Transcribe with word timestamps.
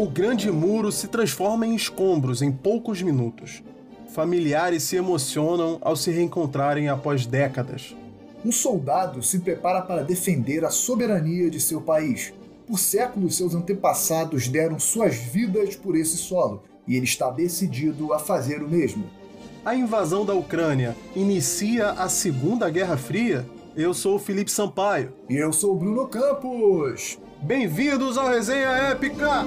O 0.00 0.08
grande 0.08 0.50
muro 0.50 0.90
se 0.90 1.08
transforma 1.08 1.66
em 1.66 1.74
escombros 1.74 2.40
em 2.40 2.50
poucos 2.50 3.02
minutos. 3.02 3.62
Familiares 4.14 4.82
se 4.84 4.96
emocionam 4.96 5.76
ao 5.82 5.94
se 5.94 6.10
reencontrarem 6.10 6.88
após 6.88 7.26
décadas. 7.26 7.94
Um 8.42 8.50
soldado 8.50 9.22
se 9.22 9.40
prepara 9.40 9.82
para 9.82 10.02
defender 10.02 10.64
a 10.64 10.70
soberania 10.70 11.50
de 11.50 11.60
seu 11.60 11.82
país. 11.82 12.32
Por 12.66 12.78
séculos, 12.78 13.36
seus 13.36 13.54
antepassados 13.54 14.48
deram 14.48 14.78
suas 14.78 15.16
vidas 15.16 15.76
por 15.76 15.94
esse 15.94 16.16
solo 16.16 16.62
e 16.88 16.96
ele 16.96 17.04
está 17.04 17.28
decidido 17.30 18.14
a 18.14 18.18
fazer 18.18 18.62
o 18.62 18.70
mesmo. 18.70 19.04
A 19.62 19.74
invasão 19.74 20.24
da 20.24 20.32
Ucrânia 20.32 20.96
inicia 21.14 21.90
a 21.90 22.08
Segunda 22.08 22.70
Guerra 22.70 22.96
Fria? 22.96 23.46
Eu 23.76 23.92
sou 23.92 24.16
o 24.16 24.18
Felipe 24.18 24.50
Sampaio. 24.50 25.12
E 25.28 25.36
eu 25.36 25.52
sou 25.52 25.74
o 25.74 25.78
Bruno 25.78 26.08
Campos. 26.08 27.18
Bem-vindos 27.42 28.16
ao 28.16 28.28
Resenha 28.28 28.70
Épica! 28.70 29.44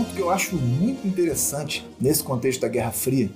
Ponto 0.00 0.14
que 0.14 0.22
eu 0.22 0.30
acho 0.30 0.56
muito 0.56 1.06
interessante 1.06 1.86
nesse 2.00 2.24
contexto 2.24 2.62
da 2.62 2.68
Guerra 2.68 2.90
Fria 2.90 3.30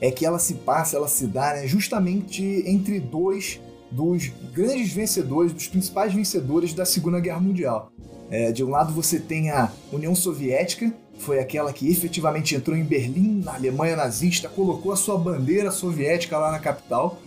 é 0.00 0.10
que 0.10 0.26
ela 0.26 0.40
se 0.40 0.54
passa, 0.54 0.96
ela 0.96 1.06
se 1.06 1.24
dá 1.24 1.54
né, 1.54 1.68
justamente 1.68 2.42
entre 2.66 2.98
dois 2.98 3.60
dos 3.92 4.28
grandes 4.52 4.92
vencedores, 4.92 5.52
dos 5.52 5.68
principais 5.68 6.12
vencedores 6.12 6.74
da 6.74 6.84
Segunda 6.84 7.20
Guerra 7.20 7.38
Mundial. 7.38 7.92
É, 8.28 8.50
de 8.50 8.64
um 8.64 8.70
lado 8.70 8.92
você 8.92 9.20
tem 9.20 9.50
a 9.50 9.70
União 9.92 10.12
Soviética, 10.12 10.92
foi 11.16 11.38
aquela 11.38 11.72
que 11.72 11.88
efetivamente 11.88 12.56
entrou 12.56 12.76
em 12.76 12.82
Berlim, 12.82 13.42
na 13.44 13.54
Alemanha 13.54 13.94
nazista, 13.94 14.48
colocou 14.48 14.90
a 14.90 14.96
sua 14.96 15.16
bandeira 15.16 15.70
soviética 15.70 16.38
lá 16.38 16.50
na 16.50 16.58
capital. 16.58 17.20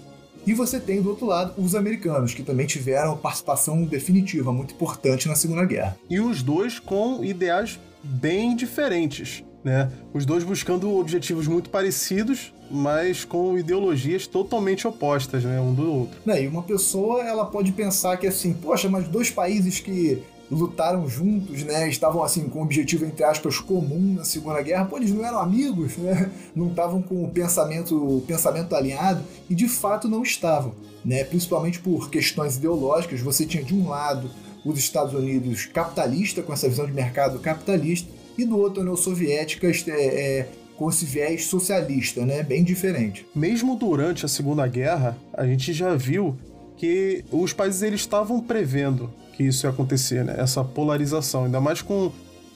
E 0.46 0.54
você 0.54 0.78
tem 0.78 1.02
do 1.02 1.10
outro 1.10 1.26
lado 1.26 1.54
os 1.58 1.74
americanos, 1.74 2.34
que 2.34 2.44
também 2.44 2.66
tiveram 2.66 3.16
participação 3.16 3.86
definitiva, 3.86 4.52
muito 4.52 4.74
importante 4.74 5.30
na 5.30 5.36
Segunda 5.36 5.64
Guerra. 5.64 5.98
E 6.10 6.20
os 6.20 6.44
dois 6.44 6.80
com 6.80 7.24
ideais 7.24 7.80
bem 8.04 8.56
diferentes, 8.56 9.44
né? 9.64 9.90
Os 10.14 10.26
dois 10.26 10.44
buscando 10.44 10.94
objetivos 10.98 11.48
muito 11.48 11.70
parecidos, 11.70 12.54
mas 12.70 13.24
com 13.24 13.58
ideologias 13.58 14.28
totalmente 14.28 14.88
opostas, 14.88 15.44
né, 15.44 15.60
um 15.60 15.74
do 15.74 15.92
outro. 15.92 16.18
E 16.42 16.48
uma 16.48 16.64
pessoa, 16.64 17.24
ela 17.24 17.46
pode 17.46 17.72
pensar 17.72 18.18
que 18.18 18.28
assim, 18.28 18.54
poxa, 18.54 18.90
mas 18.90 19.08
dois 19.08 19.30
países 19.30 19.80
que 19.80 20.22
lutaram 20.54 21.08
juntos, 21.08 21.64
né? 21.64 21.90
Estavam 21.90 22.24
assim 22.24 22.48
com 22.48 22.60
um 22.60 22.64
objetivo 22.64 23.06
entre 23.06 23.24
aspas 23.24 23.60
comum 23.60 24.16
na 24.16 24.24
Segunda 24.24 24.62
Guerra. 24.62 24.86
Pô, 24.86 24.98
eles 24.98 25.12
não 25.12 25.26
eram 25.26 25.40
amigos, 25.40 25.98
né? 25.98 26.32
Não 26.56 26.70
estavam 26.70 27.02
com 27.02 27.24
o 27.24 27.30
pensamento, 27.30 27.96
o 27.96 28.22
pensamento 28.22 28.76
alinhado 28.76 29.24
e 29.50 29.56
de 29.56 29.68
fato 29.68 30.08
não 30.08 30.24
estavam, 30.24 30.74
né? 31.04 31.24
Principalmente 31.24 31.80
por 31.80 32.10
questões 32.10 32.58
ideológicas. 32.58 33.20
Você 33.22 33.46
tinha 33.46 33.64
de 33.64 33.74
um 33.74 33.90
lado 33.90 34.30
os 34.66 34.80
Estados 34.80 35.14
Unidos 35.14 35.66
capitalista 35.66 36.42
com 36.42 36.54
essa 36.54 36.70
visão 36.70 36.86
de 36.86 36.94
mercado 36.94 37.40
capitalista 37.40 38.10
e 38.38 38.46
do 38.46 38.58
outro 38.58 38.80
a 38.80 38.84
União 38.84 38.96
Soviética 38.96 39.68
é, 39.68 39.92
é, 39.92 40.50
com 40.78 40.90
esse 40.90 41.06
viés 41.06 41.46
socialista, 41.46 42.26
né? 42.26 42.44
Bem 42.44 42.64
diferente. 42.64 43.26
Mesmo 43.36 43.76
durante 43.76 44.26
a 44.26 44.30
Segunda 44.30 44.66
Guerra, 44.68 45.18
a 45.34 45.46
gente 45.46 45.74
já 45.74 45.96
viu 45.96 46.36
que 46.78 47.24
os 47.32 47.54
países 47.54 47.82
eles 47.82 48.02
estavam 48.02 48.40
prevendo 48.40 49.10
que 49.36 49.44
isso 49.44 49.66
ia 49.66 49.70
acontecer, 49.70 50.24
né? 50.24 50.36
Essa 50.38 50.64
polarização, 50.64 51.46
ainda 51.46 51.60
mais 51.60 51.82
com 51.82 52.12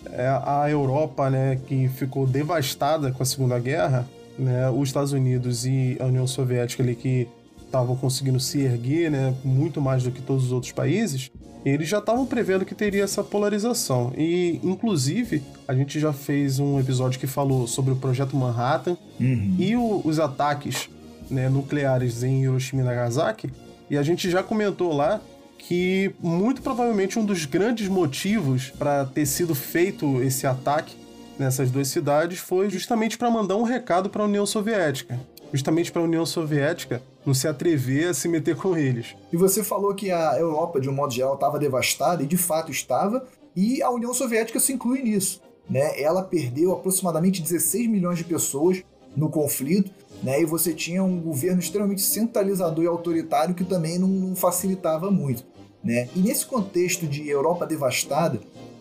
é, 0.05 0.27
a 0.27 0.67
Europa, 0.69 1.29
né, 1.29 1.59
que 1.67 1.89
ficou 1.89 2.25
devastada 2.25 3.11
com 3.11 3.23
a 3.23 3.25
Segunda 3.25 3.57
Guerra, 3.59 4.07
né? 4.37 4.69
Os 4.69 4.89
Estados 4.89 5.11
Unidos 5.11 5.65
e 5.65 5.97
a 5.99 6.05
União 6.05 6.27
Soviética 6.27 6.83
ali 6.83 6.95
que 6.95 7.27
estavam 7.65 7.95
conseguindo 7.95 8.39
se 8.39 8.61
erguer, 8.61 9.11
né, 9.11 9.33
muito 9.43 9.81
mais 9.81 10.03
do 10.03 10.11
que 10.11 10.21
todos 10.21 10.45
os 10.45 10.51
outros 10.53 10.71
países, 10.71 11.29
eles 11.65 11.89
já 11.89 11.99
estavam 11.99 12.25
prevendo 12.25 12.63
que 12.63 12.73
teria 12.73 13.03
essa 13.03 13.21
polarização. 13.21 14.13
E, 14.17 14.59
inclusive, 14.63 15.43
a 15.67 15.73
gente 15.73 15.99
já 15.99 16.13
fez 16.13 16.59
um 16.59 16.79
episódio 16.79 17.19
que 17.19 17.27
falou 17.27 17.67
sobre 17.67 17.91
o 17.91 17.97
Projeto 17.97 18.37
Manhattan 18.37 18.95
uhum. 19.19 19.55
e 19.59 19.75
o, 19.75 20.01
os 20.05 20.17
ataques 20.17 20.89
né, 21.29 21.49
nucleares 21.49 22.23
em 22.23 22.43
Hiroshima 22.43 22.83
e 22.83 22.85
Nagasaki. 22.85 23.49
E 23.89 23.97
a 23.97 24.03
gente 24.03 24.29
já 24.29 24.43
comentou 24.43 24.93
lá 24.93 25.21
que 25.57 26.13
muito 26.19 26.61
provavelmente 26.61 27.17
um 27.17 27.25
dos 27.25 27.45
grandes 27.45 27.87
motivos 27.87 28.69
para 28.77 29.05
ter 29.05 29.25
sido 29.25 29.55
feito 29.55 30.21
esse 30.21 30.45
ataque 30.45 30.95
nessas 31.37 31.69
duas 31.69 31.87
cidades 31.87 32.39
foi 32.39 32.69
justamente 32.69 33.17
para 33.17 33.29
mandar 33.29 33.55
um 33.55 33.63
recado 33.63 34.09
para 34.09 34.23
a 34.23 34.25
União 34.25 34.45
Soviética, 34.45 35.19
justamente 35.53 35.91
para 35.91 36.01
a 36.01 36.05
União 36.05 36.25
Soviética 36.25 37.01
não 37.25 37.33
se 37.33 37.47
atrever 37.47 38.09
a 38.09 38.13
se 38.13 38.27
meter 38.27 38.55
com 38.55 38.77
eles. 38.77 39.15
E 39.31 39.37
você 39.37 39.63
falou 39.63 39.93
que 39.93 40.11
a 40.11 40.37
Europa, 40.39 40.79
de 40.79 40.89
um 40.89 40.93
modo 40.93 41.13
geral, 41.13 41.33
estava 41.33 41.59
devastada, 41.59 42.23
e 42.23 42.25
de 42.25 42.37
fato 42.37 42.71
estava, 42.71 43.27
e 43.55 43.81
a 43.81 43.89
União 43.89 44.13
Soviética 44.13 44.59
se 44.59 44.71
inclui 44.71 45.01
nisso. 45.01 45.41
Né? 45.69 46.01
Ela 46.01 46.23
perdeu 46.23 46.71
aproximadamente 46.71 47.41
16 47.41 47.87
milhões 47.87 48.17
de 48.17 48.23
pessoas 48.23 48.81
no 49.15 49.29
conflito, 49.29 49.91
né? 50.21 50.41
E 50.41 50.45
você 50.45 50.73
tinha 50.73 51.03
um 51.03 51.19
governo 51.19 51.59
extremamente 51.59 52.01
centralizador 52.01 52.83
e 52.83 52.87
autoritário 52.87 53.55
que 53.55 53.63
também 53.63 53.99
não, 53.99 54.07
não 54.07 54.35
facilitava 54.35 55.11
muito, 55.11 55.43
né? 55.83 56.09
E 56.15 56.19
nesse 56.19 56.45
contexto 56.45 57.07
de 57.07 57.27
Europa 57.29 57.65
devastada, 57.65 58.39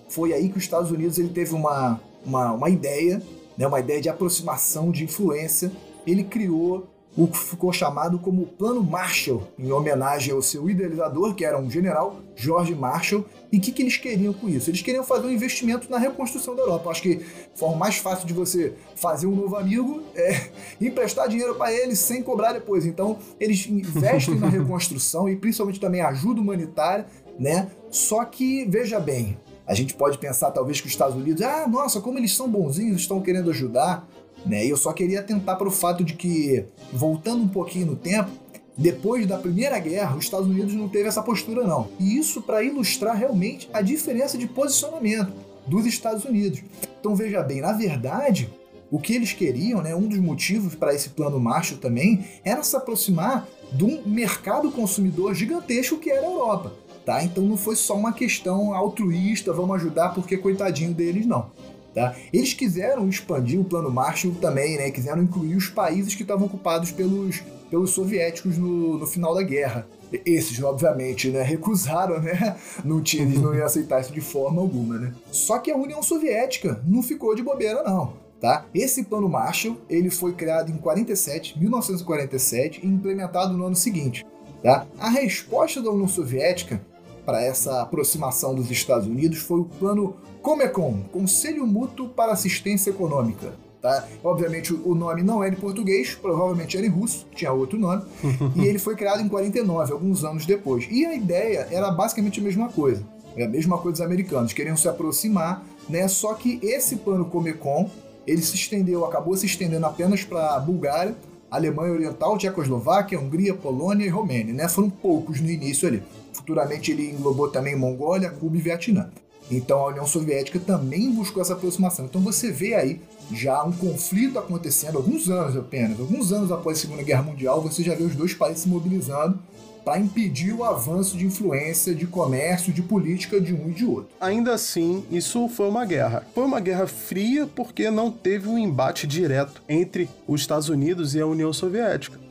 foi 0.08 0.32
aí 0.32 0.48
que 0.48 0.58
os 0.58 0.64
Estados 0.64 0.90
Unidos 0.90 1.18
ele 1.18 1.28
teve 1.28 1.54
uma, 1.54 2.00
uma, 2.24 2.52
uma 2.52 2.70
ideia, 2.70 3.22
né? 3.56 3.66
Uma 3.66 3.80
ideia 3.80 4.00
de 4.00 4.08
aproximação, 4.08 4.90
de 4.90 5.04
influência. 5.04 5.70
Ele 6.06 6.24
criou 6.24 6.86
o 7.16 7.26
que 7.26 7.38
ficou 7.38 7.72
chamado 7.72 8.18
como 8.18 8.46
Plano 8.46 8.82
Marshall, 8.82 9.42
em 9.58 9.72
homenagem 9.72 10.34
ao 10.34 10.42
seu 10.42 10.68
idealizador, 10.68 11.34
que 11.34 11.44
era 11.44 11.58
um 11.58 11.70
general, 11.70 12.20
George 12.34 12.74
Marshall. 12.74 13.24
E 13.50 13.56
o 13.56 13.60
que, 13.60 13.72
que, 13.72 13.82
eles 13.82 13.96
queriam 13.96 14.34
com 14.34 14.48
isso? 14.48 14.68
Eles 14.68 14.82
queriam 14.82 15.02
fazer 15.02 15.26
um 15.26 15.30
investimento 15.30 15.90
na 15.90 15.96
reconstrução 15.96 16.54
da 16.54 16.62
Europa. 16.62 16.90
Acho 16.90 17.02
que 17.02 17.24
a 17.54 17.58
forma 17.58 17.76
mais 17.76 17.96
fácil 17.96 18.26
de 18.26 18.34
você 18.34 18.74
fazer 18.94 19.26
um 19.26 19.34
novo 19.34 19.56
amigo 19.56 20.02
é 20.14 20.50
emprestar 20.78 21.26
dinheiro 21.26 21.54
para 21.54 21.72
eles 21.72 21.98
sem 21.98 22.22
cobrar 22.22 22.52
depois. 22.52 22.84
Então, 22.84 23.18
eles 23.40 23.66
investem 23.66 24.34
na 24.34 24.48
reconstrução 24.50 25.26
e 25.26 25.36
principalmente 25.36 25.80
também 25.80 26.02
ajuda 26.02 26.40
humanitária, 26.40 27.06
né? 27.38 27.70
Só 27.90 28.24
que, 28.26 28.66
veja 28.66 29.00
bem, 29.00 29.38
a 29.66 29.72
gente 29.72 29.94
pode 29.94 30.18
pensar 30.18 30.50
talvez 30.50 30.80
que 30.80 30.86
os 30.86 30.92
Estados 30.92 31.16
Unidos, 31.16 31.40
ah, 31.40 31.66
nossa, 31.66 32.00
como 32.00 32.18
eles 32.18 32.36
são 32.36 32.48
bonzinhos, 32.48 33.00
estão 33.00 33.22
querendo 33.22 33.50
ajudar. 33.50 34.06
Né? 34.44 34.66
E 34.66 34.70
eu 34.70 34.76
só 34.76 34.92
queria 34.92 35.20
atentar 35.20 35.56
para 35.56 35.68
o 35.68 35.70
fato 35.70 36.04
de 36.04 36.14
que, 36.14 36.64
voltando 36.92 37.42
um 37.42 37.48
pouquinho 37.48 37.86
no 37.86 37.96
tempo, 37.96 38.30
depois 38.76 39.26
da 39.26 39.38
Primeira 39.38 39.78
Guerra, 39.78 40.16
os 40.16 40.24
Estados 40.24 40.46
Unidos 40.46 40.74
não 40.74 40.88
teve 40.88 41.08
essa 41.08 41.22
postura 41.22 41.66
não. 41.66 41.88
E 41.98 42.18
isso 42.18 42.42
para 42.42 42.62
ilustrar 42.62 43.16
realmente 43.16 43.68
a 43.72 43.80
diferença 43.80 44.36
de 44.36 44.46
posicionamento 44.46 45.32
dos 45.66 45.86
Estados 45.86 46.24
Unidos. 46.24 46.62
Então 47.00 47.14
veja 47.16 47.42
bem, 47.42 47.60
na 47.60 47.72
verdade, 47.72 48.50
o 48.90 49.00
que 49.00 49.14
eles 49.14 49.32
queriam, 49.32 49.82
né, 49.82 49.94
um 49.94 50.06
dos 50.06 50.18
motivos 50.18 50.74
para 50.74 50.94
esse 50.94 51.10
plano 51.10 51.40
Marshall 51.40 51.80
também, 51.80 52.24
era 52.44 52.62
se 52.62 52.76
aproximar 52.76 53.48
de 53.72 53.84
um 53.84 54.02
mercado 54.06 54.70
consumidor 54.70 55.34
gigantesco 55.34 55.98
que 55.98 56.10
era 56.10 56.20
a 56.26 56.30
Europa. 56.30 56.72
Tá? 57.04 57.22
Então 57.22 57.44
não 57.44 57.56
foi 57.56 57.76
só 57.76 57.96
uma 57.96 58.12
questão 58.12 58.74
altruísta, 58.74 59.52
vamos 59.52 59.76
ajudar 59.76 60.10
porque 60.10 60.36
coitadinho 60.36 60.92
deles, 60.92 61.24
não. 61.24 61.50
Tá? 61.96 62.14
Eles 62.30 62.52
quiseram 62.52 63.08
expandir 63.08 63.58
o 63.58 63.64
plano 63.64 63.90
Marshall 63.90 64.34
também, 64.34 64.76
né? 64.76 64.90
quiseram 64.90 65.22
incluir 65.22 65.56
os 65.56 65.68
países 65.68 66.14
que 66.14 66.20
estavam 66.20 66.44
ocupados 66.46 66.92
pelos, 66.92 67.42
pelos 67.70 67.92
soviéticos 67.92 68.58
no, 68.58 68.98
no 68.98 69.06
final 69.06 69.34
da 69.34 69.42
guerra. 69.42 69.88
Esses, 70.26 70.62
obviamente, 70.62 71.30
né, 71.30 71.42
recusaram, 71.42 72.20
né? 72.20 72.54
Não 72.84 73.00
tinha, 73.00 73.22
eles 73.22 73.40
não 73.40 73.54
iam 73.54 73.64
aceitar 73.64 74.00
isso 74.00 74.12
de 74.12 74.20
forma 74.20 74.60
alguma, 74.60 74.98
né? 74.98 75.12
Só 75.32 75.58
que 75.58 75.70
a 75.70 75.76
União 75.76 76.00
Soviética 76.00 76.80
não 76.86 77.02
ficou 77.02 77.34
de 77.34 77.42
bobeira, 77.42 77.82
não. 77.82 78.12
Tá? 78.40 78.66
Esse 78.72 79.02
plano 79.02 79.28
Marshall 79.28 79.76
ele 79.88 80.10
foi 80.10 80.34
criado 80.34 80.70
em 80.70 80.76
47, 80.76 81.58
1947 81.58 82.80
e 82.84 82.86
implementado 82.86 83.56
no 83.56 83.66
ano 83.66 83.74
seguinte. 83.74 84.24
Tá? 84.62 84.86
A 84.98 85.08
resposta 85.08 85.82
da 85.82 85.90
União 85.90 86.06
Soviética 86.06 86.80
para 87.26 87.42
essa 87.42 87.82
aproximação 87.82 88.54
dos 88.54 88.70
Estados 88.70 89.08
Unidos 89.08 89.38
foi 89.38 89.60
o 89.60 89.64
plano 89.64 90.16
Comecon, 90.40 91.02
Conselho 91.12 91.66
Mútuo 91.66 92.08
para 92.08 92.32
Assistência 92.32 92.90
Econômica. 92.90 93.52
Tá? 93.82 94.06
Obviamente 94.24 94.72
o 94.72 94.94
nome 94.94 95.22
não 95.22 95.42
era 95.42 95.52
em 95.52 95.58
português, 95.58 96.14
provavelmente 96.14 96.76
era 96.76 96.86
em 96.86 96.88
russo, 96.88 97.26
tinha 97.34 97.52
outro 97.52 97.78
nome, 97.78 98.04
e 98.54 98.64
ele 98.64 98.78
foi 98.78 98.94
criado 98.94 99.20
em 99.20 99.28
49, 99.28 99.92
alguns 99.92 100.24
anos 100.24 100.46
depois. 100.46 100.86
E 100.88 101.04
a 101.04 101.14
ideia 101.14 101.68
era 101.70 101.90
basicamente 101.90 102.40
a 102.40 102.42
mesma 102.42 102.68
coisa. 102.68 103.02
É 103.36 103.44
a 103.44 103.48
mesma 103.48 103.76
coisa 103.76 103.98
dos 103.98 104.00
americanos, 104.00 104.52
queriam 104.52 104.76
se 104.76 104.88
aproximar, 104.88 105.62
né? 105.90 106.08
Só 106.08 106.32
que 106.32 106.58
esse 106.62 106.96
plano 106.96 107.26
Comecon, 107.26 107.90
ele 108.26 108.40
se 108.40 108.54
estendeu, 108.54 109.04
acabou 109.04 109.36
se 109.36 109.44
estendendo 109.44 109.84
apenas 109.84 110.24
para 110.24 110.54
a 110.54 110.58
Bulgária, 110.58 111.14
Alemanha 111.50 111.92
Oriental, 111.92 112.38
Tchecoslováquia, 112.38 113.20
Hungria, 113.20 113.52
Polônia 113.52 114.06
e 114.06 114.08
Romênia, 114.08 114.54
né? 114.54 114.68
Foram 114.68 114.88
poucos 114.88 115.40
no 115.40 115.50
início 115.50 115.86
ali. 115.86 116.02
Futuramente 116.36 116.92
ele 116.92 117.10
englobou 117.10 117.48
também 117.48 117.74
Mongólia, 117.74 118.30
Cuba 118.30 118.56
e 118.56 118.60
Vietnã. 118.60 119.10
Então 119.50 119.78
a 119.78 119.88
União 119.88 120.06
Soviética 120.06 120.58
também 120.58 121.10
buscou 121.12 121.40
essa 121.40 121.54
aproximação. 121.54 122.04
Então 122.04 122.20
você 122.20 122.50
vê 122.50 122.74
aí 122.74 123.00
já 123.32 123.62
um 123.64 123.72
conflito 123.72 124.38
acontecendo, 124.38 124.98
alguns 124.98 125.28
anos 125.28 125.56
apenas, 125.56 125.98
alguns 125.98 126.32
anos 126.32 126.52
após 126.52 126.78
a 126.78 126.80
Segunda 126.82 127.02
Guerra 127.02 127.22
Mundial, 127.22 127.60
você 127.60 127.82
já 127.82 127.94
vê 127.94 128.04
os 128.04 128.14
dois 128.14 128.34
países 128.34 128.62
se 128.62 128.68
mobilizando 128.68 129.38
para 129.84 130.00
impedir 130.00 130.52
o 130.52 130.64
avanço 130.64 131.16
de 131.16 131.24
influência, 131.24 131.94
de 131.94 132.08
comércio, 132.08 132.72
de 132.72 132.82
política 132.82 133.40
de 133.40 133.54
um 133.54 133.68
e 133.68 133.72
de 133.72 133.84
outro. 133.84 134.08
Ainda 134.20 134.52
assim, 134.52 135.04
isso 135.12 135.48
foi 135.48 135.68
uma 135.68 135.84
guerra. 135.84 136.26
Foi 136.34 136.44
uma 136.44 136.58
guerra 136.58 136.88
fria 136.88 137.46
porque 137.46 137.88
não 137.88 138.10
teve 138.10 138.48
um 138.48 138.58
embate 138.58 139.06
direto 139.06 139.62
entre 139.68 140.08
os 140.26 140.40
Estados 140.40 140.68
Unidos 140.68 141.14
e 141.14 141.20
a 141.20 141.26
União 141.26 141.52
Soviética. 141.52 142.25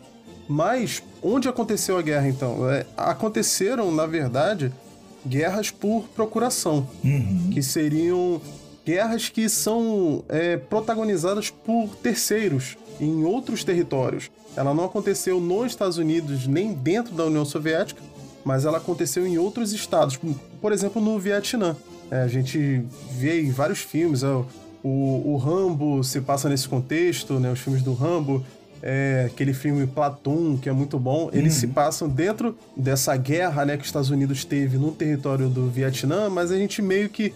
Mas 0.47 1.01
onde 1.23 1.49
aconteceu 1.49 1.97
a 1.97 2.01
guerra 2.01 2.27
então? 2.27 2.69
É, 2.69 2.85
aconteceram, 2.95 3.91
na 3.91 4.05
verdade, 4.05 4.71
guerras 5.25 5.71
por 5.71 6.03
procuração, 6.15 6.87
uhum. 7.03 7.49
que 7.51 7.63
seriam 7.63 8.39
guerras 8.85 9.29
que 9.29 9.49
são 9.49 10.23
é, 10.29 10.57
protagonizadas 10.57 11.49
por 11.49 11.95
terceiros 11.95 12.77
em 12.99 13.23
outros 13.23 13.63
territórios. 13.63 14.29
Ela 14.55 14.73
não 14.73 14.85
aconteceu 14.85 15.41
nos 15.41 15.67
Estados 15.67 15.97
Unidos 15.97 16.45
nem 16.47 16.73
dentro 16.73 17.13
da 17.13 17.25
União 17.25 17.43
Soviética, 17.43 18.01
mas 18.43 18.63
ela 18.63 18.77
aconteceu 18.77 19.25
em 19.25 19.39
outros 19.39 19.73
estados, 19.73 20.19
por 20.61 20.71
exemplo, 20.71 21.01
no 21.01 21.17
Vietnã. 21.19 21.75
É, 22.11 22.21
a 22.21 22.27
gente 22.27 22.85
vê 23.11 23.41
em 23.41 23.49
vários 23.49 23.79
filmes, 23.79 24.21
é, 24.21 24.27
o, 24.83 25.33
o 25.33 25.37
Rambo 25.37 26.03
se 26.03 26.21
passa 26.21 26.47
nesse 26.47 26.69
contexto, 26.69 27.39
né, 27.39 27.51
os 27.51 27.59
filmes 27.59 27.81
do 27.81 27.93
Rambo, 27.93 28.45
é, 28.81 29.29
aquele 29.31 29.53
filme 29.53 29.87
Platoon, 29.87 30.57
que 30.57 30.69
é 30.69 30.71
muito 30.71 30.99
bom, 30.99 31.29
eles 31.33 31.55
uhum. 31.55 31.59
se 31.59 31.67
passam 31.67 32.07
dentro 32.07 32.57
dessa 32.75 33.15
guerra 33.15 33.65
né, 33.65 33.75
que 33.77 33.81
os 33.81 33.87
Estados 33.87 34.09
Unidos 34.09 34.45
teve 34.45 34.77
no 34.77 34.91
território 34.91 35.49
do 35.49 35.69
Vietnã, 35.69 36.29
mas 36.29 36.51
a 36.51 36.57
gente 36.57 36.81
meio 36.81 37.09
que. 37.09 37.33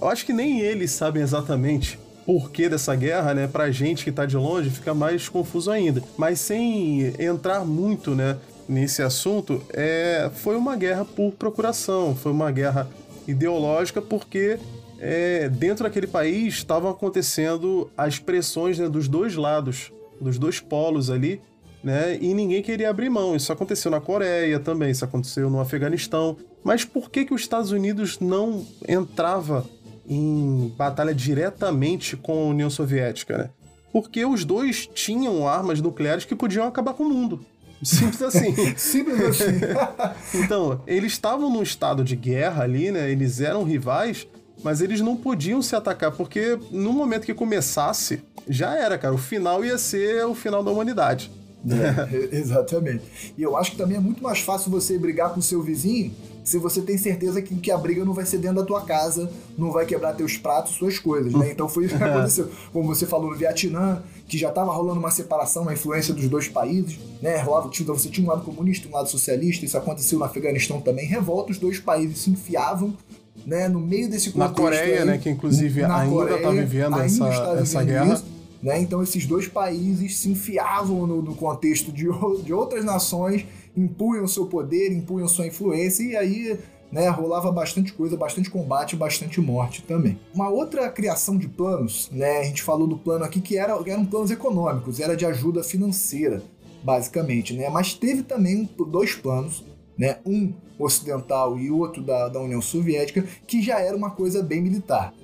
Eu 0.00 0.08
acho 0.08 0.26
que 0.26 0.32
nem 0.32 0.60
eles 0.60 0.90
sabem 0.90 1.22
exatamente 1.22 1.98
porquê 2.26 2.68
dessa 2.68 2.94
guerra, 2.94 3.34
né, 3.34 3.46
pra 3.46 3.70
gente 3.70 4.04
que 4.04 4.12
tá 4.12 4.26
de 4.26 4.36
longe, 4.36 4.70
fica 4.70 4.94
mais 4.94 5.28
confuso 5.28 5.70
ainda. 5.70 6.02
Mas 6.16 6.40
sem 6.40 7.12
entrar 7.18 7.64
muito, 7.64 8.14
né, 8.14 8.36
nesse 8.68 9.02
assunto, 9.02 9.62
é, 9.70 10.30
foi 10.34 10.56
uma 10.56 10.76
guerra 10.76 11.04
por 11.04 11.32
procuração, 11.32 12.14
foi 12.14 12.32
uma 12.32 12.50
guerra 12.50 12.88
ideológica 13.26 14.00
porque 14.00 14.58
é, 14.98 15.48
dentro 15.48 15.84
daquele 15.84 16.06
país 16.06 16.54
estavam 16.54 16.90
acontecendo 16.90 17.90
as 17.96 18.18
pressões 18.18 18.78
né, 18.78 18.88
dos 18.88 19.08
dois 19.08 19.34
lados, 19.34 19.92
dos 20.22 20.38
dois 20.38 20.60
polos 20.60 21.10
ali, 21.10 21.40
né? 21.82 22.16
E 22.20 22.32
ninguém 22.32 22.62
queria 22.62 22.90
abrir 22.90 23.10
mão. 23.10 23.34
Isso 23.34 23.52
aconteceu 23.52 23.90
na 23.90 24.00
Coreia 24.00 24.58
também, 24.60 24.90
isso 24.90 25.04
aconteceu 25.04 25.50
no 25.50 25.60
Afeganistão. 25.60 26.36
Mas 26.64 26.84
por 26.84 27.10
que, 27.10 27.24
que 27.24 27.34
os 27.34 27.40
Estados 27.40 27.72
Unidos 27.72 28.20
não 28.20 28.64
entrava 28.88 29.66
em 30.08 30.72
batalha 30.76 31.14
diretamente 31.14 32.16
com 32.16 32.32
a 32.32 32.46
União 32.46 32.70
Soviética, 32.70 33.38
né? 33.38 33.50
Porque 33.92 34.24
os 34.24 34.44
dois 34.44 34.86
tinham 34.86 35.46
armas 35.46 35.80
nucleares 35.80 36.24
que 36.24 36.34
podiam 36.34 36.66
acabar 36.66 36.94
com 36.94 37.04
o 37.04 37.08
mundo. 37.08 37.44
Simples 37.82 38.22
assim. 38.22 38.54
Simples 38.76 39.20
assim. 39.20 39.60
então, 40.42 40.80
eles 40.86 41.12
estavam 41.12 41.50
num 41.50 41.62
estado 41.62 42.02
de 42.02 42.16
guerra 42.16 42.62
ali, 42.62 42.90
né? 42.90 43.10
Eles 43.10 43.40
eram 43.40 43.64
rivais, 43.64 44.26
mas 44.62 44.80
eles 44.80 45.00
não 45.00 45.16
podiam 45.16 45.60
se 45.62 45.74
atacar, 45.74 46.12
porque 46.12 46.58
no 46.70 46.92
momento 46.92 47.24
que 47.24 47.34
começasse, 47.34 48.22
já 48.48 48.74
era, 48.74 48.98
cara. 48.98 49.14
O 49.14 49.18
final 49.18 49.64
ia 49.64 49.78
ser 49.78 50.24
o 50.26 50.34
final 50.34 50.62
da 50.62 50.70
humanidade. 50.70 51.30
É, 51.68 52.34
exatamente. 52.36 53.04
E 53.36 53.42
eu 53.42 53.56
acho 53.56 53.72
que 53.72 53.76
também 53.76 53.96
é 53.96 54.00
muito 54.00 54.22
mais 54.22 54.40
fácil 54.40 54.70
você 54.70 54.98
brigar 54.98 55.32
com 55.32 55.40
o 55.40 55.42
seu 55.42 55.62
vizinho 55.62 56.12
se 56.44 56.58
você 56.58 56.82
tem 56.82 56.98
certeza 56.98 57.40
que, 57.40 57.54
que 57.54 57.70
a 57.70 57.78
briga 57.78 58.04
não 58.04 58.12
vai 58.12 58.26
ser 58.26 58.38
dentro 58.38 58.56
da 58.56 58.64
tua 58.64 58.82
casa, 58.82 59.30
não 59.56 59.70
vai 59.70 59.86
quebrar 59.86 60.12
teus 60.14 60.36
pratos, 60.36 60.74
suas 60.74 60.98
coisas, 60.98 61.32
né? 61.32 61.50
Então 61.52 61.68
foi 61.68 61.84
isso 61.84 61.96
que 61.96 62.02
aconteceu. 62.02 62.50
Como 62.72 62.86
você 62.86 63.06
falou 63.06 63.30
no 63.30 63.36
Vietnã, 63.36 64.02
que 64.26 64.36
já 64.36 64.48
estava 64.48 64.72
rolando 64.72 64.98
uma 64.98 65.10
separação, 65.10 65.62
uma 65.62 65.72
influência 65.72 66.12
dos 66.12 66.28
dois 66.28 66.48
países, 66.48 66.98
né? 67.20 67.40
Rolava, 67.42 67.68
você 67.68 68.08
tinha 68.08 68.26
um 68.26 68.30
lado 68.30 68.44
comunista, 68.44 68.88
um 68.88 68.92
lado 68.92 69.08
socialista, 69.08 69.64
isso 69.64 69.78
aconteceu 69.78 70.18
no 70.18 70.24
Afeganistão 70.24 70.80
também. 70.80 71.06
Revolta, 71.06 71.52
os 71.52 71.58
dois 71.58 71.78
países 71.78 72.18
se 72.18 72.30
enfiavam 72.30 72.96
né, 73.46 73.68
no 73.68 73.80
meio 73.80 74.08
desse 74.08 74.30
contexto. 74.30 74.50
Na 74.50 74.54
Coreia, 74.54 75.00
aí, 75.00 75.04
né, 75.06 75.18
que 75.18 75.30
inclusive 75.30 75.84
ainda 75.84 76.36
está 76.36 76.50
vivendo 76.50 77.00
essa, 77.00 77.28
essa 77.60 77.82
guerra. 77.84 78.14
Isso, 78.14 78.24
né? 78.62 78.80
Então 78.80 79.02
esses 79.02 79.26
dois 79.26 79.48
países 79.48 80.18
se 80.18 80.30
enfiavam 80.30 81.06
no, 81.06 81.20
no 81.20 81.34
contexto 81.34 81.90
de, 81.90 82.06
de 82.44 82.52
outras 82.52 82.84
nações, 82.84 83.44
impunham 83.76 84.26
seu 84.28 84.46
poder, 84.46 84.92
impunham 84.92 85.26
sua 85.26 85.46
influência, 85.46 86.02
e 86.04 86.16
aí 86.16 86.58
né, 86.92 87.08
rolava 87.08 87.50
bastante 87.50 87.92
coisa, 87.92 88.16
bastante 88.16 88.50
combate, 88.50 88.94
bastante 88.94 89.40
morte 89.40 89.82
também. 89.82 90.18
Uma 90.34 90.50
outra 90.50 90.90
criação 90.90 91.38
de 91.38 91.48
planos, 91.48 92.10
né, 92.12 92.40
a 92.40 92.44
gente 92.44 92.62
falou 92.62 92.86
do 92.86 92.98
plano 92.98 93.24
aqui 93.24 93.40
que 93.40 93.56
era, 93.56 93.72
eram 93.86 94.04
planos 94.04 94.30
econômicos, 94.30 95.00
era 95.00 95.16
de 95.16 95.24
ajuda 95.24 95.64
financeira, 95.64 96.42
basicamente, 96.84 97.54
né, 97.54 97.70
mas 97.70 97.94
teve 97.94 98.22
também 98.22 98.68
dois 98.88 99.14
planos, 99.14 99.64
né, 99.96 100.18
um 100.24 100.52
ocidental 100.78 101.58
e 101.58 101.70
outro 101.70 102.02
da, 102.02 102.28
da 102.28 102.40
União 102.40 102.60
Soviética, 102.60 103.24
que 103.46 103.62
já 103.62 103.80
era 103.80 103.96
uma 103.96 104.10
coisa 104.10 104.42
bem 104.42 104.60
militar 104.60 105.14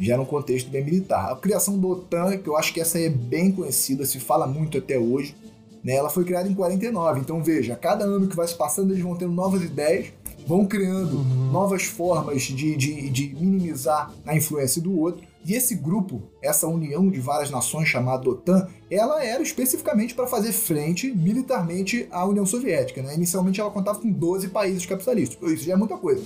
já 0.00 0.14
era 0.14 0.22
um 0.22 0.26
contexto 0.26 0.70
bem 0.70 0.82
militar. 0.82 1.30
A 1.30 1.36
criação 1.36 1.78
da 1.78 1.86
OTAN, 1.86 2.38
que 2.38 2.48
eu 2.48 2.56
acho 2.56 2.72
que 2.72 2.80
essa 2.80 2.98
é 2.98 3.08
bem 3.08 3.52
conhecida, 3.52 4.06
se 4.06 4.18
fala 4.18 4.46
muito 4.46 4.78
até 4.78 4.98
hoje, 4.98 5.36
né? 5.84 5.94
ela 5.94 6.08
foi 6.08 6.24
criada 6.24 6.48
em 6.48 6.54
49. 6.54 7.20
Então 7.20 7.42
veja, 7.42 7.76
cada 7.76 8.04
ano 8.04 8.26
que 8.26 8.34
vai 8.34 8.48
se 8.48 8.54
passando, 8.54 8.92
eles 8.92 9.02
vão 9.02 9.14
tendo 9.14 9.32
novas 9.32 9.62
ideias, 9.62 10.06
vão 10.46 10.64
criando 10.64 11.18
uhum. 11.18 11.52
novas 11.52 11.84
formas 11.84 12.42
de, 12.42 12.76
de, 12.76 13.10
de 13.10 13.34
minimizar 13.38 14.10
a 14.26 14.34
influência 14.34 14.80
do 14.80 14.98
outro. 14.98 15.28
E 15.44 15.54
esse 15.54 15.74
grupo, 15.74 16.22
essa 16.42 16.66
união 16.66 17.08
de 17.08 17.18
várias 17.18 17.50
nações 17.50 17.88
chamada 17.88 18.28
OTAN, 18.28 18.68
ela 18.90 19.24
era 19.24 19.42
especificamente 19.42 20.14
para 20.14 20.26
fazer 20.26 20.52
frente 20.52 21.10
militarmente 21.10 22.06
à 22.10 22.24
União 22.26 22.44
Soviética. 22.44 23.02
Né? 23.02 23.14
Inicialmente 23.14 23.60
ela 23.60 23.70
contava 23.70 23.98
com 23.98 24.10
12 24.10 24.48
países 24.48 24.84
capitalistas. 24.84 25.50
Isso 25.50 25.64
já 25.64 25.72
é 25.72 25.76
muita 25.76 25.96
coisa. 25.96 26.22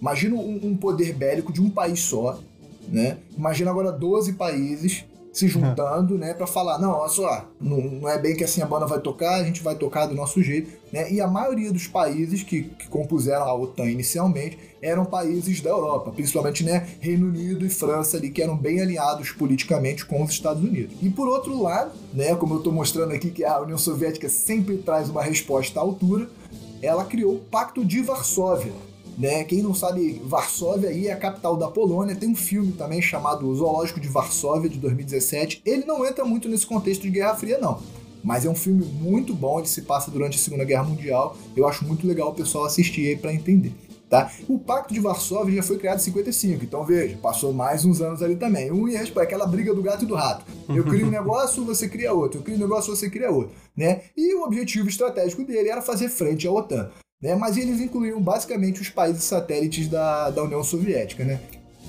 Imagina 0.00 0.36
um, 0.36 0.60
um 0.62 0.76
poder 0.76 1.12
bélico 1.12 1.52
de 1.52 1.60
um 1.60 1.70
país 1.70 2.00
só, 2.00 2.38
né? 2.88 3.18
Imagina 3.36 3.70
agora 3.70 3.90
12 3.90 4.34
países 4.34 5.04
se 5.32 5.48
juntando, 5.48 6.16
né, 6.16 6.32
para 6.32 6.46
falar, 6.46 6.78
não, 6.78 6.92
olha 6.92 7.10
só, 7.10 7.46
não, 7.60 7.76
não, 7.76 8.08
é 8.08 8.18
bem 8.18 8.34
que 8.34 8.42
assim 8.42 8.62
a 8.62 8.66
banda 8.66 8.86
vai 8.86 8.98
tocar, 8.98 9.34
a 9.34 9.44
gente 9.44 9.62
vai 9.62 9.74
tocar 9.74 10.06
do 10.06 10.14
nosso 10.14 10.42
jeito, 10.42 10.70
né? 10.90 11.12
E 11.12 11.20
a 11.20 11.26
maioria 11.26 11.70
dos 11.70 11.86
países 11.86 12.42
que, 12.42 12.62
que 12.62 12.88
compuseram 12.88 13.44
a 13.44 13.54
OTAN 13.54 13.84
inicialmente 13.84 14.58
eram 14.86 15.04
países 15.04 15.60
da 15.60 15.70
Europa, 15.70 16.12
principalmente, 16.12 16.62
né, 16.62 16.86
Reino 17.00 17.26
Unido 17.26 17.66
e 17.66 17.68
França 17.68 18.16
ali, 18.16 18.30
que 18.30 18.40
eram 18.40 18.56
bem 18.56 18.80
alinhados 18.80 19.30
politicamente 19.32 20.06
com 20.06 20.22
os 20.22 20.30
Estados 20.30 20.62
Unidos. 20.62 20.96
E 21.02 21.10
por 21.10 21.26
outro 21.28 21.60
lado, 21.60 21.92
né, 22.14 22.34
como 22.36 22.54
eu 22.54 22.58
estou 22.58 22.72
mostrando 22.72 23.12
aqui 23.12 23.30
que 23.30 23.44
a 23.44 23.60
União 23.60 23.76
Soviética 23.76 24.28
sempre 24.28 24.78
traz 24.78 25.08
uma 25.08 25.22
resposta 25.22 25.80
à 25.80 25.82
altura, 25.82 26.28
ela 26.80 27.04
criou 27.04 27.34
o 27.34 27.40
Pacto 27.40 27.84
de 27.84 28.00
Varsóvia, 28.00 28.72
né? 29.18 29.44
Quem 29.44 29.62
não 29.62 29.74
sabe, 29.74 30.20
Varsóvia 30.24 30.90
aí 30.90 31.08
é 31.08 31.12
a 31.12 31.16
capital 31.16 31.56
da 31.56 31.68
Polônia. 31.68 32.14
Tem 32.14 32.28
um 32.28 32.36
filme 32.36 32.72
também 32.72 33.00
chamado 33.00 33.52
Zoológico 33.54 33.98
de 33.98 34.08
Varsóvia, 34.08 34.68
de 34.68 34.78
2017. 34.78 35.62
Ele 35.64 35.86
não 35.86 36.04
entra 36.04 36.22
muito 36.22 36.50
nesse 36.50 36.66
contexto 36.66 37.02
de 37.02 37.10
Guerra 37.10 37.34
Fria, 37.34 37.58
não. 37.58 37.80
Mas 38.22 38.44
é 38.44 38.50
um 38.50 38.54
filme 38.54 38.84
muito 38.84 39.32
bom, 39.32 39.58
ele 39.58 39.68
se 39.68 39.82
passa 39.82 40.10
durante 40.10 40.36
a 40.36 40.40
Segunda 40.40 40.64
Guerra 40.64 40.84
Mundial. 40.84 41.36
Eu 41.56 41.66
acho 41.66 41.84
muito 41.86 42.06
legal 42.06 42.28
o 42.28 42.34
pessoal 42.34 42.66
assistir 42.66 43.06
aí 43.06 43.16
para 43.16 43.32
entender. 43.32 43.72
Tá? 44.08 44.30
O 44.48 44.58
Pacto 44.58 44.94
de 44.94 45.00
Varsóvia 45.00 45.56
já 45.56 45.62
foi 45.64 45.78
criado 45.78 45.96
em 45.96 46.02
55, 46.02 46.64
então 46.64 46.84
veja, 46.84 47.16
passou 47.16 47.52
mais 47.52 47.84
uns 47.84 48.00
anos 48.00 48.22
ali 48.22 48.36
também. 48.36 48.70
Um 48.70 48.86
é 48.88 49.02
tipo, 49.02 49.18
aquela 49.18 49.46
briga 49.46 49.74
do 49.74 49.82
gato 49.82 50.04
e 50.04 50.06
do 50.06 50.14
rato. 50.14 50.44
Eu 50.68 50.84
crio 50.84 51.08
um 51.08 51.10
negócio, 51.12 51.64
você 51.64 51.88
cria 51.88 52.12
outro. 52.12 52.38
Eu 52.38 52.44
crio 52.44 52.56
um 52.56 52.60
negócio, 52.60 52.94
você 52.94 53.10
cria 53.10 53.30
outro. 53.30 53.52
Né? 53.76 54.02
E 54.16 54.34
o 54.34 54.44
objetivo 54.44 54.88
estratégico 54.88 55.44
dele 55.44 55.68
era 55.68 55.82
fazer 55.82 56.08
frente 56.08 56.46
à 56.46 56.52
OTAN 56.52 56.90
né? 57.20 57.34
mas 57.34 57.56
eles 57.56 57.80
incluíam 57.80 58.20
basicamente 58.20 58.80
os 58.80 58.88
países 58.88 59.24
satélites 59.24 59.88
da, 59.88 60.30
da 60.30 60.42
União 60.42 60.62
Soviética. 60.62 61.24
Né? 61.24 61.40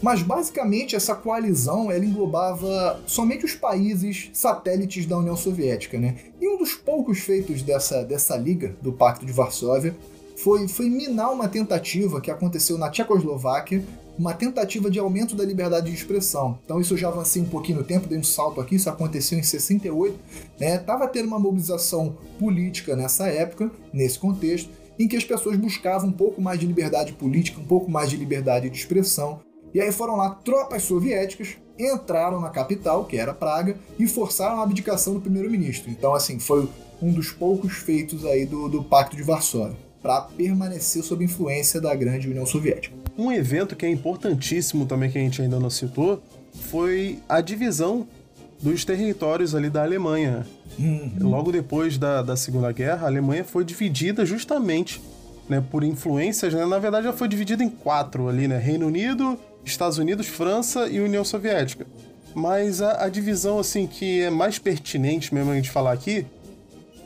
Mas 0.01 0.21
basicamente 0.21 0.95
essa 0.95 1.15
coalizão 1.15 1.91
ela 1.91 2.05
englobava 2.05 3.01
somente 3.05 3.45
os 3.45 3.55
países 3.55 4.29
satélites 4.33 5.05
da 5.05 5.17
União 5.17 5.35
Soviética. 5.35 5.97
Né? 5.97 6.15
E 6.39 6.47
um 6.47 6.57
dos 6.57 6.73
poucos 6.73 7.19
feitos 7.19 7.61
dessa, 7.61 8.03
dessa 8.03 8.35
liga, 8.37 8.75
do 8.81 8.93
Pacto 8.93 9.25
de 9.25 9.31
Varsóvia, 9.31 9.95
foi, 10.37 10.67
foi 10.67 10.89
minar 10.89 11.33
uma 11.33 11.47
tentativa 11.47 12.21
que 12.21 12.29
aconteceu 12.29 12.77
na 12.77 12.89
Tchecoslováquia, 12.89 13.83
uma 14.17 14.33
tentativa 14.33 14.89
de 14.89 14.99
aumento 14.99 15.35
da 15.35 15.43
liberdade 15.43 15.89
de 15.89 15.95
expressão. 15.95 16.59
Então 16.63 16.79
isso 16.79 16.95
já 16.95 17.07
avancei 17.07 17.41
um 17.41 17.45
pouquinho 17.45 17.79
no 17.79 17.83
tempo, 17.83 18.07
dei 18.07 18.17
um 18.17 18.23
salto 18.23 18.61
aqui, 18.61 18.75
isso 18.75 18.89
aconteceu 18.89 19.37
em 19.37 19.43
68, 19.43 20.17
né? 20.59 20.77
Tava 20.77 21.07
tendo 21.07 21.27
uma 21.27 21.39
mobilização 21.39 22.17
política 22.39 22.95
nessa 22.95 23.27
época, 23.27 23.71
nesse 23.91 24.17
contexto, 24.19 24.69
em 24.99 25.07
que 25.07 25.15
as 25.15 25.23
pessoas 25.23 25.57
buscavam 25.57 26.09
um 26.09 26.13
pouco 26.13 26.41
mais 26.41 26.59
de 26.59 26.65
liberdade 26.65 27.13
política, 27.13 27.59
um 27.59 27.65
pouco 27.65 27.89
mais 27.89 28.09
de 28.09 28.17
liberdade 28.17 28.69
de 28.69 28.77
expressão. 28.77 29.39
E 29.73 29.81
aí 29.81 29.91
foram 29.91 30.15
lá 30.15 30.31
tropas 30.31 30.83
soviéticas, 30.83 31.57
entraram 31.77 32.39
na 32.39 32.49
capital, 32.49 33.05
que 33.05 33.17
era 33.17 33.33
Praga, 33.33 33.77
e 33.99 34.07
forçaram 34.07 34.59
a 34.59 34.63
abdicação 34.63 35.13
do 35.13 35.21
primeiro-ministro. 35.21 35.91
Então, 35.91 36.15
assim, 36.15 36.39
foi 36.39 36.67
um 36.99 37.11
dos 37.11 37.29
poucos 37.29 37.73
feitos 37.73 38.25
aí 38.25 38.45
do, 38.45 38.67
do 38.67 38.83
Pacto 38.83 39.15
de 39.15 39.21
Varsóvia, 39.21 39.77
para 40.07 40.21
permanecer 40.21 41.03
sob 41.03 41.21
influência 41.21 41.81
da 41.81 41.93
grande 41.93 42.29
União 42.29 42.45
Soviética. 42.45 42.95
Um 43.17 43.29
evento 43.29 43.75
que 43.75 43.85
é 43.85 43.89
importantíssimo 43.89 44.85
também, 44.85 45.11
que 45.11 45.17
a 45.17 45.21
gente 45.21 45.41
ainda 45.41 45.59
não 45.59 45.69
citou, 45.69 46.23
foi 46.69 47.19
a 47.27 47.41
divisão 47.41 48.07
dos 48.61 48.85
territórios 48.85 49.53
ali 49.53 49.69
da 49.69 49.83
Alemanha. 49.83 50.47
Uhum. 50.79 51.11
Logo 51.19 51.51
depois 51.51 51.97
da, 51.97 52.21
da 52.21 52.37
Segunda 52.37 52.71
Guerra, 52.71 53.05
a 53.05 53.09
Alemanha 53.09 53.43
foi 53.43 53.65
dividida 53.65 54.25
justamente 54.25 55.01
né, 55.49 55.61
por 55.69 55.83
influências. 55.83 56.53
Né? 56.53 56.65
Na 56.65 56.79
verdade, 56.79 57.05
ela 57.05 57.17
foi 57.17 57.27
dividida 57.27 57.61
em 57.61 57.69
quatro 57.69 58.29
ali, 58.29 58.47
né? 58.47 58.57
Reino 58.57 58.87
Unido, 58.87 59.37
Estados 59.65 59.97
Unidos, 59.97 60.25
França 60.25 60.87
e 60.87 61.01
União 61.01 61.25
Soviética. 61.25 61.85
Mas 62.33 62.81
a, 62.81 63.03
a 63.03 63.09
divisão 63.09 63.59
assim 63.59 63.85
que 63.85 64.21
é 64.21 64.29
mais 64.29 64.57
pertinente 64.57 65.35
mesmo 65.35 65.51
a 65.51 65.55
gente 65.55 65.69
falar 65.69 65.91
aqui 65.91 66.25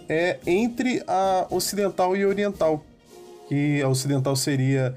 é 0.08 0.38
entre 0.46 1.02
a 1.08 1.48
ocidental 1.50 2.16
e 2.16 2.22
a 2.22 2.28
oriental. 2.28 2.86
Que 3.52 3.82
a 3.82 3.90
ocidental 3.90 4.34
seria 4.34 4.96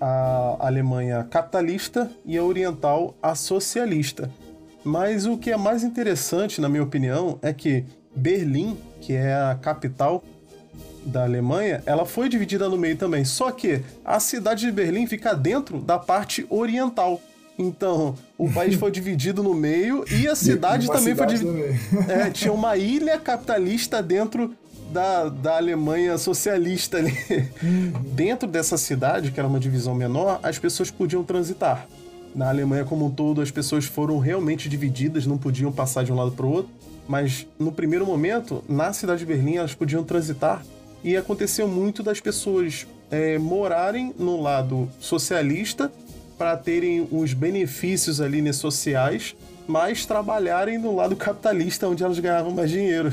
a 0.00 0.56
Alemanha 0.66 1.26
capitalista 1.30 2.10
e 2.24 2.38
a 2.38 2.42
oriental 2.42 3.14
a 3.22 3.34
socialista. 3.34 4.30
Mas 4.82 5.26
o 5.26 5.36
que 5.36 5.50
é 5.50 5.58
mais 5.58 5.84
interessante, 5.84 6.58
na 6.58 6.70
minha 6.70 6.82
opinião, 6.82 7.38
é 7.42 7.52
que 7.52 7.84
Berlim, 8.16 8.78
que 8.98 9.12
é 9.12 9.34
a 9.34 9.58
capital 9.60 10.24
da 11.04 11.24
Alemanha, 11.24 11.82
ela 11.84 12.06
foi 12.06 12.30
dividida 12.30 12.66
no 12.66 12.78
meio 12.78 12.96
também. 12.96 13.26
Só 13.26 13.50
que 13.50 13.82
a 14.02 14.18
cidade 14.18 14.64
de 14.64 14.72
Berlim 14.72 15.06
fica 15.06 15.34
dentro 15.34 15.78
da 15.78 15.98
parte 15.98 16.46
oriental. 16.48 17.20
Então, 17.58 18.14
o 18.38 18.50
país 18.50 18.74
foi 18.74 18.88
dividido 18.90 19.42
no 19.42 19.52
meio 19.52 20.02
e 20.10 20.26
a 20.26 20.34
cidade 20.34 20.86
também 20.86 21.14
foi 21.14 21.26
dividida. 21.26 21.78
É, 22.08 22.30
tinha 22.30 22.54
uma 22.54 22.74
ilha 22.74 23.18
capitalista 23.18 24.02
dentro 24.02 24.56
da, 24.92 25.28
da 25.28 25.56
Alemanha 25.56 26.18
socialista 26.18 26.98
ali. 26.98 27.16
Uhum. 27.62 27.92
Dentro 28.12 28.46
dessa 28.46 28.76
cidade, 28.76 29.32
que 29.32 29.40
era 29.40 29.48
uma 29.48 29.58
divisão 29.58 29.94
menor, 29.94 30.38
as 30.42 30.58
pessoas 30.58 30.90
podiam 30.90 31.24
transitar. 31.24 31.86
Na 32.34 32.48
Alemanha 32.48 32.84
como 32.84 33.06
um 33.06 33.10
todo, 33.10 33.40
as 33.40 33.50
pessoas 33.50 33.84
foram 33.84 34.18
realmente 34.18 34.68
divididas, 34.68 35.26
não 35.26 35.38
podiam 35.38 35.72
passar 35.72 36.04
de 36.04 36.12
um 36.12 36.16
lado 36.16 36.32
para 36.32 36.46
o 36.46 36.50
outro. 36.50 36.70
Mas 37.08 37.46
no 37.58 37.72
primeiro 37.72 38.06
momento, 38.06 38.62
na 38.68 38.92
cidade 38.92 39.20
de 39.20 39.26
Berlim, 39.26 39.56
elas 39.56 39.74
podiam 39.74 40.04
transitar 40.04 40.62
e 41.02 41.16
aconteceu 41.16 41.66
muito 41.66 42.02
das 42.02 42.20
pessoas 42.20 42.86
é, 43.10 43.38
morarem 43.38 44.14
no 44.18 44.40
lado 44.40 44.88
socialista 45.00 45.90
para 46.38 46.56
terem 46.56 47.08
os 47.10 47.32
benefícios 47.34 48.20
ali 48.20 48.40
né, 48.40 48.52
sociais, 48.52 49.34
mas 49.66 50.06
trabalharem 50.06 50.78
no 50.78 50.94
lado 50.94 51.16
capitalista, 51.16 51.88
onde 51.88 52.02
elas 52.02 52.18
ganhavam 52.18 52.52
mais 52.52 52.70
dinheiro 52.70 53.12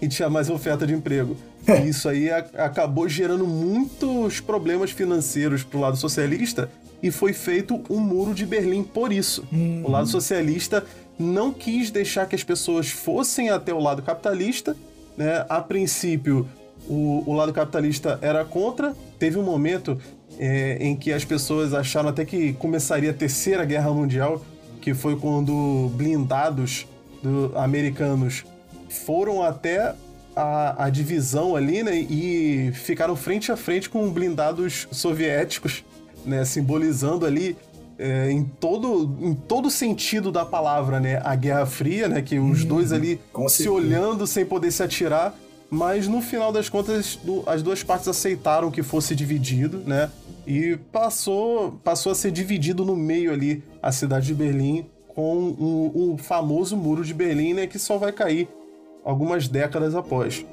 e 0.00 0.08
tinha 0.08 0.30
mais 0.30 0.48
oferta 0.48 0.86
de 0.86 0.94
emprego. 0.94 1.36
E 1.68 1.88
isso 1.88 2.08
aí 2.08 2.30
acabou 2.30 3.08
gerando 3.08 3.46
muitos 3.46 4.40
problemas 4.40 4.90
financeiros 4.90 5.62
para 5.62 5.78
o 5.78 5.80
lado 5.80 5.96
socialista 5.96 6.70
e 7.02 7.10
foi 7.10 7.32
feito 7.32 7.80
um 7.88 7.98
muro 7.98 8.34
de 8.34 8.44
Berlim 8.46 8.82
por 8.82 9.12
isso. 9.12 9.44
Uhum. 9.52 9.82
O 9.84 9.90
lado 9.90 10.08
socialista 10.08 10.84
não 11.18 11.52
quis 11.52 11.90
deixar 11.90 12.26
que 12.26 12.34
as 12.34 12.44
pessoas 12.44 12.90
fossem 12.90 13.50
até 13.50 13.72
o 13.72 13.78
lado 13.78 14.02
capitalista. 14.02 14.76
Né? 15.16 15.44
A 15.48 15.60
princípio, 15.60 16.48
o, 16.88 17.22
o 17.26 17.32
lado 17.32 17.52
capitalista 17.52 18.18
era 18.22 18.44
contra. 18.44 18.94
Teve 19.18 19.38
um 19.38 19.42
momento 19.42 19.98
é, 20.38 20.78
em 20.80 20.96
que 20.96 21.12
as 21.12 21.24
pessoas 21.24 21.74
acharam 21.74 22.08
até 22.08 22.24
que 22.24 22.52
começaria 22.54 23.10
a 23.10 23.14
Terceira 23.14 23.64
Guerra 23.64 23.92
Mundial, 23.92 24.42
que 24.80 24.94
foi 24.94 25.16
quando 25.16 25.90
blindados 25.94 26.86
do, 27.22 27.52
americanos 27.56 28.44
foram 28.90 29.42
até 29.42 29.94
a, 30.34 30.84
a, 30.84 30.90
divisão 30.90 31.56
ali, 31.56 31.82
né? 31.82 31.96
E 31.96 32.72
ficaram 32.72 33.16
frente 33.16 33.50
a 33.50 33.56
frente 33.56 33.88
com 33.88 34.10
blindados 34.10 34.88
soviéticos, 34.90 35.84
né? 36.24 36.44
Simbolizando 36.44 37.26
ali 37.26 37.56
é, 37.98 38.30
em, 38.30 38.44
todo, 38.44 39.16
em 39.20 39.34
todo 39.34 39.70
sentido 39.70 40.32
da 40.32 40.44
palavra, 40.44 41.00
né? 41.00 41.20
A 41.24 41.34
Guerra 41.34 41.66
Fria, 41.66 42.08
né? 42.08 42.22
Que 42.22 42.38
os 42.38 42.64
hum, 42.64 42.68
dois 42.68 42.92
ali 42.92 43.20
se 43.48 43.68
olhando 43.68 44.26
sem 44.26 44.44
poder 44.44 44.70
se 44.70 44.82
atirar. 44.82 45.34
Mas 45.72 46.08
no 46.08 46.20
final 46.20 46.50
das 46.50 46.68
contas, 46.68 47.18
as 47.46 47.62
duas 47.62 47.84
partes 47.84 48.08
aceitaram 48.08 48.72
que 48.72 48.82
fosse 48.82 49.14
dividido, 49.14 49.78
né? 49.86 50.10
E 50.44 50.76
passou, 50.90 51.78
passou 51.84 52.10
a 52.10 52.14
ser 52.14 52.32
dividido 52.32 52.84
no 52.84 52.96
meio 52.96 53.32
ali 53.32 53.62
a 53.80 53.92
cidade 53.92 54.26
de 54.26 54.34
Berlim 54.34 54.86
com 55.14 55.36
o, 55.36 56.14
o 56.14 56.18
famoso 56.18 56.76
muro 56.76 57.04
de 57.04 57.14
Berlim, 57.14 57.54
né? 57.54 57.66
Que 57.68 57.78
só 57.78 57.98
vai 57.98 58.10
cair 58.10 58.48
algumas 59.04 59.48
décadas 59.48 59.94
após. 59.94 60.44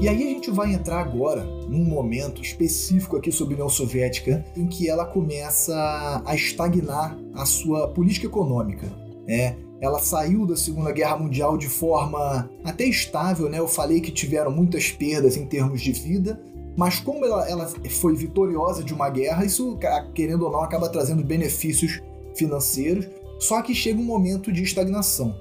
E 0.00 0.08
aí 0.08 0.22
a 0.22 0.30
gente 0.30 0.50
vai 0.50 0.72
entrar 0.72 1.00
agora 1.00 1.44
num 1.68 1.84
momento 1.84 2.40
específico 2.40 3.18
aqui 3.18 3.30
sobre 3.30 3.52
a 3.52 3.56
União 3.56 3.68
Soviética 3.68 4.42
em 4.56 4.66
que 4.66 4.88
ela 4.88 5.04
começa 5.04 6.22
a 6.24 6.34
estagnar 6.34 7.18
a 7.34 7.44
sua 7.44 7.86
política 7.88 8.26
econômica. 8.26 8.86
Né? 9.26 9.56
Ela 9.78 9.98
saiu 9.98 10.46
da 10.46 10.56
Segunda 10.56 10.90
Guerra 10.90 11.18
Mundial 11.18 11.58
de 11.58 11.68
forma 11.68 12.48
até 12.64 12.84
estável, 12.84 13.50
né? 13.50 13.58
Eu 13.58 13.68
falei 13.68 14.00
que 14.00 14.10
tiveram 14.10 14.50
muitas 14.50 14.90
perdas 14.90 15.36
em 15.36 15.46
termos 15.46 15.82
de 15.82 15.92
vida, 15.92 16.40
mas 16.76 17.00
como 17.00 17.24
ela, 17.24 17.48
ela 17.48 17.70
foi 17.88 18.14
vitoriosa 18.14 18.82
de 18.82 18.94
uma 18.94 19.08
guerra, 19.08 19.44
isso, 19.44 19.78
querendo 20.14 20.44
ou 20.44 20.52
não, 20.52 20.60
acaba 20.60 20.88
trazendo 20.88 21.22
benefícios 21.24 22.00
financeiros. 22.34 23.06
Só 23.38 23.62
que 23.62 23.74
chega 23.74 23.98
um 23.98 24.04
momento 24.04 24.52
de 24.52 24.62
estagnação. 24.62 25.34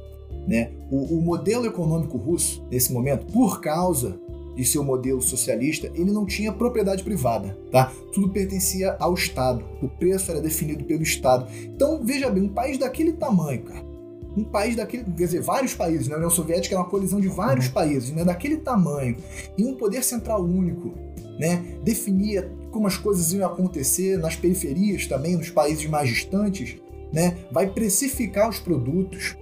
Né? 0.48 0.71
O, 0.89 1.17
o 1.17 1.21
modelo 1.21 1.65
econômico 1.65 2.17
russo, 2.17 2.65
nesse 2.71 2.91
momento, 2.91 3.25
por 3.31 3.62
causa 3.62 4.19
de 4.55 4.65
seu 4.65 4.83
modelo 4.83 5.21
socialista, 5.21 5.91
ele 5.93 6.12
não 6.12 6.25
tinha 6.25 6.51
propriedade 6.51 7.01
privada, 7.03 7.57
tá? 7.71 7.91
Tudo 8.12 8.29
pertencia 8.29 8.95
ao 9.00 9.13
Estado. 9.13 9.63
O 9.81 9.88
preço 9.88 10.31
era 10.31 10.41
definido 10.41 10.83
pelo 10.83 11.01
Estado. 11.01 11.48
Então, 11.63 12.03
veja 12.03 12.29
bem, 12.29 12.43
um 12.43 12.50
país 12.50 12.77
daquele 12.77 13.13
tamanho, 13.13 13.62
cara, 13.62 13.86
um 14.36 14.43
país 14.43 14.75
daquele, 14.75 15.03
quer 15.03 15.25
dizer, 15.25 15.41
vários 15.41 15.74
países, 15.74 16.07
né? 16.07 16.15
A 16.15 16.17
União 16.17 16.29
Soviética 16.29 16.75
é 16.75 16.77
uma 16.77 16.89
colisão 16.89 17.19
de 17.19 17.27
vários 17.27 17.67
uhum. 17.67 17.74
países, 17.74 18.12
né? 18.12 18.24
Daquele 18.24 18.57
tamanho, 18.57 19.15
e 19.57 19.63
um 19.63 19.75
poder 19.75 20.03
central 20.03 20.43
único, 20.43 20.93
né? 21.39 21.63
Definia 21.84 22.51
como 22.69 22.86
as 22.86 22.98
coisas 22.98 23.31
iam 23.31 23.48
acontecer 23.48 24.17
nas 24.19 24.36
periferias 24.36 25.08
também, 25.08 25.38
nos 25.38 25.50
países 25.50 25.86
mais 25.88 26.10
distantes, 26.10 26.75
né? 27.13 27.38
Vai 27.51 27.72
precificar 27.72 28.50
os 28.50 28.60
produtos, 28.60 29.36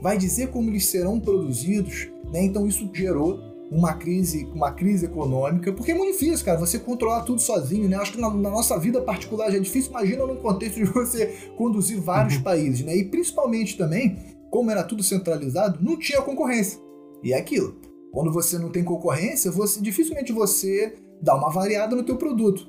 vai 0.00 0.16
dizer 0.16 0.48
como 0.48 0.70
eles 0.70 0.86
serão 0.86 1.20
produzidos, 1.20 2.08
né? 2.32 2.42
Então 2.42 2.66
isso 2.66 2.90
gerou 2.92 3.38
uma 3.70 3.94
crise, 3.94 4.46
uma 4.54 4.70
crise 4.70 5.06
econômica, 5.06 5.72
porque 5.72 5.92
é 5.92 5.94
muito 5.94 6.12
difícil, 6.12 6.44
cara, 6.44 6.58
você 6.58 6.78
controlar 6.78 7.22
tudo 7.22 7.40
sozinho, 7.40 7.88
né? 7.88 7.96
Acho 7.96 8.12
que 8.12 8.20
na, 8.20 8.30
na 8.30 8.50
nossa 8.50 8.78
vida 8.78 9.00
particular 9.00 9.50
já 9.50 9.58
é 9.58 9.60
difícil, 9.60 9.90
imagina 9.90 10.26
num 10.26 10.36
contexto 10.36 10.76
de 10.76 10.84
você 10.84 11.26
conduzir 11.56 12.00
vários 12.00 12.36
uhum. 12.36 12.42
países, 12.42 12.84
né? 12.84 12.96
E 12.96 13.04
principalmente 13.04 13.76
também, 13.76 14.16
como 14.50 14.70
era 14.70 14.82
tudo 14.82 15.02
centralizado, 15.02 15.78
não 15.82 15.98
tinha 15.98 16.20
concorrência. 16.20 16.80
E 17.22 17.32
é 17.32 17.38
aquilo. 17.38 17.76
Quando 18.12 18.30
você 18.30 18.58
não 18.58 18.68
tem 18.68 18.84
concorrência, 18.84 19.50
você 19.50 19.80
dificilmente 19.80 20.32
você 20.32 20.94
dá 21.22 21.34
uma 21.34 21.50
variada 21.50 21.94
no 21.94 22.02
teu 22.02 22.16
produto. 22.16 22.68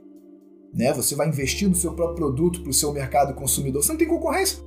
Né? 0.73 0.93
Você 0.93 1.15
vai 1.15 1.27
investir 1.27 1.67
no 1.67 1.75
seu 1.75 1.93
próprio 1.93 2.15
produto 2.15 2.61
para 2.61 2.69
o 2.69 2.73
seu 2.73 2.93
mercado 2.93 3.33
consumidor. 3.33 3.83
Você 3.83 3.91
não 3.91 3.99
tem 3.99 4.07
concorrência 4.07 4.59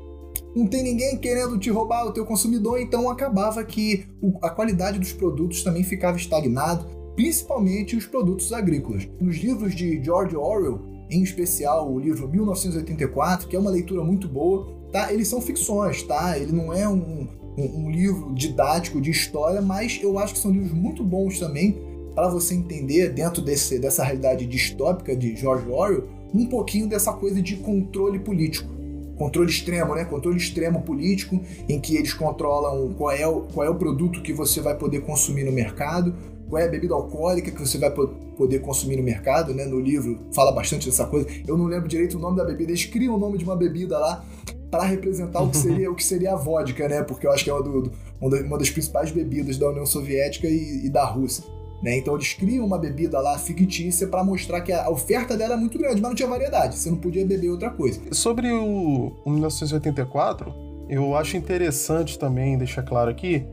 não 0.55 0.67
tem 0.67 0.83
ninguém 0.83 1.19
querendo 1.19 1.59
te 1.59 1.71
roubar 1.71 2.07
o 2.07 2.13
teu 2.13 2.25
consumidor, 2.25 2.81
então 2.81 3.11
acabava 3.11 3.63
que 3.63 4.07
a 4.43 4.49
qualidade 4.49 4.99
dos 4.99 5.13
produtos 5.13 5.63
também 5.63 5.85
ficava 5.85 6.17
estagnado, 6.17 6.87
principalmente 7.15 7.95
os 7.95 8.07
produtos 8.07 8.53
agrícolas. 8.53 9.07
Nos 9.21 9.37
livros 9.37 9.75
de 9.75 10.03
George 10.03 10.35
Orwell, 10.35 10.81
em 11.11 11.23
especial 11.23 11.93
o 11.93 11.99
livro 11.99 12.29
1984, 12.29 13.49
que 13.49 13.55
é 13.55 13.59
uma 13.59 13.71
leitura 13.71 14.03
muito 14.03 14.27
boa, 14.29 14.67
tá? 14.91 15.13
Eles 15.13 15.29
são 15.29 15.41
ficções, 15.43 16.03
tá? 16.03 16.39
Ele 16.39 16.53
não 16.53 16.73
é 16.73 16.89
um, 16.89 17.29
um, 17.59 17.85
um 17.85 17.91
livro 17.91 18.35
didático 18.35 18.99
de 18.99 19.11
história, 19.11 19.61
mas 19.61 20.01
eu 20.03 20.19
acho 20.19 20.35
que 20.35 20.41
são 20.41 20.51
livros 20.51 20.73
muito 20.73 21.05
bons 21.05 21.39
também 21.39 21.79
para 22.17 22.29
você 22.29 22.55
entender 22.55 23.11
dentro 23.11 23.43
desse, 23.43 23.79
dessa 23.79 24.03
realidade 24.03 24.47
distópica 24.47 25.15
de 25.15 25.37
George 25.37 25.69
Orwell 25.71 26.09
um 26.35 26.47
pouquinho 26.47 26.89
dessa 26.89 27.13
coisa 27.13 27.41
de 27.41 27.57
controle 27.57 28.19
político 28.19 28.75
controle 29.17 29.51
extremo, 29.51 29.95
né? 29.95 30.05
Controle 30.05 30.37
extremo 30.37 30.83
político, 30.83 31.41
em 31.69 31.81
que 31.81 31.97
eles 31.97 32.13
controlam 32.13 32.93
qual 32.93 33.11
é, 33.11 33.27
o, 33.27 33.43
qual 33.43 33.67
é 33.67 33.71
o 33.71 33.75
produto 33.75 34.23
que 34.23 34.33
você 34.33 34.61
vai 34.61 34.77
poder 34.77 35.01
consumir 35.01 35.45
no 35.45 35.53
mercado, 35.53 36.15
qual 36.49 36.61
é 36.61 36.67
a 36.67 36.69
bebida 36.69 36.95
alcoólica 36.95 37.51
que 37.51 37.59
você 37.59 37.79
vai 37.79 37.91
poder 37.91 38.61
consumir 38.61 38.97
no 38.97 39.03
mercado, 39.03 39.55
né? 39.55 39.65
No 39.65 39.81
livro 39.81 40.19
fala 40.33 40.53
bastante 40.53 40.87
dessa 40.87 41.07
coisa. 41.07 41.27
Eu 41.47 41.57
não 41.57 41.65
lembro 41.65 41.89
direito 41.89 42.19
o 42.19 42.21
nome 42.21 42.37
da 42.37 42.45
bebida, 42.45 42.71
eles 42.71 42.85
criam 42.85 43.15
o 43.15 43.19
nome 43.19 43.39
de 43.39 43.45
uma 43.45 43.57
bebida 43.57 43.99
lá 43.99 44.25
para 44.71 44.85
representar 44.85 45.43
o 45.43 45.51
que 45.51 45.57
seria 45.59 45.91
o 45.91 45.95
que 45.95 46.05
seria 46.05 46.35
a 46.35 46.37
vodka, 46.37 46.87
né? 46.89 47.03
Porque 47.03 47.27
eu 47.27 47.33
acho 47.33 47.43
que 47.43 47.51
é 47.51 47.55
uma, 47.55 47.63
do, 47.63 47.91
uma 48.21 48.59
das 48.59 48.71
principais 48.71 49.11
bebidas 49.11 49.57
da 49.57 49.71
União 49.71 49.87
Soviética 49.87 50.47
e, 50.47 50.87
e 50.87 50.91
da 50.91 51.05
Rússia. 51.05 51.56
Né? 51.83 51.99
Então 51.99 52.15
eles 52.15 52.33
criam 52.33 52.65
uma 52.65 52.79
bebida 52.79 53.21
lá 53.21 53.39
fictícia 53.39 54.07
para 54.07 54.25
mostrar 54.25 54.63
que 54.63 54.73
a 54.73 54.89
oferta 54.91 55.37
dela 55.37 55.55
é 55.55 55.57
muito 55.57 55.79
grande, 55.79 56.01
mas 56.01 56.11
não 56.11 56.15
tinha 56.15 56.29
variedade, 56.29 56.77
você 56.77 56.91
não 56.91 56.99
podia 56.99 57.25
beber 57.25 57.51
outra 57.51 57.71
coisa. 57.71 58.01
Sobre 58.13 58.51
o, 58.51 59.13
o 59.25 59.31
1984, 59.31 60.55
eu 60.89 61.15
acho 61.17 61.37
interessante 61.37 62.19
também 62.19 62.57
deixar 62.57 62.83
claro 62.83 63.11
aqui 63.11 63.47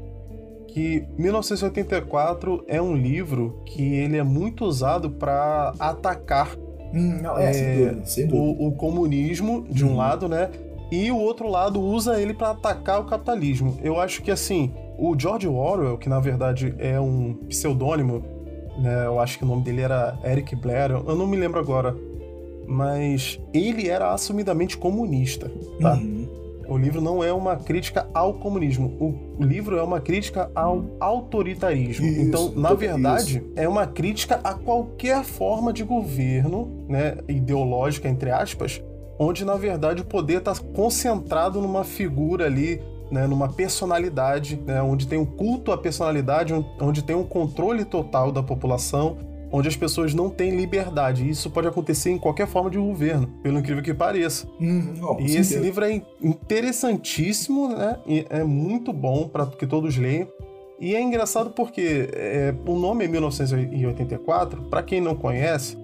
que 0.73 1.05
1984 1.19 2.65
é 2.67 2.81
um 2.81 2.95
livro 2.95 3.61
que 3.63 3.93
ele 3.93 4.17
é 4.17 4.23
muito 4.23 4.65
usado 4.65 5.11
para 5.11 5.71
atacar 5.77 6.57
hum, 6.91 7.19
não, 7.21 7.37
é, 7.37 7.49
é, 7.49 7.53
sem 7.53 7.77
dúvida, 7.77 8.05
sem 8.05 8.27
dúvida. 8.27 8.63
O, 8.63 8.67
o, 8.69 8.71
comunismo 8.71 9.67
de 9.69 9.85
um 9.85 9.89
uhum. 9.89 9.97
lado, 9.97 10.27
né? 10.27 10.49
E 10.91 11.11
o 11.11 11.17
outro 11.17 11.47
lado 11.47 11.79
usa 11.79 12.19
ele 12.19 12.33
para 12.33 12.51
atacar 12.51 12.99
o 12.99 13.05
capitalismo. 13.05 13.77
Eu 13.83 13.99
acho 13.99 14.23
que 14.23 14.31
assim, 14.31 14.71
o 14.97 15.17
George 15.17 15.47
Orwell, 15.47 15.97
que 15.97 16.09
na 16.09 16.19
verdade 16.19 16.73
é 16.77 16.99
um 16.99 17.33
pseudônimo, 17.47 18.23
né? 18.77 19.05
Eu 19.05 19.19
acho 19.19 19.37
que 19.37 19.43
o 19.43 19.47
nome 19.47 19.63
dele 19.63 19.81
era 19.81 20.17
Eric 20.23 20.55
Blair, 20.55 20.91
eu 20.91 21.15
não 21.15 21.27
me 21.27 21.37
lembro 21.37 21.59
agora, 21.59 21.95
mas 22.67 23.39
ele 23.53 23.89
era 23.89 24.11
assumidamente 24.11 24.77
comunista, 24.77 25.51
tá? 25.79 25.93
Uhum. 25.93 26.27
O 26.67 26.77
livro 26.77 27.01
não 27.01 27.23
é 27.23 27.31
uma 27.31 27.57
crítica 27.57 28.07
ao 28.13 28.33
comunismo. 28.35 28.95
O 29.37 29.43
livro 29.43 29.77
é 29.77 29.83
uma 29.83 29.99
crítica 29.99 30.49
ao 30.55 30.85
autoritarismo. 30.99 32.05
Isso, 32.05 32.21
então, 32.21 32.53
na 32.55 32.73
verdade, 32.73 33.39
isso. 33.39 33.51
é 33.55 33.67
uma 33.67 33.85
crítica 33.85 34.39
a 34.43 34.53
qualquer 34.53 35.23
forma 35.23 35.73
de 35.73 35.83
governo, 35.83 36.85
né, 36.87 37.17
ideológica 37.27 38.07
entre 38.07 38.31
aspas, 38.31 38.81
onde 39.19 39.45
na 39.45 39.55
verdade 39.55 40.01
o 40.01 40.05
poder 40.05 40.39
está 40.39 40.53
concentrado 40.73 41.61
numa 41.61 41.83
figura 41.83 42.45
ali, 42.45 42.81
né, 43.13 43.27
numa 43.27 43.47
personalidade, 43.47 44.59
né, 44.65 44.81
onde 44.81 45.07
tem 45.07 45.19
um 45.19 45.25
culto 45.25 45.71
à 45.71 45.77
personalidade, 45.77 46.53
onde 46.81 47.03
tem 47.03 47.15
um 47.15 47.23
controle 47.23 47.85
total 47.85 48.31
da 48.31 48.41
população 48.41 49.17
onde 49.55 49.67
as 49.67 49.75
pessoas 49.75 50.15
não 50.15 50.31
têm 50.31 50.57
liberdade. 50.57 51.23
E 51.23 51.29
isso 51.29 51.47
pode 51.51 51.67
acontecer 51.67 52.09
em 52.09 52.17
qualquer 52.17 52.47
forma 52.47 52.71
de 52.71 52.79
governo, 52.79 53.27
pelo 53.43 53.59
incrível 53.59 53.83
que 53.83 53.93
pareça. 53.93 54.47
Hum, 54.59 54.95
oh, 54.99 55.21
e 55.21 55.37
esse 55.37 55.59
livro 55.59 55.85
é 55.85 56.01
interessantíssimo, 56.19 57.67
né? 57.69 57.99
E 58.07 58.25
é 58.31 58.43
muito 58.43 58.91
bom 58.91 59.27
para 59.27 59.45
que 59.45 59.67
todos 59.67 59.95
leiam. 59.95 60.27
E 60.79 60.95
é 60.95 61.01
engraçado 61.01 61.51
porque 61.51 62.09
é, 62.13 62.51
o 62.65 62.75
nome 62.75 63.05
é 63.05 63.07
1984, 63.07 64.63
para 64.63 64.81
quem 64.81 64.99
não 64.99 65.15
conhece, 65.15 65.77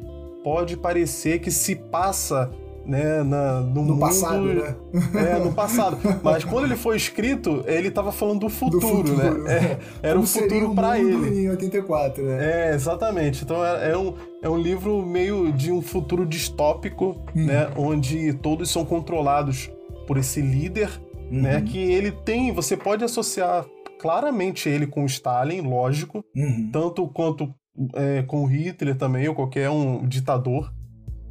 pode 0.43 0.75
parecer 0.75 1.39
que 1.39 1.51
se 1.51 1.75
passa 1.75 2.51
né, 2.89 3.22
na, 3.22 3.62
no, 3.62 3.67
no 3.67 3.81
mundo, 3.84 4.00
passado, 4.00 4.41
né? 4.41 4.75
É, 5.13 5.38
no 5.38 5.53
passado. 5.53 5.98
Mas 6.24 6.43
quando 6.43 6.65
ele 6.65 6.75
foi 6.75 6.98
escrito, 6.98 7.63
ele 7.67 7.89
estava 7.89 8.12
falando 8.12 8.39
do 8.39 8.50
futuro, 8.50 8.79
do 8.79 8.88
futuro 8.88 9.43
né? 9.43 9.77
É, 10.01 10.10
era 10.10 10.19
um 10.19 10.25
futuro 10.25 10.74
para 10.74 10.98
ele. 10.98 11.43
Em 11.43 11.50
84, 11.51 12.24
né? 12.24 12.69
É, 12.72 12.74
exatamente. 12.74 13.43
Então 13.43 13.63
é, 13.63 13.91
é, 13.91 13.98
um, 13.98 14.15
é 14.41 14.50
um 14.50 14.58
livro 14.58 15.05
meio 15.05 15.53
de 15.53 15.72
um 15.72 15.84
futuro 15.84 16.25
distópico, 16.25 17.15
uhum. 17.36 17.46
né? 17.46 17.69
Onde 17.77 18.34
todos 18.34 18.72
são 18.72 18.84
controlados 18.84 19.69
por 20.08 20.17
esse 20.17 20.41
líder, 20.41 20.89
né, 21.29 21.31
uhum. 21.31 21.41
né? 21.41 21.62
Que 21.62 21.77
ele 21.77 22.12
tem. 22.12 22.51
Você 22.53 22.75
pode 22.75 23.03
associar 23.03 23.67
claramente 24.01 24.67
ele 24.67 24.88
com 24.88 25.05
Stalin, 25.05 25.62
lógico, 25.62 26.25
uhum. 26.36 26.69
tanto 26.72 27.08
quanto 27.08 27.53
é, 27.93 28.24
com 28.24 28.46
Hitler 28.46 28.96
também, 28.96 29.27
ou 29.27 29.36
qualquer 29.36 29.69
um 29.69 30.08
ditador 30.08 30.74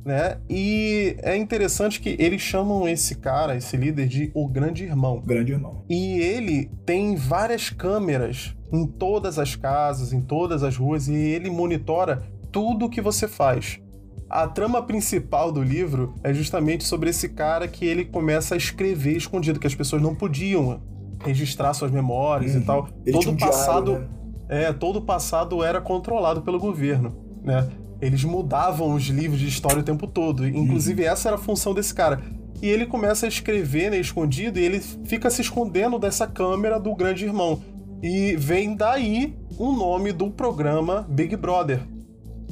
né? 0.04 0.38
E 0.48 1.16
é 1.22 1.36
interessante 1.36 2.00
que 2.00 2.16
eles 2.18 2.40
chamam 2.40 2.88
esse 2.88 3.16
cara, 3.16 3.56
esse 3.56 3.76
líder, 3.76 4.06
de 4.06 4.30
o 4.34 4.48
Grande 4.48 4.84
Irmão. 4.84 5.22
Grande 5.24 5.52
Irmão. 5.52 5.84
E 5.88 6.18
ele 6.20 6.70
tem 6.86 7.14
várias 7.16 7.70
câmeras 7.70 8.54
em 8.72 8.86
todas 8.86 9.38
as 9.38 9.56
casas, 9.56 10.12
em 10.12 10.20
todas 10.20 10.62
as 10.62 10.76
ruas, 10.76 11.08
e 11.08 11.14
ele 11.14 11.50
monitora 11.50 12.22
tudo 12.50 12.88
que 12.88 13.00
você 13.00 13.26
faz. 13.28 13.80
A 14.28 14.46
trama 14.46 14.82
principal 14.82 15.50
do 15.50 15.62
livro 15.62 16.14
é 16.22 16.34
justamente 16.34 16.84
sobre 16.84 17.08
esse 17.08 17.30
cara 17.30 17.66
que 17.66 17.86
ele 17.86 18.04
começa 18.04 18.54
a 18.54 18.58
escrever 18.58 19.16
escondido, 19.16 19.58
que 19.58 19.66
as 19.66 19.74
pessoas 19.74 20.02
não 20.02 20.14
podiam 20.14 20.82
registrar 21.24 21.72
suas 21.72 21.90
memórias 21.90 22.54
uhum. 22.54 22.60
e 22.60 22.64
tal. 22.64 22.88
Ele 23.06 23.18
todo 23.18 23.30
o 23.30 23.38
passado, 23.38 23.90
diário, 23.92 24.08
né? 24.48 24.64
é, 24.64 24.72
todo 24.72 24.96
o 24.96 25.02
passado 25.02 25.64
era 25.64 25.80
controlado 25.80 26.42
pelo 26.42 26.58
governo, 26.58 27.16
né? 27.42 27.68
Eles 28.00 28.22
mudavam 28.24 28.94
os 28.94 29.04
livros 29.04 29.40
de 29.40 29.48
história 29.48 29.80
o 29.80 29.84
tempo 29.84 30.06
todo. 30.06 30.46
Inclusive, 30.46 31.02
uhum. 31.02 31.08
essa 31.08 31.28
era 31.28 31.36
a 31.36 31.40
função 31.40 31.74
desse 31.74 31.94
cara. 31.94 32.20
E 32.60 32.66
ele 32.66 32.86
começa 32.86 33.26
a 33.26 33.28
escrever, 33.28 33.90
né, 33.90 33.98
escondido, 33.98 34.58
e 34.58 34.64
ele 34.64 34.80
fica 34.80 35.30
se 35.30 35.40
escondendo 35.40 35.98
dessa 35.98 36.26
câmera 36.26 36.78
do 36.78 36.94
grande 36.94 37.24
irmão. 37.24 37.60
E 38.02 38.36
vem 38.36 38.76
daí 38.76 39.36
o 39.58 39.72
nome 39.72 40.12
do 40.12 40.30
programa 40.30 41.06
Big 41.08 41.36
Brother. 41.36 41.80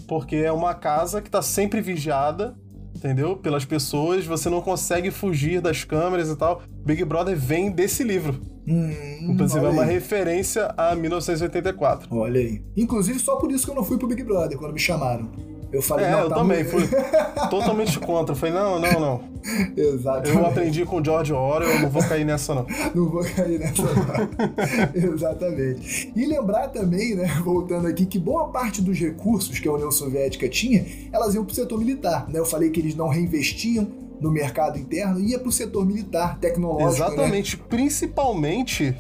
Porque 0.07 0.37
é 0.37 0.53
uma 0.53 0.75
casa 0.75 1.21
que 1.21 1.29
está 1.29 1.43
sempre 1.43 1.81
vigiada, 1.81 2.57
entendeu? 2.95 3.37
Pelas 3.37 3.65
pessoas, 3.65 4.25
você 4.25 4.49
não 4.49 4.61
consegue 4.61 5.11
fugir 5.11 5.61
das 5.61 5.85
câmeras 5.85 6.29
e 6.29 6.37
tal. 6.37 6.63
Big 6.85 7.05
Brother 7.05 7.37
vem 7.37 7.71
desse 7.71 8.03
livro. 8.03 8.41
Hum, 8.67 8.91
Inclusive 9.31 9.65
é 9.65 9.69
uma 9.69 9.85
aí. 9.85 9.95
referência 9.95 10.75
a 10.77 10.95
1984. 10.95 12.09
Olha 12.11 12.41
aí. 12.41 12.63
Inclusive, 12.77 13.19
só 13.19 13.37
por 13.37 13.53
isso 13.53 13.65
que 13.65 13.71
eu 13.71 13.77
não 13.77 13.85
fui 13.85 13.97
pro 13.97 14.09
Big 14.09 14.23
Brother 14.25 14.59
quando 14.59 14.73
me 14.73 14.81
chamaram. 14.81 15.31
Eu 15.73 15.83
falei, 15.83 16.07
é, 16.07 16.11
não, 16.11 16.21
eu 16.21 16.29
tá 16.29 16.37
também 16.37 16.65
muito... 16.65 16.89
fui 16.89 16.99
totalmente 17.51 17.99
contra. 17.99 18.33
Eu 18.33 18.37
falei, 18.37 18.55
não, 18.55 18.79
não, 18.79 19.01
não. 19.01 19.21
Exatamente. 19.77 20.37
Eu 20.37 20.47
aprendi 20.47 20.85
com 20.85 21.01
o 21.01 21.05
George 21.05 21.33
Orwell, 21.33 21.69
eu 21.69 21.81
não 21.81 21.91
vou 21.91 22.03
cair 22.03 22.25
nessa, 22.25 22.55
não. 22.55 22.67
não 22.95 23.09
vou 23.09 23.23
cair 23.23 23.59
nessa, 23.59 23.83
não. 23.83 25.13
Exatamente. 25.13 26.13
E 26.15 26.25
lembrar 26.25 26.69
também, 26.69 27.15
né, 27.15 27.27
voltando 27.45 27.87
aqui, 27.87 28.07
que 28.07 28.19
boa 28.19 28.49
parte 28.49 28.81
dos 28.81 28.99
recursos 28.99 29.59
que 29.59 29.69
a 29.69 29.73
União 29.73 29.91
Soviética 29.91 30.49
tinha, 30.49 30.85
elas 31.13 31.35
iam 31.35 31.45
pro 31.45 31.55
setor 31.55 31.79
militar. 31.79 32.29
Né? 32.29 32.39
Eu 32.39 32.47
falei 32.47 32.71
que 32.71 32.81
eles 32.81 32.95
não 32.95 33.09
reinvestiam 33.09 34.06
no 34.21 34.31
mercado 34.31 34.79
interno, 34.79 35.21
ia 35.21 35.39
pro 35.39 35.53
setor 35.53 35.85
militar, 35.85 36.39
tecnológico. 36.39 37.01
Né? 37.01 37.07
Exatamente. 37.07 37.57
Né? 37.57 37.63
Principalmente 37.69 38.97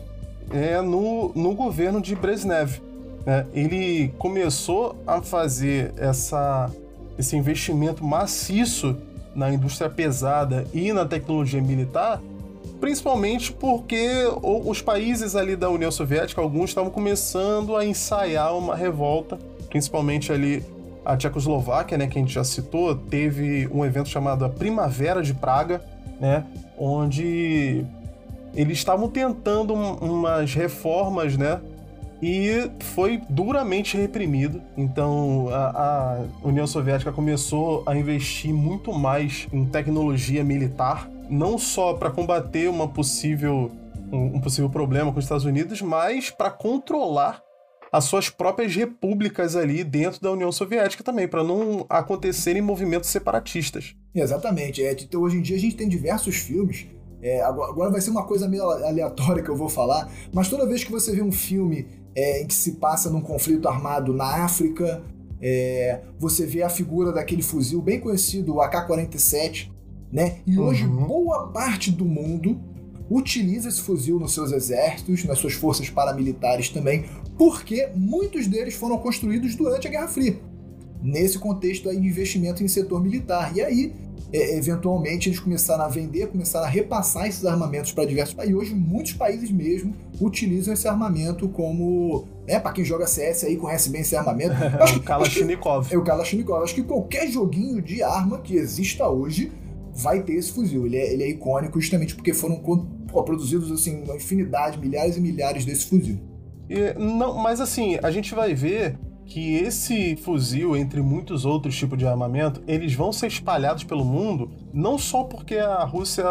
é, 0.50 0.81
no, 0.81 1.33
no 1.35 1.55
governo 1.55 2.00
de 2.00 2.14
Brezhnev 2.14 2.81
né, 3.24 3.44
ele 3.52 4.12
começou 4.18 4.96
a 5.07 5.20
fazer 5.20 5.92
essa, 5.96 6.70
esse 7.18 7.37
investimento 7.37 8.05
maciço 8.05 8.96
na 9.35 9.52
indústria 9.52 9.90
pesada 9.90 10.64
e 10.72 10.92
na 10.92 11.05
tecnologia 11.05 11.61
militar, 11.61 12.22
principalmente 12.81 13.52
porque 13.52 14.09
os 14.42 14.81
países 14.81 15.35
ali 15.35 15.57
da 15.57 15.68
União 15.68 15.90
Soviética, 15.90 16.40
alguns 16.40 16.70
estavam 16.70 16.90
começando 16.90 17.76
a 17.76 17.85
ensaiar 17.85 18.57
uma 18.57 18.74
revolta, 18.74 19.38
principalmente 19.68 20.33
ali 20.33 20.64
a 21.07 21.16
Tchecoslováquia, 21.16 21.97
né, 21.97 22.09
que 22.09 22.19
a 22.19 22.21
gente 22.21 22.35
já 22.35 22.42
citou, 22.42 22.97
teve 22.97 23.69
um 23.69 23.85
evento 23.85 24.09
chamado 24.09 24.45
a 24.45 24.49
Primavera 24.49 25.23
de 25.23 25.33
Praga, 25.33 25.81
né, 26.21 26.45
onde 26.77 27.85
eles 28.55 28.79
estavam 28.79 29.09
tentando 29.09 29.73
umas 29.73 30.53
reformas, 30.53 31.37
né, 31.37 31.61
e 32.21 32.69
foi 32.81 33.23
duramente 33.29 33.97
reprimido. 33.97 34.61
Então 34.77 35.49
a, 35.51 35.69
a, 35.69 36.25
União 36.42 36.66
Soviética 36.66 37.12
começou 37.12 37.85
a 37.87 37.97
investir 37.97 38.53
muito 38.53 38.92
mais 38.92 39.47
em 39.53 39.64
tecnologia 39.64 40.42
militar, 40.42 41.09
não 41.31 41.57
só 41.57 41.95
para 41.95 42.11
combater 42.11 42.69
uma 42.69 42.88
possível, 42.88 43.71
um, 44.11 44.37
um 44.37 44.40
possível 44.40 44.69
problema 44.69 45.12
com 45.12 45.19
os 45.21 45.25
Estados 45.25 45.45
Unidos, 45.45 45.81
mas 45.83 46.31
para 46.31 46.51
controlar 46.51 47.45
as 47.92 48.05
suas 48.05 48.29
próprias 48.29 48.75
repúblicas 48.75 49.57
ali 49.57 49.85
dentro 49.85 50.20
da 50.20 50.33
União 50.33 50.51
Soviética 50.51 51.03
também, 51.03 51.29
para 51.29 51.44
não 51.44 51.87
acontecerem 51.88 52.62
movimentos 52.62 53.11
separatistas. 53.11 53.94
Exatamente. 54.14 54.83
É, 54.83 54.92
então, 54.92 55.22
hoje 55.22 55.37
em 55.37 55.42
dia 55.42 55.57
a 55.57 55.61
gente 55.61 55.77
tem 55.77 55.88
diversos 55.88 56.37
filmes. 56.37 56.87
É, 57.22 57.42
agora, 57.42 57.70
agora 57.70 57.90
vai 57.90 58.01
ser 58.01 58.11
uma 58.11 58.25
coisa 58.25 58.49
meio 58.49 58.68
aleatória 58.70 59.42
que 59.42 59.49
eu 59.49 59.57
vou 59.57 59.68
falar, 59.68 60.11
mas 60.33 60.49
toda 60.49 60.66
vez 60.66 60.85
que 60.85 60.92
você 60.92 61.14
vê 61.14 61.22
um 61.22 61.33
filme 61.33 61.87
é, 62.14 62.42
em 62.42 62.46
que 62.46 62.55
se 62.55 62.72
passa 62.72 63.11
num 63.11 63.20
conflito 63.20 63.68
armado 63.68 64.12
na 64.12 64.44
África. 64.44 65.03
É, 65.38 66.01
você 66.18 66.46
vê 66.46 66.62
a 66.62 66.68
figura 66.70 67.12
daquele 67.12 67.42
fuzil 67.42 67.83
bem 67.83 68.01
conhecido, 68.01 68.55
o 68.55 68.62
AK-47, 68.62 69.70
né? 70.11 70.38
E 70.46 70.59
hoje 70.59 70.87
uhum. 70.87 71.07
boa 71.07 71.49
parte 71.49 71.90
do 71.90 72.07
mundo 72.07 72.59
utiliza 73.11 73.69
esse 73.69 73.81
fuzil 73.81 74.19
nos 74.19 74.35
seus 74.35 74.53
exércitos, 74.53 75.25
nas 75.25 75.38
suas 75.38 75.55
forças 75.55 75.88
paramilitares 75.88 76.69
também, 76.69 77.05
porque 77.38 77.88
muitos 77.95 78.47
deles 78.47 78.75
foram 78.75 78.99
construídos 78.99 79.55
durante 79.55 79.87
a 79.87 79.90
Guerra 79.90 80.09
Fria. 80.09 80.38
Nesse 81.03 81.38
contexto 81.38 81.88
aí 81.88 82.01
de 82.01 82.07
investimento 82.07 82.64
em 82.64 82.69
setor 82.69 83.03
militar. 83.03 83.57
E 83.57 83.62
aí 83.62 83.92
é, 84.33 84.57
eventualmente 84.57 85.29
eles 85.29 85.38
começaram 85.38 85.85
a 85.85 85.88
vender, 85.88 86.29
começaram 86.29 86.66
a 86.66 86.69
repassar 86.69 87.27
esses 87.27 87.45
armamentos 87.45 87.92
para 87.92 88.05
diversos 88.05 88.35
países. 88.35 88.53
E 88.53 88.57
hoje 88.57 88.75
muitos 88.75 89.12
países 89.12 89.51
mesmo 89.51 89.95
utilizam 90.21 90.75
esse 90.75 90.88
armamento 90.88 91.49
como. 91.49 92.27
Né, 92.47 92.59
para 92.59 92.73
quem 92.73 92.85
joga 92.85 93.07
CS 93.07 93.45
aí 93.45 93.57
conhece 93.57 93.88
bem 93.90 94.01
esse 94.01 94.16
armamento. 94.16 94.55
Acho, 94.83 94.99
o 94.99 95.03
Kalashnikov. 95.03 95.88
É 95.92 95.97
o 95.97 96.03
Kalashnikov. 96.03 96.64
Acho 96.64 96.75
que 96.75 96.83
qualquer 96.83 97.29
joguinho 97.29 97.81
de 97.81 98.03
arma 98.03 98.38
que 98.38 98.57
exista 98.57 99.09
hoje 99.09 99.53
vai 99.96 100.22
ter 100.22 100.35
esse 100.35 100.52
fuzil. 100.52 100.87
Ele 100.87 100.96
é, 100.96 101.12
ele 101.12 101.22
é 101.22 101.28
icônico 101.30 101.80
justamente 101.80 102.14
porque 102.14 102.35
foram 102.35 102.56
pô, 102.56 103.22
produzidos 103.24 103.72
assim, 103.72 104.02
uma 104.02 104.16
infinidade, 104.16 104.78
milhares 104.78 105.16
e 105.16 105.20
milhares 105.20 105.64
desse 105.64 105.87
fuzil. 105.87 106.18
E, 106.68 106.94
não, 106.98 107.35
mas 107.35 107.61
assim, 107.61 107.98
a 108.02 108.11
gente 108.11 108.35
vai 108.35 108.54
ver 108.54 108.98
que 109.24 109.56
esse 109.56 110.16
fuzil, 110.16 110.76
entre 110.76 111.00
muitos 111.00 111.44
outros 111.44 111.76
tipos 111.76 111.98
de 111.98 112.06
armamento, 112.06 112.62
eles 112.66 112.94
vão 112.94 113.12
ser 113.12 113.26
espalhados 113.26 113.82
pelo 113.82 114.04
mundo, 114.04 114.50
não 114.72 114.98
só 114.98 115.24
porque 115.24 115.56
a 115.56 115.82
Rússia 115.85 116.24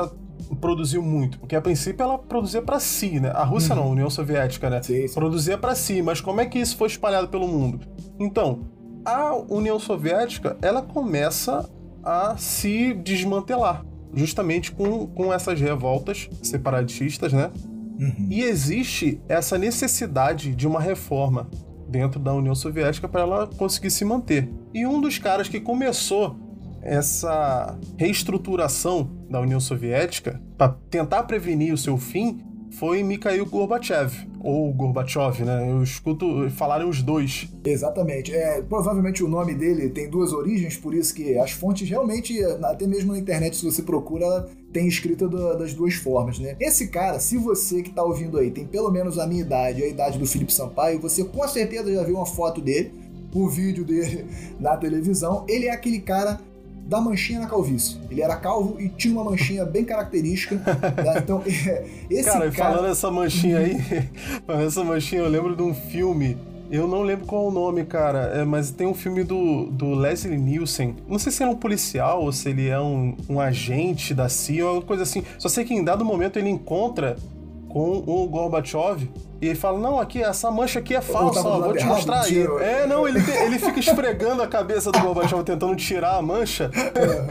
produziu 0.62 1.02
muito? 1.02 1.40
Porque 1.40 1.56
a 1.56 1.62
princípio 1.62 2.04
ela 2.04 2.18
produzia 2.18 2.62
para 2.62 2.80
si, 2.80 3.20
né? 3.20 3.32
A 3.32 3.44
Rússia 3.44 3.76
uhum. 3.76 3.82
não, 3.82 3.88
a 3.90 3.92
União 3.92 4.10
Soviética, 4.10 4.70
né? 4.70 4.82
Sim, 4.82 5.08
sim. 5.08 5.14
Produzia 5.14 5.58
para 5.58 5.76
si, 5.76 6.02
mas 6.02 6.22
como 6.22 6.40
é 6.40 6.46
que 6.46 6.60
isso 6.60 6.78
foi 6.78 6.88
espalhado 6.88 7.28
pelo 7.28 7.48
mundo? 7.48 7.82
Então, 8.20 8.62
a 9.04 9.36
União 9.50 9.80
Soviética, 9.80 10.58
ela 10.62 10.82
começa 10.82 11.70
a 12.06 12.38
se 12.38 12.94
desmantelar, 12.94 13.84
justamente 14.14 14.72
com, 14.72 15.08
com 15.08 15.34
essas 15.34 15.60
revoltas 15.60 16.30
separatistas, 16.42 17.34
né? 17.34 17.52
Uhum. 18.00 18.28
E 18.30 18.44
existe 18.44 19.20
essa 19.28 19.58
necessidade 19.58 20.54
de 20.54 20.68
uma 20.68 20.80
reforma 20.80 21.50
dentro 21.88 22.20
da 22.20 22.34
União 22.34 22.54
Soviética 22.54 23.08
para 23.08 23.22
ela 23.22 23.48
conseguir 23.48 23.90
se 23.90 24.06
manter. 24.06 24.50
E 24.74 24.86
um 24.86 25.02
dos 25.02 25.18
caras 25.18 25.48
que 25.48 25.60
começou 25.60 26.38
essa 26.82 27.78
reestruturação 27.98 29.10
da 29.30 29.42
União 29.42 29.60
Soviética 29.60 30.40
para 30.56 30.76
tentar 30.90 31.24
prevenir 31.24 31.74
o 31.74 31.78
seu 31.78 31.98
fim 31.98 32.45
foi 32.78 33.04
Mikhail 33.04 33.46
Gorbachev, 33.46 34.12
ou 34.40 34.74
Gorbachev, 34.74 35.44
né? 35.44 35.72
Eu 35.72 35.82
escuto 35.82 36.50
falarem 36.52 36.88
os 36.88 37.02
dois. 37.02 37.48
Exatamente. 37.64 38.34
É, 38.34 38.62
provavelmente 38.62 39.24
o 39.24 39.28
nome 39.28 39.56
dele 39.56 39.90
tem 39.90 40.10
duas 40.10 40.34
origens, 40.34 40.76
por 40.78 40.94
isso 40.94 41.14
que 41.14 41.38
as 41.38 41.52
fontes 41.52 41.90
realmente, 41.90 42.44
até 42.64 42.86
mesmo 42.86 43.14
na 43.14 43.20
internet, 43.20 43.56
se 43.56 43.66
você 43.66 43.82
procura, 43.82 44.48
tem 44.74 44.88
escrita 44.88 45.28
das 45.28 45.74
duas 45.74 45.94
formas, 45.96 46.38
né? 46.38 46.56
Esse 46.60 46.88
cara, 46.88 47.20
se 47.20 47.38
você 47.38 47.82
que 47.82 47.92
tá 47.92 48.04
ouvindo 48.04 48.38
aí 48.38 48.52
tem 48.52 48.66
pelo 48.66 48.92
menos 48.92 49.18
a 49.18 49.26
minha 49.26 49.42
idade, 49.42 49.84
a 49.84 49.88
idade 49.88 50.20
do 50.20 50.26
Felipe 50.26 50.54
Sampaio, 50.54 51.00
você 51.00 51.24
com 51.24 51.48
certeza 51.48 51.94
já 51.94 52.04
viu 52.04 52.16
uma 52.16 52.26
foto 52.26 52.60
dele, 52.60 52.92
o 53.34 53.48
vídeo 53.48 53.86
dele 53.86 54.26
na 54.60 54.76
televisão. 54.76 55.46
Ele 55.48 55.68
é 55.68 55.72
aquele 55.72 56.00
cara 56.00 56.40
da 56.86 57.02
manchinha 57.02 57.40
na 57.40 57.48
calvície. 57.48 57.98
Ele 58.10 58.22
era 58.22 58.36
calvo 58.36 58.80
e 58.80 58.90
tinha 58.90 59.14
uma 59.14 59.24
manchinha 59.24 59.66
bem 59.66 59.84
característica. 59.84 60.56
Né? 60.56 61.16
Então, 61.26 61.42
esse 62.10 62.30
cara, 62.30 62.52
cara... 62.52 62.52
falando 62.52 62.88
essa 62.92 63.10
manchinha 63.10 63.58
aí, 63.58 63.78
essa 64.66 64.84
manchinha, 64.84 65.22
eu 65.22 65.30
lembro 65.30 65.56
de 65.56 65.64
um 65.64 65.74
filme. 65.74 66.38
Eu 66.70 66.88
não 66.88 67.02
lembro 67.04 67.26
qual 67.26 67.46
é 67.46 67.48
o 67.48 67.52
nome, 67.52 67.86
cara, 67.86 68.20
é, 68.36 68.44
mas 68.44 68.72
tem 68.72 68.88
um 68.88 68.94
filme 68.94 69.24
do, 69.24 69.68
do 69.68 69.94
Leslie 69.94 70.38
Nielsen. 70.38 70.96
Não 71.08 71.20
sei 71.20 71.32
se 71.32 71.44
ele 71.44 71.52
é 71.52 71.54
um 71.54 71.58
policial 71.58 72.24
ou 72.24 72.32
se 72.32 72.50
ele 72.50 72.68
é 72.68 72.80
um, 72.80 73.16
um 73.30 73.40
agente 73.40 74.14
da 74.14 74.28
CIA 74.28 74.66
ou 74.68 74.82
coisa 74.82 75.04
assim. 75.04 75.24
Só 75.38 75.48
sei 75.48 75.64
que 75.64 75.74
em 75.74 75.84
dado 75.84 76.04
momento 76.04 76.38
ele 76.38 76.50
encontra 76.50 77.18
com 77.76 78.02
o 78.08 78.26
Gorbachev 78.30 79.12
e 79.42 79.48
ele 79.48 79.56
fala: 79.56 79.78
Não, 79.78 80.00
aqui, 80.00 80.24
essa 80.24 80.50
mancha 80.50 80.80
aqui 80.80 80.96
é 80.96 81.02
falsa, 81.02 81.46
ó, 81.46 81.60
vou 81.60 81.76
te 81.76 81.84
mostrar 81.84 82.22
aí. 82.22 82.48
É, 82.62 82.88
não, 82.88 83.06
ele, 83.06 83.20
ele 83.20 83.60
fica 83.60 83.82
esfregando 83.82 84.42
a 84.42 84.48
cabeça 84.48 84.94
do 84.94 85.00
Gorbachev 85.02 85.44
tentando 85.44 85.76
tirar 85.76 86.16
a 86.16 86.22
mancha. 86.22 86.72
É, 86.74 87.26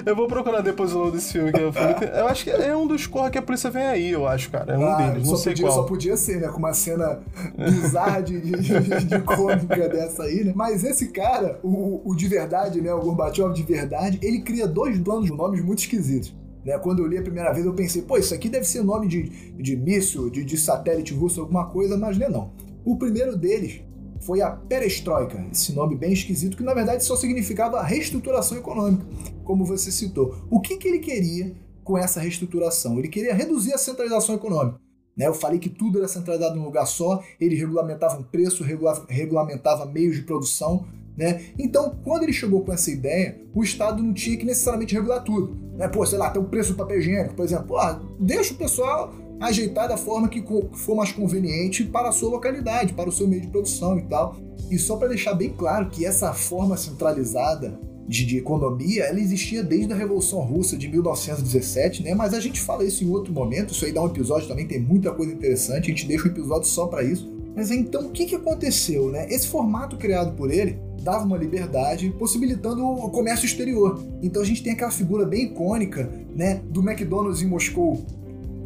eu 0.08 0.16
vou 0.16 0.26
procurar 0.26 0.62
depois 0.62 0.94
o 0.94 0.98
nome 0.98 1.12
desse 1.12 1.34
filme. 1.34 1.52
Que 1.52 1.60
é 1.60 1.70
filme, 1.70 1.94
eu 2.18 2.26
acho 2.26 2.44
que 2.44 2.50
é 2.50 2.74
um 2.74 2.86
dos 2.86 3.06
corra 3.06 3.28
que 3.28 3.36
a 3.36 3.42
polícia 3.42 3.70
vem 3.70 3.82
aí, 3.82 4.10
eu 4.10 4.26
acho, 4.26 4.50
cara. 4.50 4.72
É 4.72 4.78
um 4.78 4.86
ah, 4.86 4.96
deles, 4.96 5.28
não 5.28 5.36
sei 5.36 5.52
podia, 5.52 5.66
qual. 5.66 5.74
Só 5.74 5.82
podia 5.82 6.16
ser, 6.16 6.40
né? 6.40 6.48
Com 6.48 6.58
uma 6.58 6.72
cena 6.72 7.20
bizarra 7.54 8.22
de, 8.22 8.40
de, 8.40 8.80
de, 8.80 9.04
de 9.04 9.20
cômica 9.20 9.90
dessa 9.90 10.22
aí, 10.22 10.42
né? 10.42 10.54
Mas 10.56 10.84
esse 10.84 11.08
cara, 11.08 11.60
o, 11.62 12.00
o 12.02 12.14
de 12.14 12.26
verdade, 12.28 12.80
né? 12.80 12.94
O 12.94 13.00
Gorbachev 13.00 13.52
de 13.52 13.62
verdade, 13.62 14.18
ele 14.22 14.40
cria 14.40 14.66
dois 14.66 14.98
planos 15.00 15.26
de 15.26 15.32
nomes 15.32 15.62
muito 15.62 15.80
esquisitos. 15.80 16.34
Né? 16.66 16.76
Quando 16.78 16.98
eu 16.98 17.06
li 17.06 17.16
a 17.16 17.22
primeira 17.22 17.52
vez, 17.52 17.64
eu 17.64 17.72
pensei, 17.72 18.02
pô, 18.02 18.18
isso 18.18 18.34
aqui 18.34 18.48
deve 18.48 18.66
ser 18.66 18.82
nome 18.82 19.06
de, 19.06 19.22
de 19.52 19.76
míssil, 19.76 20.28
de, 20.28 20.44
de 20.44 20.58
satélite 20.58 21.14
russo, 21.14 21.40
alguma 21.40 21.66
coisa, 21.66 21.96
mas 21.96 22.18
não 22.18 22.26
é 22.26 22.28
não. 22.28 22.52
O 22.84 22.98
primeiro 22.98 23.36
deles 23.36 23.80
foi 24.20 24.40
a 24.40 24.50
perestroika, 24.50 25.46
esse 25.52 25.72
nome 25.72 25.94
bem 25.94 26.12
esquisito, 26.12 26.56
que 26.56 26.64
na 26.64 26.74
verdade 26.74 27.04
só 27.04 27.14
significava 27.14 27.80
reestruturação 27.82 28.58
econômica, 28.58 29.06
como 29.44 29.64
você 29.64 29.92
citou. 29.92 30.34
O 30.50 30.60
que, 30.60 30.76
que 30.76 30.88
ele 30.88 30.98
queria 30.98 31.54
com 31.84 31.96
essa 31.96 32.18
reestruturação? 32.18 32.98
Ele 32.98 33.08
queria 33.08 33.32
reduzir 33.32 33.72
a 33.72 33.78
centralização 33.78 34.34
econômica. 34.34 34.80
Né? 35.16 35.28
Eu 35.28 35.34
falei 35.34 35.60
que 35.60 35.68
tudo 35.68 35.98
era 35.98 36.08
centralizado 36.08 36.56
num 36.56 36.64
lugar 36.64 36.86
só, 36.86 37.22
ele 37.40 37.54
regulamentava 37.54 38.18
um 38.18 38.24
preço, 38.24 38.64
regula 38.64 39.06
regulamentava 39.08 39.86
meios 39.86 40.16
de 40.16 40.22
produção, 40.22 40.84
né? 41.16 41.46
Então, 41.58 41.96
quando 42.04 42.24
ele 42.24 42.32
chegou 42.32 42.62
com 42.62 42.72
essa 42.72 42.90
ideia, 42.90 43.40
o 43.54 43.62
Estado 43.62 44.02
não 44.02 44.12
tinha 44.12 44.36
que 44.36 44.44
necessariamente 44.44 44.94
regular 44.94 45.22
tudo. 45.22 45.56
Né? 45.76 45.88
Pô, 45.88 46.04
sei 46.04 46.18
lá, 46.18 46.30
tem 46.30 46.42
o 46.42 46.46
preço 46.46 46.72
do 46.72 46.76
papel 46.76 46.98
higiênico, 46.98 47.34
por 47.34 47.44
exemplo. 47.44 47.66
Pô, 47.66 47.78
deixa 48.20 48.52
o 48.52 48.56
pessoal 48.56 49.14
ajeitar 49.40 49.88
da 49.88 49.96
forma 49.96 50.28
que 50.28 50.42
for 50.72 50.94
mais 50.94 51.12
conveniente 51.12 51.84
para 51.84 52.08
a 52.08 52.12
sua 52.12 52.30
localidade, 52.30 52.94
para 52.94 53.08
o 53.08 53.12
seu 53.12 53.26
meio 53.26 53.42
de 53.42 53.48
produção 53.48 53.98
e 53.98 54.02
tal. 54.02 54.36
E 54.70 54.78
só 54.78 54.96
para 54.96 55.08
deixar 55.08 55.34
bem 55.34 55.50
claro 55.50 55.88
que 55.88 56.04
essa 56.04 56.32
forma 56.32 56.76
centralizada 56.76 57.78
de, 58.08 58.24
de, 58.24 58.38
economia, 58.38 59.04
ela 59.04 59.18
existia 59.18 59.62
desde 59.62 59.92
a 59.92 59.96
Revolução 59.96 60.40
Russa 60.40 60.76
de 60.76 60.88
1917, 60.88 62.04
né? 62.04 62.14
Mas 62.14 62.34
a 62.34 62.40
gente 62.40 62.60
fala 62.60 62.84
isso 62.84 63.02
em 63.02 63.08
outro 63.08 63.32
momento, 63.32 63.72
isso 63.72 63.84
aí 63.84 63.92
dá 63.92 64.02
um 64.02 64.06
episódio 64.06 64.46
também, 64.46 64.66
tem 64.66 64.80
muita 64.80 65.10
coisa 65.12 65.32
interessante, 65.32 65.86
a 65.86 65.88
gente 65.88 66.06
deixa 66.06 66.28
um 66.28 66.30
episódio 66.30 66.68
só 66.68 66.86
para 66.86 67.02
isso. 67.02 67.35
Mas 67.56 67.70
então 67.70 68.08
o 68.08 68.10
que, 68.10 68.26
que 68.26 68.34
aconteceu, 68.34 69.10
né? 69.10 69.26
Esse 69.30 69.48
formato 69.48 69.96
criado 69.96 70.36
por 70.36 70.50
ele 70.50 70.78
dava 71.00 71.24
uma 71.24 71.38
liberdade, 71.38 72.12
possibilitando 72.18 72.84
o 72.84 73.08
comércio 73.10 73.46
exterior. 73.46 74.04
Então 74.20 74.42
a 74.42 74.44
gente 74.44 74.62
tem 74.62 74.72
aquela 74.72 74.90
figura 74.90 75.24
bem 75.24 75.44
icônica, 75.44 76.10
né, 76.34 76.60
do 76.68 76.82
McDonald's 76.82 77.40
em 77.42 77.46
Moscou, 77.46 78.04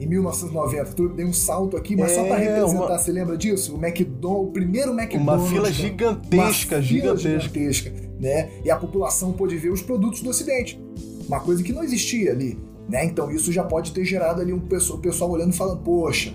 em 0.01 0.07
1990. 0.07 0.85
Tu 0.93 1.09
dei 1.11 1.27
um 1.27 1.35
salto 1.35 1.77
aqui, 1.77 1.95
mas 1.95 2.13
é, 2.13 2.15
só 2.15 2.25
para 2.25 2.37
representar, 2.37 2.87
uma... 2.87 2.99
você 2.99 3.13
lembra 3.13 3.37
disso? 3.37 3.77
O 3.77 3.85
McDonald's, 3.85 4.49
o 4.49 4.53
primeiro 4.53 4.93
McDonald's. 4.93 5.43
Uma 5.43 5.49
fila 5.51 5.71
gigantesca, 5.71 6.35
uma 6.35 6.53
fila 6.53 6.83
gigantesca. 6.83 7.41
gigantesca, 7.41 7.93
né? 8.19 8.51
E 8.65 8.71
a 8.71 8.77
população 8.77 9.33
pôde 9.33 9.57
ver 9.57 9.71
os 9.71 9.83
produtos 9.83 10.23
do 10.23 10.31
Ocidente. 10.31 10.83
Uma 11.29 11.41
coisa 11.41 11.63
que 11.63 11.73
não 11.73 11.85
existia 11.85 12.33
ali, 12.33 12.59
né? 12.89 13.05
Então 13.05 13.31
isso 13.31 13.53
já 13.53 13.63
pode 13.63 13.93
ter 13.93 14.05
gerado 14.05 14.41
ali 14.41 14.53
um 14.53 14.61
pessoal, 14.61 14.99
o 14.99 15.03
pessoal 15.03 15.31
olhando 15.31 15.53
e 15.53 15.57
falando, 15.57 15.83
poxa, 15.83 16.35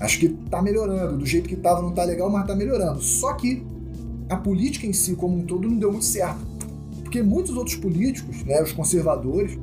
acho 0.00 0.18
que 0.18 0.30
tá 0.50 0.62
melhorando, 0.62 1.18
do 1.18 1.26
jeito 1.26 1.48
que 1.48 1.54
tava 1.54 1.82
não 1.82 1.92
tá 1.92 2.02
legal, 2.04 2.30
mas 2.30 2.46
tá 2.46 2.56
melhorando. 2.56 3.00
Só 3.02 3.34
que 3.34 3.62
a 4.28 4.36
política 4.36 4.86
em 4.86 4.92
si 4.92 5.14
como 5.14 5.36
um 5.36 5.44
todo 5.44 5.68
não 5.68 5.76
deu 5.76 5.92
muito 5.92 6.06
certo. 6.06 6.40
Porque 7.02 7.22
muitos 7.22 7.56
outros 7.56 7.76
políticos, 7.76 8.42
né, 8.44 8.62
os 8.62 8.72
conservadores, 8.72 9.58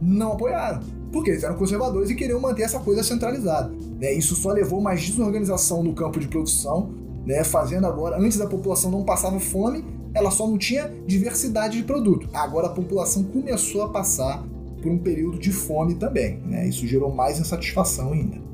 não 0.00 0.32
apoiaram. 0.32 0.80
Porque 1.12 1.30
eles 1.30 1.44
eram 1.44 1.56
conservadores 1.56 2.08
e 2.08 2.14
queriam 2.14 2.40
manter 2.40 2.62
essa 2.62 2.80
coisa 2.80 3.02
centralizada. 3.02 3.70
Né? 4.00 4.14
Isso 4.14 4.34
só 4.34 4.50
levou 4.50 4.80
mais 4.80 5.02
desorganização 5.02 5.82
no 5.82 5.92
campo 5.92 6.18
de 6.18 6.26
produção, 6.26 6.90
né? 7.26 7.44
fazendo 7.44 7.86
agora, 7.86 8.18
antes 8.18 8.40
a 8.40 8.46
população 8.46 8.90
não 8.90 9.04
passava 9.04 9.38
fome, 9.38 9.84
ela 10.14 10.30
só 10.30 10.46
não 10.46 10.56
tinha 10.56 10.90
diversidade 11.06 11.76
de 11.76 11.82
produto. 11.82 12.28
Agora 12.32 12.68
a 12.68 12.70
população 12.70 13.24
começou 13.24 13.82
a 13.82 13.88
passar 13.88 14.42
por 14.80 14.90
um 14.90 14.98
período 14.98 15.38
de 15.38 15.52
fome 15.52 15.96
também. 15.96 16.38
Né? 16.46 16.68
Isso 16.68 16.86
gerou 16.86 17.12
mais 17.12 17.38
insatisfação 17.38 18.12
ainda 18.12 18.51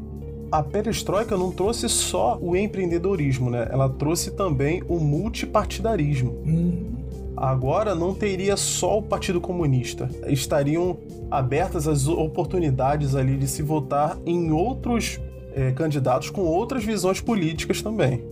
a 0.51 0.63
perestroika 0.63 1.37
não 1.37 1.51
trouxe 1.51 1.89
só 1.89 2.39
o 2.41 2.57
empreendedorismo, 2.57 3.51
né? 3.51 3.69
Ela 3.71 3.89
trouxe 3.89 4.31
também 4.31 4.83
o 4.89 4.99
multipartidarismo. 4.99 6.31
Uhum. 6.45 6.99
Agora 7.37 7.95
não 7.95 8.15
teria 8.15 8.57
só 8.57 8.99
o 8.99 9.03
Partido 9.03 9.41
Comunista. 9.41 10.11
Estariam 10.27 10.97
abertas 11.31 11.87
as 11.87 12.09
oportunidades 12.09 13.15
ali 13.15 13.37
de 13.37 13.47
se 13.47 13.63
votar 13.63 14.19
em 14.27 14.51
outros 14.51 15.21
é, 15.55 15.71
candidatos 15.73 16.31
com 16.31 16.43
outras 16.43 16.85
visões 16.85 17.21
políticas 17.21 17.81
também. 17.81 18.25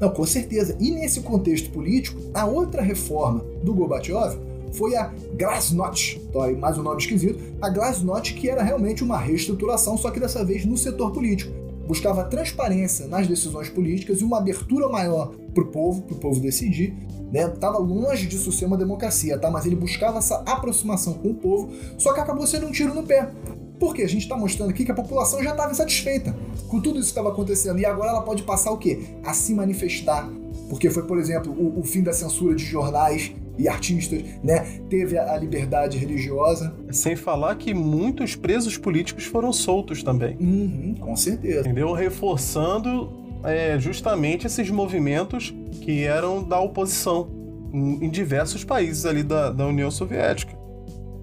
Não, 0.00 0.10
com 0.10 0.24
certeza. 0.24 0.76
E 0.78 0.90
nesse 0.90 1.20
contexto 1.20 1.70
político, 1.70 2.20
a 2.32 2.44
outra 2.46 2.82
reforma 2.82 3.44
do 3.62 3.72
Gorbachev 3.72 4.38
foi 4.74 4.96
a 4.96 5.12
Glasnost, 5.36 6.20
mais 6.58 6.76
um 6.76 6.82
nome 6.82 7.00
esquisito, 7.00 7.38
a 7.62 7.68
Glasnost 7.68 8.34
que 8.34 8.48
era 8.48 8.62
realmente 8.62 9.02
uma 9.02 9.16
reestruturação, 9.16 9.96
só 9.96 10.10
que 10.10 10.20
dessa 10.20 10.44
vez 10.44 10.64
no 10.64 10.76
setor 10.76 11.12
político. 11.12 11.52
Buscava 11.86 12.24
transparência 12.24 13.06
nas 13.06 13.26
decisões 13.26 13.68
políticas 13.68 14.20
e 14.20 14.24
uma 14.24 14.38
abertura 14.38 14.88
maior 14.88 15.34
para 15.52 15.62
o 15.62 15.66
povo, 15.66 16.02
para 16.02 16.14
o 16.14 16.18
povo 16.18 16.40
decidir. 16.40 16.96
Né? 17.30 17.46
Tava 17.48 17.78
longe 17.78 18.26
disso 18.26 18.50
ser 18.50 18.64
uma 18.64 18.76
democracia, 18.76 19.38
tá? 19.38 19.50
Mas 19.50 19.66
ele 19.66 19.76
buscava 19.76 20.18
essa 20.18 20.36
aproximação 20.46 21.14
com 21.14 21.30
o 21.30 21.34
povo, 21.34 21.70
só 21.98 22.12
que 22.14 22.20
acabou 22.20 22.46
sendo 22.46 22.66
um 22.66 22.72
tiro 22.72 22.94
no 22.94 23.02
pé. 23.02 23.30
Porque 23.78 24.02
a 24.02 24.08
gente 24.08 24.22
está 24.22 24.36
mostrando 24.36 24.70
aqui 24.70 24.84
que 24.84 24.92
a 24.92 24.94
população 24.94 25.42
já 25.42 25.50
estava 25.50 25.72
insatisfeita 25.72 26.34
com 26.68 26.80
tudo 26.80 26.98
isso 26.98 27.08
que 27.08 27.18
estava 27.18 27.28
acontecendo 27.28 27.78
e 27.78 27.84
agora 27.84 28.10
ela 28.10 28.22
pode 28.22 28.44
passar 28.44 28.70
o 28.70 28.78
quê? 28.78 29.00
A 29.24 29.34
se 29.34 29.52
manifestar. 29.52 30.26
Porque 30.70 30.88
foi, 30.88 31.02
por 31.02 31.18
exemplo, 31.18 31.52
o, 31.52 31.80
o 31.80 31.82
fim 31.82 32.02
da 32.02 32.12
censura 32.12 32.54
de 32.54 32.64
jornais, 32.64 33.32
e 33.58 33.68
artistas, 33.68 34.22
né? 34.42 34.80
Teve 34.88 35.18
a 35.18 35.36
liberdade 35.36 35.96
religiosa. 35.98 36.74
Sem 36.90 37.16
falar 37.16 37.54
que 37.56 37.72
muitos 37.72 38.34
presos 38.34 38.76
políticos 38.76 39.24
foram 39.24 39.52
soltos 39.52 40.02
também. 40.02 40.36
Uhum, 40.40 40.94
com 40.98 41.16
certeza. 41.16 41.60
Entendeu? 41.60 41.92
Reforçando 41.92 43.12
é, 43.44 43.78
justamente 43.78 44.46
esses 44.46 44.70
movimentos 44.70 45.54
que 45.82 46.04
eram 46.04 46.42
da 46.42 46.58
oposição 46.60 47.28
em, 47.72 48.06
em 48.06 48.10
diversos 48.10 48.64
países 48.64 49.06
ali 49.06 49.22
da, 49.22 49.50
da 49.50 49.66
União 49.66 49.90
Soviética. 49.90 50.54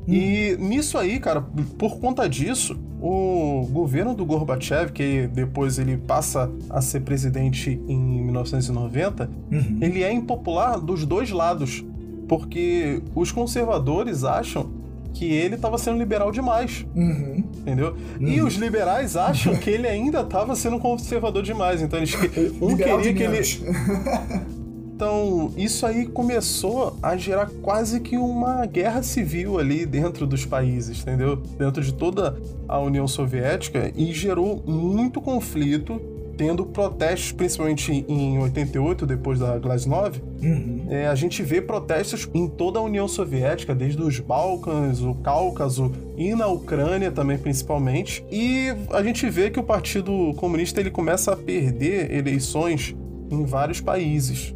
Uhum. 0.07 0.13
E 0.13 0.57
nisso 0.57 0.97
aí, 0.97 1.19
cara, 1.19 1.41
por 1.77 1.99
conta 1.99 2.27
disso, 2.27 2.79
o 3.01 3.67
governo 3.71 4.13
do 4.13 4.25
Gorbachev, 4.25 4.91
que 4.91 5.27
depois 5.27 5.79
ele 5.79 5.97
passa 5.97 6.51
a 6.69 6.81
ser 6.81 7.01
presidente 7.01 7.81
em 7.87 7.97
1990, 7.97 9.29
uhum. 9.51 9.77
ele 9.81 10.03
é 10.03 10.11
impopular 10.11 10.79
dos 10.79 11.05
dois 11.05 11.31
lados 11.31 11.83
porque 12.31 13.01
os 13.13 13.29
conservadores 13.29 14.23
acham 14.23 14.71
que 15.13 15.25
ele 15.25 15.55
estava 15.55 15.77
sendo 15.77 15.97
liberal 15.97 16.31
demais. 16.31 16.85
Uhum. 16.95 17.43
Entendeu? 17.57 17.93
Uhum. 18.17 18.25
E 18.25 18.41
os 18.41 18.53
liberais 18.53 19.17
acham 19.17 19.53
que 19.57 19.69
ele 19.69 19.85
ainda 19.85 20.21
estava 20.21 20.55
sendo 20.55 20.79
conservador 20.79 21.43
demais. 21.43 21.81
Então 21.81 21.99
eles 21.99 22.15
um 22.61 22.69
Liberal 22.69 23.01
queria 23.01 23.13
que 23.13 23.23
ele. 23.23 23.41
Então, 25.01 25.51
isso 25.57 25.83
aí 25.83 26.05
começou 26.05 26.95
a 27.01 27.17
gerar 27.17 27.49
quase 27.63 27.99
que 27.99 28.17
uma 28.17 28.67
guerra 28.67 29.01
civil 29.01 29.57
ali 29.57 29.83
dentro 29.83 30.27
dos 30.27 30.45
países, 30.45 31.01
entendeu? 31.01 31.35
Dentro 31.35 31.81
de 31.81 31.91
toda 31.91 32.37
a 32.67 32.77
União 32.77 33.07
Soviética 33.07 33.91
e 33.95 34.13
gerou 34.13 34.63
muito 34.63 35.19
conflito, 35.19 35.99
tendo 36.37 36.65
protestos, 36.65 37.31
principalmente 37.31 38.05
em 38.07 38.39
88, 38.39 39.05
depois 39.05 39.39
da 39.39 39.57
Glasnost. 39.57 40.21
Uhum. 40.41 40.85
É, 40.89 41.07
a 41.07 41.15
gente 41.15 41.43
vê 41.43 41.61
protestos 41.61 42.29
em 42.33 42.47
toda 42.47 42.79
a 42.79 42.81
União 42.81 43.07
Soviética, 43.07 43.75
desde 43.75 44.01
os 44.01 44.19
Balcãs, 44.19 45.01
o 45.01 45.13
Cáucaso 45.15 45.91
e 46.17 46.33
na 46.33 46.47
Ucrânia 46.47 47.11
também, 47.11 47.37
principalmente. 47.37 48.23
E 48.31 48.67
a 48.91 49.03
gente 49.03 49.29
vê 49.29 49.49
que 49.49 49.59
o 49.59 49.63
Partido 49.63 50.33
Comunista 50.35 50.79
ele 50.79 50.91
começa 50.91 51.33
a 51.33 51.35
perder 51.35 52.11
eleições 52.11 52.95
em 53.29 53.45
vários 53.45 53.79
países. 53.79 54.53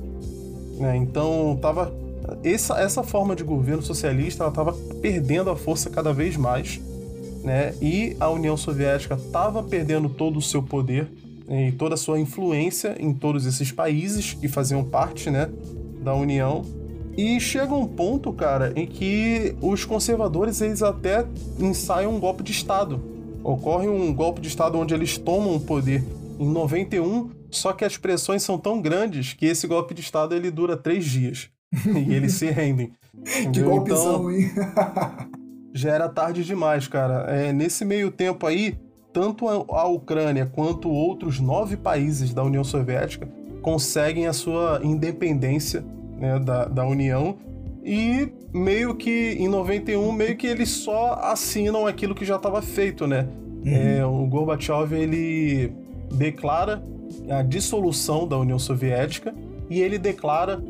né? 0.79 0.97
Então, 0.97 1.57
tava 1.61 1.93
essa, 2.43 2.79
essa 2.79 3.03
forma 3.03 3.35
de 3.35 3.43
governo 3.43 3.81
socialista 3.81 4.43
ela 4.43 4.49
estava 4.51 4.73
perdendo 5.01 5.49
a 5.49 5.55
força 5.55 5.89
cada 5.89 6.13
vez 6.13 6.35
mais. 6.35 6.79
Né? 7.43 7.75
E 7.81 8.15
a 8.19 8.29
União 8.29 8.57
Soviética 8.57 9.15
estava 9.15 9.61
perdendo 9.61 10.09
todo 10.09 10.37
o 10.37 10.41
seu 10.41 10.63
poder? 10.63 11.07
E 11.49 11.71
toda 11.71 11.95
a 11.95 11.97
sua 11.97 12.19
influência 12.19 12.95
em 12.99 13.13
todos 13.13 13.45
esses 13.45 13.71
países 13.71 14.33
que 14.33 14.47
faziam 14.47 14.83
parte 14.83 15.29
né, 15.29 15.49
da 16.01 16.13
União. 16.13 16.63
E 17.17 17.39
chega 17.39 17.73
um 17.73 17.87
ponto, 17.87 18.33
cara, 18.33 18.73
em 18.75 18.85
que 18.85 19.55
os 19.61 19.85
conservadores 19.85 20.59
eles 20.59 20.83
até 20.83 21.25
ensaiam 21.59 22.15
um 22.15 22.19
golpe 22.19 22.43
de 22.43 22.51
Estado. 22.51 23.01
Ocorre 23.43 23.87
um 23.87 24.13
golpe 24.13 24.41
de 24.41 24.47
Estado 24.47 24.77
onde 24.77 24.93
eles 24.93 25.17
tomam 25.17 25.55
o 25.55 25.59
poder 25.59 26.03
em 26.37 26.49
91, 26.49 27.29
só 27.49 27.71
que 27.71 27.85
as 27.85 27.95
pressões 27.95 28.43
são 28.43 28.57
tão 28.57 28.81
grandes 28.81 29.33
que 29.33 29.45
esse 29.45 29.65
golpe 29.65 29.93
de 29.93 30.01
Estado 30.01 30.35
ele 30.35 30.51
dura 30.51 30.75
três 30.75 31.05
dias. 31.05 31.49
e 32.07 32.13
eles 32.13 32.33
se 32.33 32.47
rendem. 32.47 32.91
Que 33.53 33.61
golpezão, 33.61 34.29
hein? 34.31 34.51
já 35.73 35.91
era 35.91 36.09
tarde 36.09 36.43
demais, 36.43 36.87
cara. 36.87 37.25
É, 37.29 37.51
nesse 37.51 37.83
meio 37.83 38.11
tempo 38.11 38.45
aí, 38.47 38.77
tanto 39.15 39.47
a, 39.47 39.87
Ucrânia 39.87 40.45
quanto 40.45 40.89
outros 40.89 41.39
nove 41.39 41.77
países 41.77 42.33
da 42.33 42.43
União 42.43 42.65
Soviética 42.65 43.25
conseguem 43.61 44.27
a 44.27 44.33
sua 44.33 44.81
independência 44.83 45.85
né, 46.19 46.37
da, 46.37 46.65
da 46.65 46.85
União 46.85 47.37
e 47.81 48.27
meio 48.53 48.93
que 48.93 49.37
em 49.39 49.47
91 49.47 50.11
meio 50.11 50.35
que 50.35 50.45
eles 50.45 50.67
só 50.67 51.13
assinam 51.23 51.87
aquilo 51.87 52.13
que 52.13 52.25
já 52.25 52.35
estava 52.35 52.61
feito, 52.61 53.07
né? 53.07 53.25
É, 53.65 54.05
o 54.05 54.27
Gorbachev 54.27 54.93
ele 54.93 55.71
declara 56.11 56.83
a 57.29 57.41
dissolução 57.41 58.27
da 58.27 58.37
União 58.37 58.59
Soviética 58.59 59.33
e 59.69 59.79
ele 59.79 59.97
declara 59.97 60.61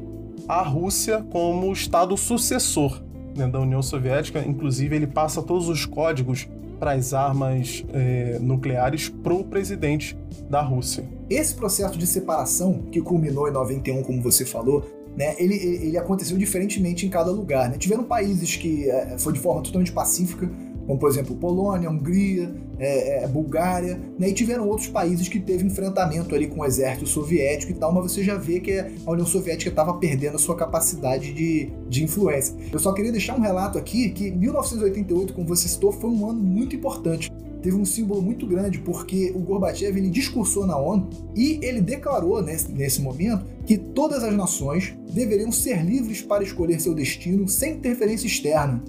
a 0.47 0.61
Rússia 0.61 1.25
como 1.31 1.73
estado 1.73 2.15
sucessor 2.15 3.01
né, 3.35 3.47
da 3.47 3.59
União 3.59 3.81
Soviética. 3.81 4.39
Inclusive, 4.45 4.95
ele 4.95 5.07
passa 5.07 5.41
todos 5.41 5.67
os 5.67 5.85
códigos 5.85 6.47
para 6.75 6.91
as 6.91 7.13
armas 7.13 7.85
é, 7.93 8.37
nucleares 8.39 9.09
pro 9.09 9.43
presidente 9.43 10.17
da 10.49 10.61
Rússia. 10.61 11.03
Esse 11.29 11.55
processo 11.55 11.97
de 11.97 12.05
separação 12.05 12.83
que 12.91 13.01
culminou 13.01 13.47
em 13.47 13.51
91, 13.51 14.03
como 14.03 14.21
você 14.21 14.45
falou, 14.45 14.83
né, 15.15 15.35
ele, 15.37 15.55
ele 15.55 15.97
aconteceu 15.97 16.37
diferentemente 16.37 17.05
em 17.05 17.09
cada 17.09 17.31
lugar. 17.31 17.69
Né? 17.69 17.77
Tiveram 17.77 18.03
países 18.03 18.55
que 18.55 18.89
é, 18.89 19.17
foi 19.17 19.33
de 19.33 19.39
forma 19.39 19.61
totalmente 19.61 19.91
pacífica, 19.91 20.49
como 20.85 20.99
por 20.99 21.09
exemplo 21.09 21.35
Polônia, 21.35 21.89
Hungria, 21.89 22.53
é, 22.77 23.23
é, 23.23 23.27
Bulgária, 23.27 23.99
né? 24.17 24.29
e 24.29 24.33
tiveram 24.33 24.67
outros 24.67 24.87
países 24.87 25.27
que 25.27 25.39
teve 25.39 25.65
enfrentamento 25.65 26.35
ali 26.35 26.47
com 26.47 26.61
o 26.61 26.65
exército 26.65 27.07
soviético 27.07 27.71
e 27.71 27.75
tal, 27.75 27.93
mas 27.93 28.11
você 28.11 28.23
já 28.23 28.35
vê 28.35 28.59
que 28.59 28.77
a 29.05 29.11
União 29.11 29.25
Soviética 29.25 29.69
estava 29.69 29.93
perdendo 29.93 30.35
a 30.35 30.39
sua 30.39 30.55
capacidade 30.55 31.33
de, 31.33 31.71
de 31.87 32.03
influência. 32.03 32.55
Eu 32.71 32.79
só 32.79 32.93
queria 32.93 33.11
deixar 33.11 33.37
um 33.37 33.41
relato 33.41 33.77
aqui 33.77 34.09
que 34.09 34.31
1988, 34.31 35.33
como 35.33 35.47
você 35.47 35.67
citou, 35.67 35.91
foi 35.91 36.09
um 36.09 36.29
ano 36.29 36.41
muito 36.41 36.75
importante. 36.75 37.31
Teve 37.61 37.77
um 37.77 37.85
símbolo 37.85 38.21
muito 38.21 38.45
grande 38.45 38.77
porque 38.77 39.31
o 39.35 39.39
Gorbachev 39.39 39.97
ele 39.97 40.09
discursou 40.09 40.67
na 40.67 40.77
ONU 40.77 41.09
e 41.35 41.59
ele 41.63 41.81
declarou 41.81 42.39
nesse, 42.43 42.71
nesse 42.71 43.01
momento 43.01 43.43
que 43.65 43.75
todas 43.75 44.23
as 44.23 44.35
nações 44.35 44.95
deveriam 45.11 45.51
ser 45.51 45.83
livres 45.83 46.21
para 46.21 46.43
escolher 46.43 46.79
seu 46.79 46.93
destino 46.93 47.47
sem 47.47 47.73
interferência 47.73 48.27
externa. 48.27 48.83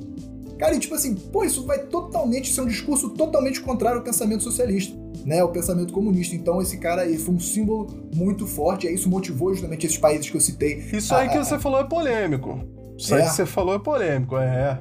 Cara, 0.58 0.74
e 0.74 0.78
tipo 0.78 0.94
assim, 0.94 1.14
pô, 1.14 1.44
isso 1.44 1.66
vai 1.66 1.78
totalmente 1.80 2.52
ser 2.52 2.62
um 2.62 2.66
discurso 2.66 3.10
totalmente 3.10 3.60
contrário 3.60 3.98
ao 3.98 4.04
pensamento 4.04 4.42
socialista, 4.42 4.96
né? 5.24 5.42
O 5.44 5.48
pensamento 5.48 5.92
comunista. 5.92 6.34
Então, 6.34 6.60
esse 6.62 6.78
cara 6.78 7.02
aí 7.02 7.18
foi 7.18 7.34
um 7.34 7.40
símbolo 7.40 7.86
muito 8.14 8.46
forte, 8.46 8.86
e 8.86 8.94
isso 8.94 9.08
motivou 9.08 9.52
justamente 9.52 9.86
esses 9.86 9.98
países 9.98 10.30
que 10.30 10.36
eu 10.36 10.40
citei. 10.40 10.78
Isso 10.92 11.14
aí 11.14 11.28
que 11.28 11.36
você 11.38 11.58
falou 11.58 11.80
é 11.80 11.84
polêmico. 11.84 12.58
Isso 12.96 13.14
É? 13.14 13.18
aí 13.18 13.28
que 13.28 13.34
você 13.34 13.44
falou 13.46 13.74
é 13.74 13.78
polêmico, 13.78 14.36
é. 14.38 14.78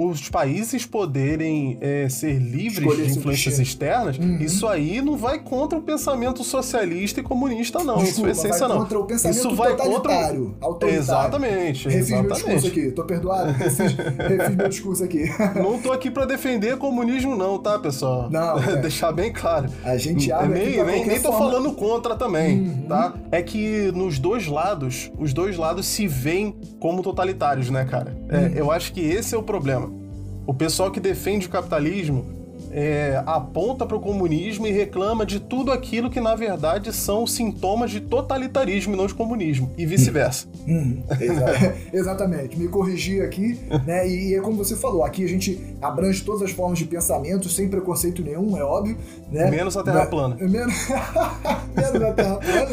Os 0.00 0.28
países 0.28 0.86
poderem 0.86 1.76
é, 1.80 2.08
ser 2.08 2.38
livres 2.38 2.78
Escolher 2.86 3.06
de 3.10 3.18
influências 3.18 3.58
externas, 3.58 4.16
Uhum. 4.16 4.36
isso 4.36 4.66
aí 4.68 5.02
não 5.02 5.16
vai 5.16 5.40
contra 5.40 5.76
o 5.76 5.82
pensamento 5.82 6.44
socialista 6.44 7.18
e 7.18 7.22
comunista, 7.24 7.82
não. 7.82 7.96
Desculpa, 7.98 8.30
isso 8.30 8.46
é 8.46 8.50
essência, 8.50 8.68
vai 8.68 8.76
não. 8.76 8.82
contra 8.84 8.98
o 9.00 9.04
pensamento 9.04 9.36
Isso 9.38 9.54
vai 9.56 9.76
contra 9.76 10.14
autoritário. 10.60 10.98
Exatamente, 10.98 11.88
Refiz 11.88 12.10
meu 12.10 12.22
discurso 12.22 12.48
exatamente. 12.50 12.66
aqui, 12.68 12.90
tô 12.92 13.04
perdoado? 13.04 13.52
Refiz, 13.52 13.78
refiz 13.96 14.56
meu 14.56 14.68
discurso 14.68 15.04
aqui. 15.04 15.24
Não 15.56 15.78
tô 15.80 15.90
aqui 15.92 16.10
pra 16.12 16.24
defender 16.26 16.76
comunismo, 16.76 17.34
não, 17.36 17.58
tá, 17.58 17.78
pessoal? 17.78 18.28
Não, 18.30 18.56
é. 18.62 18.76
Deixar 18.76 19.10
bem 19.10 19.32
claro. 19.32 19.68
A 19.84 19.96
gente 19.96 20.30
abre 20.30 20.58
aqui 20.60 20.66
nem, 20.68 20.74
pra 20.76 20.84
nem, 20.84 21.06
nem 21.06 21.16
tô 21.20 21.32
forma. 21.32 21.38
falando 21.50 21.72
contra 21.72 22.14
também, 22.14 22.60
Uhum. 22.60 22.82
tá? 22.88 23.14
É 23.32 23.42
que 23.42 23.90
nos 23.92 24.18
dois 24.18 24.46
lados, 24.46 25.10
os 25.18 25.32
dois 25.32 25.56
lados 25.56 25.86
se 25.86 26.06
veem 26.06 26.54
como 26.78 27.02
totalitários, 27.02 27.68
né, 27.68 27.84
cara? 27.84 28.16
É, 28.28 28.38
Uhum. 28.38 28.48
Eu 28.58 28.70
acho 28.70 28.92
que 28.92 29.00
esse 29.00 29.34
é 29.34 29.38
o 29.38 29.42
problema. 29.42 29.87
O 30.48 30.54
pessoal 30.54 30.90
que 30.90 30.98
defende 30.98 31.46
o 31.46 31.50
capitalismo 31.50 32.37
é, 32.70 33.22
aponta 33.26 33.84
para 33.86 33.96
o 33.96 34.00
comunismo 34.00 34.66
e 34.66 34.70
reclama 34.70 35.24
de 35.26 35.40
tudo 35.40 35.72
aquilo 35.72 36.10
que, 36.10 36.20
na 36.20 36.34
verdade, 36.34 36.92
são 36.92 37.26
sintomas 37.26 37.90
de 37.90 38.00
totalitarismo 38.00 38.94
e 38.94 38.96
não 38.96 39.06
de 39.06 39.14
comunismo, 39.14 39.70
e 39.76 39.84
vice-versa. 39.86 40.46
Uhum, 40.66 41.02
exa- 41.20 41.74
exatamente, 41.92 42.58
me 42.58 42.68
corrigir 42.68 43.22
aqui, 43.22 43.58
né? 43.86 44.08
E, 44.08 44.34
é 44.34 44.40
como 44.40 44.56
você 44.56 44.76
falou, 44.76 45.04
aqui 45.04 45.24
a 45.24 45.28
gente 45.28 45.58
abrange 45.80 46.22
todas 46.22 46.42
as 46.42 46.50
formas 46.50 46.78
de 46.78 46.84
pensamento 46.84 47.48
sem 47.48 47.68
preconceito 47.68 48.22
nenhum, 48.22 48.56
é 48.56 48.62
óbvio, 48.62 48.96
né? 49.30 49.50
Menos 49.50 49.76
a 49.76 49.82
Terra 49.82 50.00
Mas- 50.00 50.08
plana. 50.10 50.36
Menos, 50.48 50.74
menos 51.76 52.02
a 52.02 52.12
Terra 52.12 52.36
plana. 52.36 52.68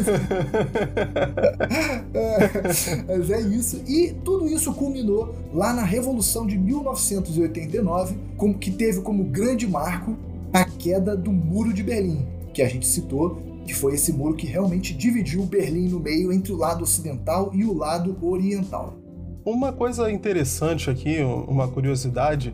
É, 2.14 3.16
mas 3.18 3.30
é 3.30 3.40
isso. 3.40 3.82
E 3.86 4.14
tudo 4.24 4.46
isso 4.48 4.72
culminou 4.74 5.34
lá 5.52 5.72
na 5.72 5.82
Revolução 5.82 6.46
de 6.46 6.56
1989, 6.58 8.16
como 8.36 8.54
que 8.58 8.70
teve 8.70 9.00
como 9.00 9.24
grande 9.24 9.66
marco 9.86 10.16
a 10.52 10.64
queda 10.64 11.16
do 11.16 11.30
Muro 11.30 11.72
de 11.72 11.82
Berlim, 11.84 12.26
que 12.52 12.60
a 12.60 12.68
gente 12.68 12.86
citou, 12.86 13.40
que 13.64 13.72
foi 13.72 13.94
esse 13.94 14.12
muro 14.12 14.34
que 14.34 14.46
realmente 14.46 14.92
dividiu 14.92 15.44
Berlim 15.44 15.88
no 15.88 16.00
meio 16.00 16.32
entre 16.32 16.52
o 16.52 16.56
lado 16.56 16.82
ocidental 16.82 17.52
e 17.54 17.64
o 17.64 17.72
lado 17.72 18.16
oriental. 18.20 18.96
Uma 19.44 19.72
coisa 19.72 20.10
interessante 20.10 20.90
aqui, 20.90 21.18
uma 21.46 21.68
curiosidade, 21.68 22.52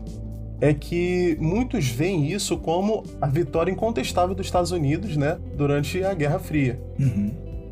é 0.61 0.73
que 0.75 1.35
muitos 1.41 1.87
veem 1.87 2.31
isso 2.31 2.55
como 2.57 3.03
a 3.19 3.27
vitória 3.27 3.71
incontestável 3.71 4.35
dos 4.35 4.45
Estados 4.45 4.69
Unidos, 4.69 5.17
né, 5.17 5.39
durante 5.57 6.03
a 6.03 6.13
Guerra 6.13 6.37
Fria. 6.37 6.79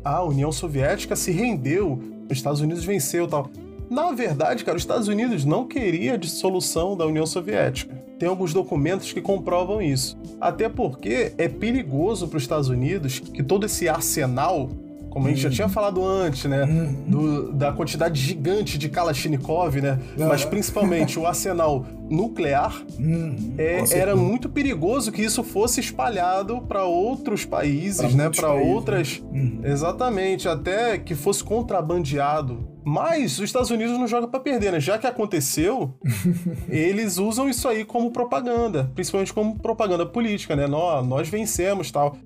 A 0.04 0.24
União 0.24 0.50
Soviética 0.50 1.14
se 1.14 1.30
rendeu, 1.30 2.00
os 2.28 2.36
Estados 2.36 2.60
Unidos 2.60 2.84
venceu, 2.84 3.28
tal. 3.28 3.48
Na 3.92 4.10
verdade, 4.12 4.64
cara, 4.64 4.76
os 4.76 4.82
Estados 4.82 5.06
Unidos 5.08 5.44
não 5.44 5.66
queria 5.66 6.14
a 6.14 6.16
dissolução 6.16 6.96
da 6.96 7.06
União 7.06 7.26
Soviética. 7.26 7.94
Tem 8.18 8.28
alguns 8.28 8.54
documentos 8.54 9.12
que 9.12 9.20
comprovam 9.20 9.82
isso. 9.82 10.16
Até 10.40 10.68
porque 10.68 11.32
é 11.36 11.48
perigoso 11.48 12.26
para 12.28 12.36
os 12.38 12.42
Estados 12.42 12.68
Unidos 12.68 13.18
que 13.18 13.42
todo 13.42 13.66
esse 13.66 13.88
arsenal, 13.88 14.70
como 15.10 15.26
a 15.26 15.30
gente 15.30 15.42
já 15.42 15.50
tinha 15.50 15.68
falado 15.68 16.02
antes, 16.02 16.44
né, 16.46 16.64
Uhum. 16.64 16.92
do- 17.06 17.52
da 17.52 17.70
quantidade 17.72 18.18
gigante 18.18 18.78
de 18.78 18.88
Kalashnikov, 18.88 19.78
né? 19.82 19.98
Mas 20.16 20.42
principalmente 20.44 21.18
o 21.18 21.26
arsenal 21.26 21.84
nuclear, 22.08 22.82
Uhum, 22.98 23.54
é, 23.58 23.82
era 23.92 24.16
muito 24.16 24.48
perigoso 24.48 25.12
que 25.12 25.20
isso 25.20 25.42
fosse 25.44 25.80
espalhado 25.80 26.62
para 26.62 26.84
outros 26.84 27.44
países, 27.44 27.98
Pra 28.00 28.08
né? 28.08 28.30
Para 28.30 28.48
países, 28.48 28.72
outras. 28.74 29.22
Uhum. 29.30 29.60
Exatamente, 29.64 30.48
até 30.48 30.96
que 30.96 31.14
fosse 31.14 31.44
contrabandeado. 31.44 32.71
Mas 32.84 33.38
os 33.38 33.44
Estados 33.44 33.70
Unidos 33.70 33.98
não 33.98 34.08
jogam 34.08 34.28
para 34.28 34.40
perder, 34.40 34.72
né? 34.72 34.80
Já 34.80 34.98
que 34.98 35.06
aconteceu, 35.06 35.94
eles 36.68 37.18
usam 37.18 37.48
isso 37.48 37.68
aí 37.68 37.84
como 37.84 38.10
propaganda, 38.10 38.90
principalmente 38.94 39.32
como 39.32 39.58
propaganda 39.58 40.04
política, 40.04 40.56
né? 40.56 40.66
Nós, 40.66 41.06
nós 41.06 41.28
vencemos 41.28 41.90
tal. 41.90 42.16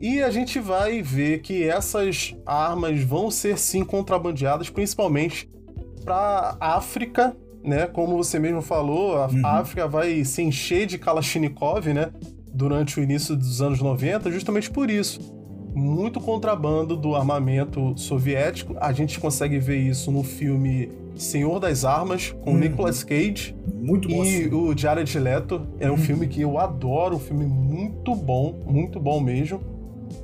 E 0.00 0.22
a 0.22 0.30
gente 0.30 0.60
vai 0.60 1.02
ver 1.02 1.40
que 1.40 1.64
essas 1.64 2.34
armas 2.46 3.02
vão 3.02 3.30
ser 3.30 3.58
sim 3.58 3.84
contrabandeadas, 3.84 4.70
principalmente 4.70 5.50
para 6.04 6.56
África 6.60 7.36
né? 7.62 7.86
Como 7.86 8.16
você 8.16 8.38
mesmo 8.38 8.62
falou, 8.62 9.16
a 9.16 9.26
uhum. 9.26 9.46
África 9.46 9.86
vai 9.86 10.24
se 10.24 10.42
encher 10.42 10.86
de 10.86 10.98
Kalashnikov, 10.98 11.92
né? 11.92 12.10
Durante 12.52 12.98
o 12.98 13.02
início 13.02 13.36
dos 13.36 13.60
anos 13.60 13.80
90, 13.80 14.30
justamente 14.30 14.70
por 14.70 14.90
isso. 14.90 15.20
Muito 15.78 16.20
contrabando 16.20 16.96
do 16.96 17.14
armamento 17.14 17.94
soviético. 17.96 18.76
A 18.80 18.92
gente 18.92 19.20
consegue 19.20 19.58
ver 19.58 19.78
isso 19.78 20.10
no 20.10 20.24
filme 20.24 20.90
Senhor 21.16 21.60
das 21.60 21.84
Armas, 21.84 22.34
com 22.42 22.52
uhum. 22.52 22.58
Nicolas 22.58 23.04
Cage. 23.04 23.54
Muito 23.74 24.08
bom. 24.08 24.24
E 24.24 24.48
o 24.48 24.76
Jared 24.76 25.18
Leto. 25.18 25.62
É 25.78 25.88
um 25.88 25.92
uhum. 25.92 25.98
filme 25.98 26.26
que 26.26 26.40
eu 26.40 26.58
adoro, 26.58 27.16
um 27.16 27.20
filme 27.20 27.44
muito 27.46 28.14
bom, 28.14 28.54
muito 28.66 28.98
bom 28.98 29.20
mesmo. 29.20 29.60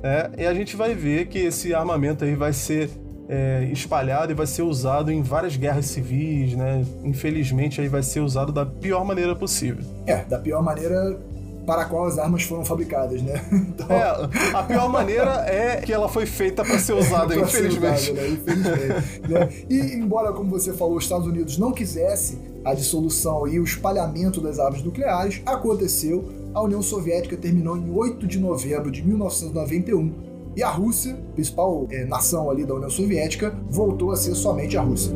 É, 0.03 0.29
e 0.39 0.45
a 0.45 0.53
gente 0.53 0.75
vai 0.75 0.93
ver 0.93 1.27
que 1.27 1.39
esse 1.39 1.73
armamento 1.73 2.25
aí 2.25 2.35
vai 2.35 2.51
ser 2.51 2.89
é, 3.29 3.67
espalhado 3.71 4.31
e 4.31 4.35
vai 4.35 4.45
ser 4.45 4.61
usado 4.61 5.11
em 5.11 5.21
várias 5.21 5.55
guerras 5.55 5.85
civis, 5.85 6.53
né? 6.55 6.83
Infelizmente 7.03 7.81
aí 7.81 7.87
vai 7.87 8.03
ser 8.03 8.19
usado 8.19 8.51
da 8.51 8.65
pior 8.65 9.05
maneira 9.05 9.35
possível. 9.35 9.83
É, 10.05 10.23
da 10.25 10.37
pior 10.37 10.61
maneira 10.61 11.17
para 11.65 11.83
a 11.83 11.85
qual 11.85 12.05
as 12.05 12.17
armas 12.17 12.43
foram 12.43 12.63
fabricadas, 12.63 13.21
né? 13.21 13.43
Então... 13.75 13.87
É, 13.91 14.29
a 14.53 14.63
pior 14.63 14.89
maneira 14.89 15.43
é 15.47 15.81
que 15.81 15.91
ela 15.91 16.07
foi 16.07 16.25
feita 16.25 16.63
para 16.63 16.77
ser 16.79 16.93
usada, 16.93 17.35
infelizmente. 17.35 18.01
Ser 18.01 18.11
usada, 18.11 18.27
né? 18.27 18.33
infelizmente 18.33 19.27
né? 19.27 19.49
E 19.69 19.95
embora, 19.95 20.31
como 20.31 20.49
você 20.49 20.73
falou, 20.73 20.97
os 20.97 21.03
Estados 21.03 21.27
Unidos 21.27 21.57
não 21.57 21.71
quisesse 21.71 22.39
a 22.63 22.73
dissolução 22.73 23.47
e 23.47 23.59
o 23.59 23.63
espalhamento 23.63 24.41
das 24.41 24.59
armas 24.59 24.81
nucleares, 24.81 25.41
aconteceu. 25.45 26.23
A 26.53 26.61
União 26.61 26.81
Soviética 26.81 27.35
terminou 27.35 27.77
em 27.77 27.91
8 27.91 28.25
de 28.25 28.39
novembro 28.39 28.89
de 28.89 29.05
1991 29.05 30.13
e 30.55 30.63
a 30.63 30.69
Rússia, 30.69 31.17
principal 31.33 31.85
é, 31.91 32.05
nação 32.05 32.49
ali 32.49 32.63
da 32.63 32.73
União 32.73 32.89
Soviética, 32.89 33.53
voltou 33.69 34.11
a 34.11 34.15
ser 34.15 34.33
somente 34.35 34.77
a 34.77 34.81
Rússia. 34.81 35.13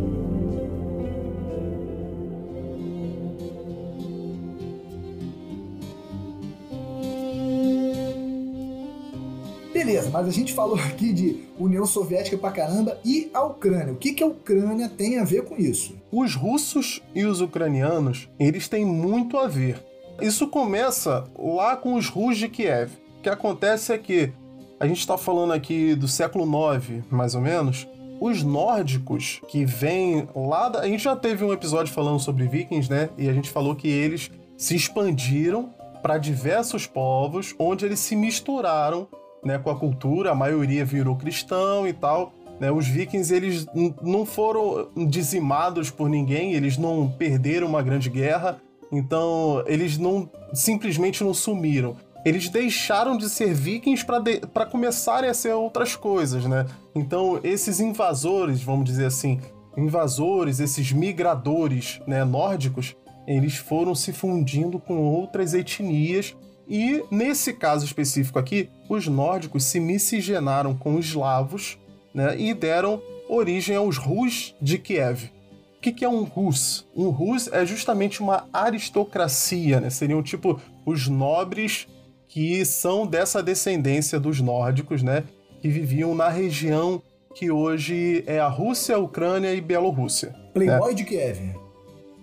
Beleza, 10.00 10.10
mas 10.12 10.28
a 10.28 10.32
gente 10.32 10.54
falou 10.54 10.76
aqui 10.80 11.12
de 11.12 11.44
União 11.58 11.86
Soviética 11.86 12.38
pra 12.38 12.52
caramba 12.52 12.98
e 13.04 13.30
a 13.34 13.44
Ucrânia. 13.44 13.94
O 13.94 13.98
que, 13.98 14.14
que 14.14 14.24
a 14.24 14.28
Ucrânia 14.28 14.88
tem 14.88 15.20
a 15.20 15.24
ver 15.24 15.44
com 15.44 15.58
isso? 15.58 15.96
Os 16.12 16.36
russos 16.36 17.02
e 17.14 17.26
os 17.26 17.42
ucranianos, 17.42 18.30
eles 18.40 18.68
têm 18.68 18.86
muito 18.86 19.38
a 19.38 19.48
ver. 19.48 19.84
Isso 20.22 20.48
começa 20.48 21.26
lá 21.38 21.76
com 21.76 21.96
os 21.96 22.08
Rus 22.08 22.38
de 22.38 22.48
Kiev. 22.48 22.92
O 23.20 23.22
que 23.22 23.30
acontece 23.30 23.94
é 23.94 23.98
que 23.98 24.32
a 24.80 24.88
gente 24.88 25.00
está 25.00 25.18
falando 25.18 25.54
aqui 25.54 25.96
do 25.96 26.08
século 26.08 26.46
IX, 26.46 27.04
mais 27.10 27.36
ou 27.36 27.42
menos. 27.42 27.88
Os 28.22 28.44
nórdicos 28.44 29.42
que 29.48 29.66
vêm 29.66 30.28
lá 30.36 30.70
da... 30.70 30.80
A 30.80 30.88
gente 30.88 31.04
já 31.04 31.16
teve 31.16 31.44
um 31.44 31.54
episódio 31.54 31.94
falando 31.94 32.20
sobre 32.20 32.48
vikings, 32.48 32.90
né? 32.90 33.10
E 33.18 33.30
a 33.30 33.34
gente 33.34 33.50
falou 33.50 33.76
que 33.76 33.88
eles 33.88 34.32
se 34.58 34.76
expandiram 34.76 35.74
para 36.02 36.18
diversos 36.18 36.86
povos, 36.86 37.54
onde 37.58 37.86
eles 37.86 38.00
se 38.00 38.16
misturaram 38.16 39.08
né, 39.44 39.58
com 39.58 39.70
a 39.70 39.76
cultura, 39.76 40.32
a 40.32 40.36
maioria 40.36 40.84
virou 40.86 41.16
cristão 41.16 41.88
e 41.88 41.94
tal. 41.94 42.34
Né? 42.60 42.72
Os 42.72 42.88
vikings 42.88 43.34
eles 43.34 43.66
não 44.02 44.26
foram 44.26 44.90
dizimados 45.08 45.90
por 45.90 46.10
ninguém, 46.10 46.54
eles 46.54 46.78
não 46.78 47.10
perderam 47.10 47.68
uma 47.68 47.82
grande 47.82 48.10
guerra, 48.10 48.60
então 48.92 49.64
eles 49.66 49.98
não 49.98 50.30
simplesmente 50.54 51.24
não 51.24 51.34
sumiram. 51.34 51.96
Eles 52.26 52.50
deixaram 52.50 53.18
de 53.18 53.30
ser 53.30 53.54
vikings 53.54 54.06
para 54.54 54.66
começarem 54.66 55.30
a 55.30 55.34
ser 55.34 55.54
outras 55.54 55.96
coisas, 55.96 56.44
né? 56.46 56.66
Então 56.94 57.40
esses 57.44 57.80
invasores, 57.80 58.62
vamos 58.62 58.84
dizer 58.84 59.06
assim, 59.06 59.40
invasores, 59.78 60.60
esses 60.60 60.92
migradores 60.92 62.02
né, 62.06 62.26
nórdicos, 62.26 62.94
eles 63.26 63.56
foram 63.56 63.96
se 63.96 64.12
fundindo 64.12 64.80
com 64.80 64.98
outras 64.98 65.54
etnias 65.54 66.36
e, 66.70 67.04
nesse 67.10 67.54
caso 67.54 67.84
específico 67.84 68.38
aqui, 68.38 68.70
os 68.88 69.08
nórdicos 69.08 69.64
se 69.64 69.80
miscigenaram 69.80 70.76
com 70.76 70.96
os 70.96 71.08
eslavos 71.08 71.80
né, 72.14 72.40
e 72.40 72.54
deram 72.54 73.02
origem 73.28 73.76
aos 73.76 73.98
Rus 73.98 74.56
de 74.62 74.78
Kiev. 74.78 75.32
O 75.78 75.82
que, 75.82 75.92
que 75.92 76.06
é 76.06 76.10
um 76.10 76.24
Rus? 76.24 76.86
Um 76.96 77.10
Rus 77.10 77.48
é 77.52 77.66
justamente 77.66 78.22
uma 78.22 78.48
aristocracia, 78.52 79.80
né? 79.80 79.90
Seriam 79.90 80.22
tipo 80.22 80.60
os 80.86 81.08
nobres 81.08 81.88
que 82.28 82.66
são 82.66 83.08
dessa 83.08 83.42
descendência 83.42 84.20
dos 84.20 84.42
nórdicos, 84.42 85.02
né? 85.02 85.24
Que 85.62 85.70
viviam 85.70 86.14
na 86.14 86.28
região 86.28 87.02
que 87.34 87.50
hoje 87.50 88.24
é 88.28 88.40
a 88.40 88.48
Rússia, 88.50 88.96
a 88.96 89.00
Ucrânia 89.00 89.54
e 89.54 89.62
Bielorrússia. 89.62 90.36
Playboy 90.54 90.90
né? 90.90 90.96
de 90.96 91.06
Kiev. 91.06 91.56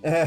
É, 0.02 0.24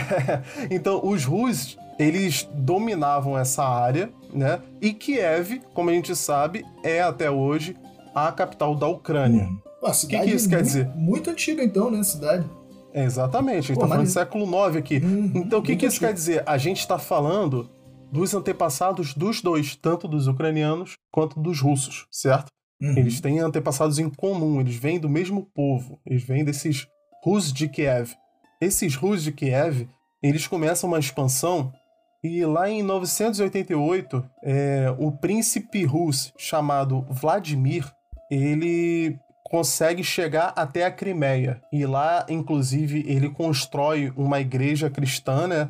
então, 0.74 1.00
os 1.04 1.24
Rus 1.24 1.78
eles 2.00 2.50
dominavam 2.54 3.38
essa 3.38 3.64
área, 3.64 4.10
né? 4.34 4.62
E 4.82 4.94
Kiev, 4.94 5.62
como 5.74 5.90
a 5.90 5.94
gente 5.94 6.16
sabe, 6.16 6.66
é 6.82 7.02
até 7.02 7.30
hoje 7.30 7.76
a 8.16 8.32
capital 8.32 8.74
da 8.74 8.88
Ucrânia. 8.88 9.44
Hum. 9.44 9.60
O 9.82 10.08
que, 10.08 10.20
que 10.20 10.32
isso 10.32 10.50
quer 10.50 10.62
dizer? 10.62 10.88
Muito 10.96 11.30
antiga, 11.30 11.64
então, 11.64 11.92
né? 11.92 12.02
Cidade. 12.04 12.46
É, 12.94 13.04
exatamente, 13.04 13.58
a 13.58 13.62
gente 13.62 13.80
tá 13.80 13.88
falando 13.88 14.06
do 14.06 14.10
século 14.10 14.46
IX 14.46 14.76
aqui. 14.78 14.98
Hum, 14.98 15.32
então, 15.36 15.60
o 15.60 15.62
que, 15.62 15.76
que 15.76 15.86
isso 15.86 16.00
quer 16.00 16.14
dizer? 16.14 16.44
A 16.46 16.58
gente 16.58 16.80
está 16.80 16.98
falando 16.98 17.70
dos 18.12 18.34
antepassados 18.34 19.14
dos 19.14 19.42
dois, 19.42 19.76
tanto 19.76 20.08
dos 20.08 20.28
ucranianos 20.28 20.98
quanto 21.12 21.40
dos 21.40 21.62
russos, 21.62 22.08
certo? 22.12 22.48
Uhum. 22.82 22.98
Eles 22.98 23.22
têm 23.22 23.40
antepassados 23.40 24.00
em 24.00 24.10
comum, 24.10 24.60
eles 24.60 24.76
vêm 24.76 25.00
do 25.00 25.10
mesmo 25.10 25.46
povo, 25.54 26.00
eles 26.06 26.24
vêm 26.24 26.44
desses 26.44 26.88
Rus 27.24 27.54
de 27.54 27.68
Kiev. 27.68 28.14
Esses 28.60 28.96
Rus 28.96 29.22
de 29.24 29.32
Kiev, 29.32 29.88
eles 30.24 30.48
começam 30.48 30.90
uma 30.90 31.00
expansão 31.00 31.72
e 32.24 32.46
lá 32.46 32.70
em 32.70 32.84
988, 32.84 34.26
é, 34.44 34.94
o 34.98 35.12
príncipe 35.12 35.86
russo 35.86 36.34
chamado 36.38 37.06
Vladimir, 37.10 37.86
ele 38.30 39.18
consegue 39.46 40.04
chegar 40.04 40.54
até 40.56 40.86
a 40.86 40.92
Crimeia. 40.92 41.62
E 41.72 41.86
lá, 41.86 42.26
inclusive, 42.30 43.06
ele 43.08 43.30
constrói 43.30 44.12
uma 44.18 44.40
igreja 44.40 44.90
cristã, 44.90 45.48
né? 45.48 45.70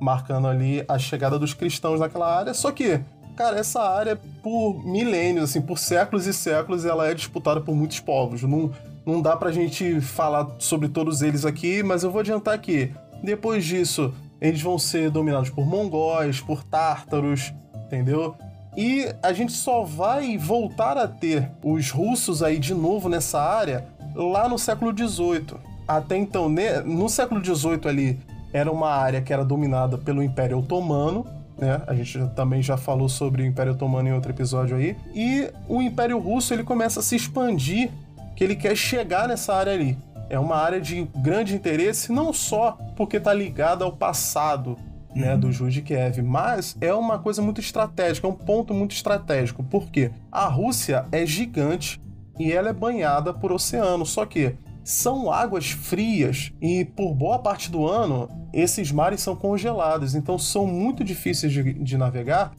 Marcando 0.00 0.46
ali 0.46 0.84
a 0.86 0.98
chegada 0.98 1.38
dos 1.38 1.54
cristãos 1.54 2.00
naquela 2.00 2.38
área. 2.38 2.52
Só 2.52 2.70
que, 2.70 3.00
cara, 3.34 3.58
essa 3.58 3.82
área, 3.82 4.14
por 4.42 4.84
milênios, 4.84 5.50
assim, 5.50 5.62
por 5.62 5.78
séculos 5.78 6.26
e 6.26 6.34
séculos, 6.34 6.84
ela 6.84 7.08
é 7.08 7.14
disputada 7.14 7.62
por 7.62 7.74
muitos 7.74 7.98
povos. 7.98 8.42
Não, 8.42 8.70
não 9.06 9.22
dá 9.22 9.34
pra 9.36 9.50
gente 9.50 10.02
falar 10.02 10.46
sobre 10.58 10.88
todos 10.88 11.22
eles 11.22 11.46
aqui, 11.46 11.82
mas 11.82 12.04
eu 12.04 12.10
vou 12.10 12.20
adiantar 12.20 12.54
aqui. 12.54 12.92
Depois 13.24 13.64
disso, 13.64 14.14
eles 14.40 14.62
vão 14.62 14.78
ser 14.78 15.10
dominados 15.10 15.50
por 15.50 15.66
mongóis, 15.66 16.40
por 16.40 16.62
tártaros, 16.62 17.52
entendeu? 17.86 18.34
E 18.76 19.12
a 19.22 19.32
gente 19.32 19.52
só 19.52 19.82
vai 19.82 20.38
voltar 20.38 20.96
a 20.96 21.08
ter 21.08 21.50
os 21.64 21.90
russos 21.90 22.42
aí 22.42 22.58
de 22.58 22.72
novo 22.74 23.08
nessa 23.08 23.40
área 23.40 23.86
lá 24.14 24.48
no 24.48 24.58
século 24.58 24.96
XVIII. 24.96 25.56
Até 25.86 26.16
então, 26.16 26.48
no 26.84 27.08
século 27.08 27.44
XVIII 27.44 27.80
ali, 27.86 28.20
era 28.52 28.70
uma 28.70 28.90
área 28.90 29.20
que 29.20 29.32
era 29.32 29.44
dominada 29.44 29.98
pelo 29.98 30.22
Império 30.22 30.58
Otomano, 30.58 31.26
né? 31.58 31.82
A 31.86 31.94
gente 31.94 32.18
também 32.36 32.62
já 32.62 32.76
falou 32.76 33.08
sobre 33.08 33.42
o 33.42 33.46
Império 33.46 33.72
Otomano 33.72 34.08
em 34.08 34.12
outro 34.12 34.30
episódio 34.30 34.76
aí. 34.76 34.96
E 35.12 35.50
o 35.68 35.82
Império 35.82 36.18
Russo 36.18 36.54
ele 36.54 36.62
começa 36.62 37.00
a 37.00 37.02
se 37.02 37.16
expandir, 37.16 37.90
que 38.36 38.44
ele 38.44 38.54
quer 38.54 38.76
chegar 38.76 39.26
nessa 39.26 39.54
área 39.54 39.72
ali 39.72 39.98
é 40.28 40.38
uma 40.38 40.56
área 40.56 40.80
de 40.80 41.08
grande 41.16 41.54
interesse, 41.54 42.12
não 42.12 42.32
só 42.32 42.78
porque 42.96 43.16
está 43.16 43.32
ligada 43.32 43.84
ao 43.84 43.92
passado 43.92 44.76
né, 45.14 45.34
uhum. 45.34 45.40
do 45.40 45.52
Juiz 45.52 45.74
de 45.74 45.82
Kiev, 45.82 46.22
mas 46.22 46.76
é 46.80 46.92
uma 46.92 47.18
coisa 47.18 47.42
muito 47.42 47.60
estratégica, 47.60 48.26
é 48.26 48.30
um 48.30 48.34
ponto 48.34 48.74
muito 48.74 48.92
estratégico. 48.92 49.62
Por 49.64 49.90
quê? 49.90 50.10
A 50.30 50.46
Rússia 50.46 51.06
é 51.10 51.24
gigante 51.24 52.00
e 52.38 52.52
ela 52.52 52.68
é 52.68 52.72
banhada 52.72 53.32
por 53.32 53.52
oceano, 53.52 54.06
só 54.06 54.24
que 54.24 54.54
são 54.84 55.30
águas 55.30 55.70
frias 55.70 56.52
e 56.62 56.84
por 56.84 57.14
boa 57.14 57.38
parte 57.38 57.70
do 57.70 57.86
ano 57.86 58.28
esses 58.54 58.90
mares 58.90 59.20
são 59.20 59.36
congelados, 59.36 60.14
então 60.14 60.38
são 60.38 60.66
muito 60.66 61.04
difíceis 61.04 61.52
de, 61.52 61.74
de 61.74 61.98
navegar 61.98 62.52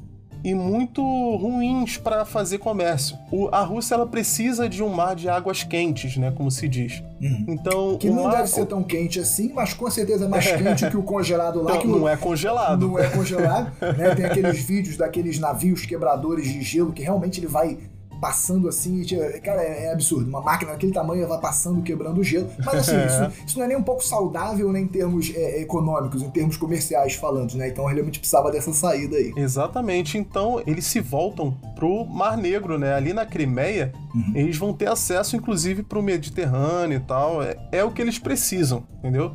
e 0.44 0.54
muito 0.54 1.02
ruins 1.02 1.98
para 1.98 2.26
fazer 2.26 2.58
comércio. 2.58 3.18
O, 3.32 3.50
a 3.52 3.62
Rússia 3.64 3.96
ela 3.96 4.08
precisa 4.08 4.70
de 4.70 4.82
um 4.82 4.90
mar 4.90 5.16
de 5.16 5.30
águas 5.30 5.64
quentes, 5.64 6.18
né, 6.18 6.32
como 6.36 6.50
se 6.50 6.68
diz. 6.68 7.04
Uhum. 7.22 7.46
Então 7.50 7.98
que 7.98 8.10
não 8.10 8.24
mar... 8.24 8.38
deve 8.38 8.48
ser 8.48 8.66
tão 8.66 8.84
quente 8.84 9.20
assim, 9.20 9.52
mas 9.54 9.74
com 9.74 9.90
certeza 9.90 10.26
é 10.26 10.28
mais 10.28 10.46
quente 10.52 10.90
que 10.90 10.98
o 10.98 11.04
congelado 11.04 11.62
lá. 11.62 11.72
Então, 11.72 11.82
que 11.82 11.88
não 11.88 12.04
o... 12.04 12.08
é 12.08 12.16
congelado. 12.16 12.88
Não 12.88 13.00
é 13.00 13.10
congelado. 13.10 13.72
né? 13.98 14.16
Tem 14.16 14.26
aqueles 14.26 14.60
vídeos 14.64 14.98
daqueles 14.98 15.40
navios 15.40 15.86
quebradores 15.86 16.48
de 16.48 16.62
gelo 16.62 16.94
que 16.94 17.02
realmente 17.02 17.40
ele 17.40 17.48
vai 17.48 17.78
passando 18.20 18.68
assim. 18.68 19.04
Cara, 19.44 19.62
é, 19.62 19.86
é, 19.86 19.94
absurdo. 19.94 20.28
Uma 20.28 20.42
máquina 20.42 20.72
daquele 20.72 20.92
tamanho 20.92 21.28
vai 21.28 21.40
passando, 21.40 21.82
quebrando 21.82 22.20
o 22.20 22.24
gelo. 22.24 22.50
Mas 22.64 22.76
assim, 22.76 22.96
é. 22.96 23.06
isso, 23.06 23.46
isso, 23.48 23.58
não 23.58 23.66
é 23.66 23.68
nem 23.70 23.78
um 23.78 23.84
pouco 23.84 24.04
saudável 24.04 24.72
nem 24.72 24.84
em 24.84 24.88
termos 24.88 25.32
é, 25.36 25.62
econômicos, 25.62 26.22
em 26.22 26.30
termos 26.30 26.58
comerciais 26.58 27.14
falando, 27.16 27.54
né? 27.56 27.70
Então 27.70 27.86
realmente 27.86 28.20
precisava 28.20 28.52
dessa 28.52 28.74
saída 28.74 29.18
aí. 29.18 29.34
Exatamente. 29.36 30.18
Então 30.18 30.62
eles 30.66 30.86
se 30.86 31.00
voltam 31.00 31.56
pro 31.76 32.06
Mar 32.06 32.38
Negro, 32.38 32.78
né? 32.78 32.94
Ali 32.94 33.14
na 33.14 33.26
Crimeia, 33.26 33.94
uhum. 34.14 34.34
eles 34.36 34.58
vão 34.58 34.74
ter 34.74 34.90
acesso, 34.90 35.36
inclusive, 35.36 35.84
pro 35.84 36.02
Mediterrâneo 36.02 36.98
e 36.98 37.02
tal. 37.02 37.42
É, 37.42 37.56
é 37.72 37.84
o 37.84 37.92
que 37.92 38.02
eles 38.02 38.20
precisam, 38.20 38.84
entendeu? 39.00 39.34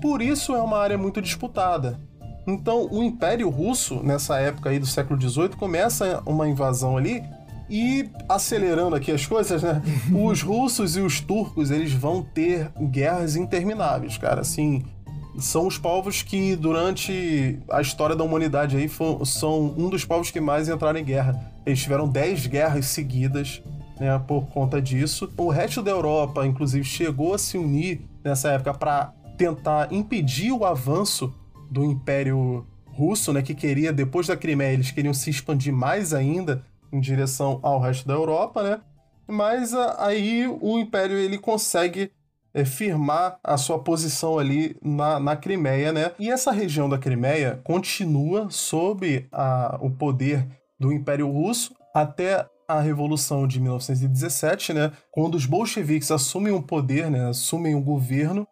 Por 0.00 0.22
isso 0.22 0.54
é 0.54 0.62
uma 0.62 0.78
área 0.78 0.98
muito 0.98 1.20
disputada. 1.20 1.98
Então, 2.46 2.88
o 2.90 3.02
Império 3.02 3.48
Russo, 3.48 4.02
nessa 4.02 4.38
época 4.38 4.70
aí 4.70 4.78
do 4.78 4.86
século 4.86 5.20
XVIII, 5.20 5.50
começa 5.50 6.22
uma 6.26 6.48
invasão 6.48 6.96
ali 6.96 7.22
e 7.68 8.10
acelerando 8.28 8.96
aqui 8.96 9.10
as 9.10 9.26
coisas, 9.26 9.62
né? 9.62 9.82
os 10.12 10.42
russos 10.42 10.96
e 10.96 11.00
os 11.00 11.20
turcos, 11.20 11.70
eles 11.70 11.92
vão 11.92 12.22
ter 12.22 12.70
guerras 12.90 13.36
intermináveis, 13.36 14.18
cara. 14.18 14.40
Assim, 14.40 14.84
são 15.38 15.66
os 15.66 15.78
povos 15.78 16.22
que 16.22 16.54
durante 16.56 17.58
a 17.70 17.80
história 17.80 18.14
da 18.14 18.24
humanidade 18.24 18.76
aí 18.76 18.90
são 19.24 19.74
um 19.76 19.88
dos 19.88 20.04
povos 20.04 20.30
que 20.30 20.40
mais 20.40 20.68
entraram 20.68 20.98
em 20.98 21.04
guerra. 21.04 21.52
Eles 21.64 21.80
tiveram 21.80 22.08
10 22.08 22.46
guerras 22.46 22.86
seguidas, 22.86 23.62
né, 23.98 24.20
por 24.26 24.46
conta 24.48 24.80
disso. 24.80 25.32
O 25.36 25.48
resto 25.48 25.82
da 25.82 25.90
Europa, 25.90 26.46
inclusive, 26.46 26.84
chegou 26.84 27.34
a 27.34 27.38
se 27.38 27.56
unir 27.56 28.02
nessa 28.22 28.50
época 28.50 28.74
para 28.74 29.12
tentar 29.38 29.92
impedir 29.92 30.52
o 30.52 30.64
avanço 30.64 31.32
do 31.70 31.84
Império 31.84 32.66
Russo, 32.86 33.32
né, 33.32 33.40
que 33.40 33.54
queria, 33.54 33.92
depois 33.92 34.26
da 34.26 34.36
Crimeia, 34.36 34.74
eles 34.74 34.90
queriam 34.90 35.14
se 35.14 35.30
expandir 35.30 35.72
mais 35.72 36.12
ainda 36.12 36.62
em 36.92 37.00
direção 37.00 37.58
ao 37.62 37.80
resto 37.80 38.06
da 38.06 38.14
Europa, 38.14 38.62
né? 38.62 38.80
Mas 39.26 39.72
aí 39.98 40.46
o 40.60 40.78
Império 40.78 41.16
ele 41.16 41.38
consegue 41.38 42.12
é, 42.54 42.64
firmar 42.64 43.38
a 43.42 43.56
sua 43.56 43.78
posição 43.78 44.38
ali 44.38 44.76
na, 44.82 45.18
na 45.18 45.36
Crimeia, 45.36 45.92
né? 45.92 46.12
E 46.18 46.30
essa 46.30 46.52
região 46.52 46.88
da 46.88 46.98
Crimeia 46.98 47.60
continua 47.64 48.48
sob 48.50 49.26
a, 49.32 49.78
o 49.80 49.90
poder 49.90 50.46
do 50.78 50.92
Império 50.92 51.30
Russo 51.30 51.74
até 51.94 52.46
a 52.68 52.80
Revolução 52.80 53.46
de 53.46 53.60
1917, 53.60 54.72
né? 54.72 54.92
Quando 55.10 55.34
os 55.34 55.46
bolcheviques 55.46 56.10
assumem 56.10 56.52
o 56.52 56.62
poder, 56.62 57.10
né? 57.10 57.28
Assumem 57.28 57.74
o 57.74 57.80
governo 57.80 58.46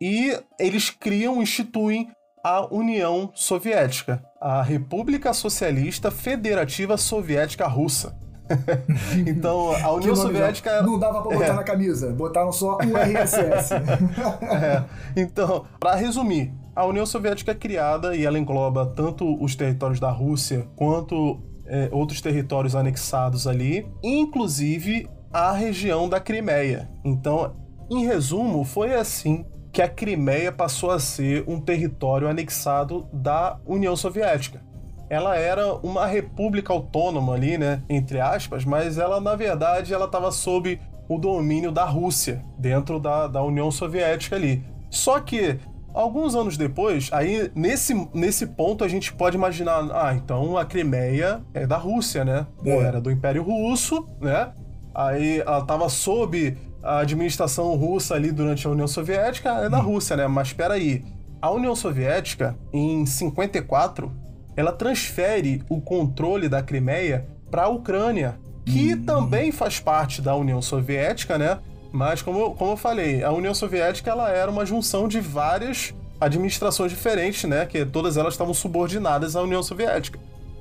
e 0.00 0.36
eles 0.58 0.90
criam, 0.90 1.42
instituem 1.42 2.08
a 2.42 2.72
União 2.74 3.30
Soviética, 3.34 4.24
a 4.40 4.62
República 4.62 5.34
Socialista 5.34 6.10
Federativa 6.10 6.96
Soviética 6.96 7.66
Russa. 7.66 8.18
então, 9.28 9.72
a 9.74 9.92
União 9.92 10.16
Soviética. 10.16 10.82
Não 10.82 10.98
dava 10.98 11.20
pra 11.22 11.36
botar 11.36 11.52
é. 11.52 11.52
na 11.52 11.62
camisa, 11.62 12.12
botaram 12.12 12.50
só 12.50 12.78
URSS. 12.78 13.74
é. 14.42 14.84
Então, 15.14 15.66
para 15.78 15.94
resumir, 15.94 16.52
a 16.74 16.84
União 16.86 17.04
Soviética 17.04 17.52
é 17.52 17.54
criada 17.54 18.16
e 18.16 18.24
ela 18.24 18.38
engloba 18.38 18.86
tanto 18.86 19.40
os 19.42 19.54
territórios 19.54 20.00
da 20.00 20.10
Rússia 20.10 20.66
quanto 20.74 21.40
é, 21.66 21.88
outros 21.92 22.20
territórios 22.20 22.74
anexados 22.74 23.46
ali, 23.46 23.86
inclusive 24.02 25.08
a 25.30 25.52
região 25.52 26.08
da 26.08 26.18
Crimeia. 26.18 26.90
Então, 27.04 27.54
em 27.90 28.06
resumo, 28.06 28.64
foi 28.64 28.94
assim 28.94 29.44
que 29.72 29.82
a 29.82 29.88
Crimeia 29.88 30.50
passou 30.50 30.90
a 30.90 30.98
ser 30.98 31.44
um 31.46 31.60
território 31.60 32.28
anexado 32.28 33.08
da 33.12 33.58
União 33.64 33.94
Soviética. 33.96 34.60
Ela 35.08 35.36
era 35.36 35.74
uma 35.74 36.06
república 36.06 36.72
autônoma 36.72 37.34
ali, 37.34 37.58
né, 37.58 37.82
entre 37.88 38.20
aspas, 38.20 38.64
mas 38.64 38.98
ela 38.98 39.20
na 39.20 39.34
verdade 39.34 39.92
ela 39.92 40.04
estava 40.06 40.30
sob 40.30 40.80
o 41.08 41.18
domínio 41.18 41.72
da 41.72 41.84
Rússia, 41.84 42.44
dentro 42.56 43.00
da, 43.00 43.26
da 43.26 43.42
União 43.42 43.70
Soviética 43.70 44.36
ali. 44.36 44.62
Só 44.88 45.18
que 45.18 45.58
alguns 45.92 46.36
anos 46.36 46.56
depois, 46.56 47.08
aí 47.12 47.50
nesse, 47.54 47.94
nesse 48.14 48.46
ponto 48.46 48.84
a 48.84 48.88
gente 48.88 49.12
pode 49.12 49.36
imaginar, 49.36 49.88
ah, 49.92 50.14
então 50.14 50.56
a 50.56 50.64
Crimeia 50.64 51.42
é 51.52 51.66
da 51.66 51.76
Rússia, 51.76 52.24
né? 52.24 52.46
É. 52.64 52.76
Era 52.76 53.00
do 53.00 53.10
Império 53.10 53.42
Russo, 53.42 54.08
né? 54.20 54.52
Aí 54.94 55.40
ela 55.40 55.58
estava 55.60 55.88
sob 55.88 56.56
a 56.82 57.00
administração 57.00 57.74
russa 57.76 58.14
ali 58.14 58.32
durante 58.32 58.66
a 58.66 58.70
União 58.70 58.88
Soviética 58.88 59.50
é 59.50 59.68
da 59.68 59.78
hum. 59.80 59.82
Rússia, 59.92 60.16
né? 60.16 60.26
Mas 60.26 60.48
espera 60.48 60.74
aí. 60.74 61.04
A 61.40 61.50
União 61.50 61.74
Soviética, 61.74 62.56
em 62.72 63.06
54, 63.06 64.12
ela 64.56 64.72
transfere 64.72 65.62
o 65.68 65.80
controle 65.80 66.48
da 66.48 66.62
Crimeia 66.62 67.26
para 67.50 67.64
a 67.64 67.68
Ucrânia, 67.68 68.38
que 68.64 68.94
hum. 68.94 69.04
também 69.04 69.50
faz 69.50 69.80
parte 69.80 70.20
da 70.20 70.34
União 70.34 70.60
Soviética, 70.60 71.38
né? 71.38 71.58
Mas 71.92 72.22
como, 72.22 72.54
como 72.54 72.72
eu 72.72 72.76
falei, 72.76 73.24
a 73.24 73.32
União 73.32 73.54
Soviética 73.54 74.10
ela 74.10 74.30
era 74.30 74.50
uma 74.50 74.64
junção 74.64 75.08
de 75.08 75.20
várias 75.20 75.94
administrações 76.20 76.92
diferentes, 76.92 77.44
né? 77.44 77.66
Que 77.66 77.84
todas 77.84 78.16
elas 78.16 78.34
estavam 78.34 78.54
subordinadas 78.54 79.34
à 79.34 79.42
União 79.42 79.62
Soviética. 79.62 80.18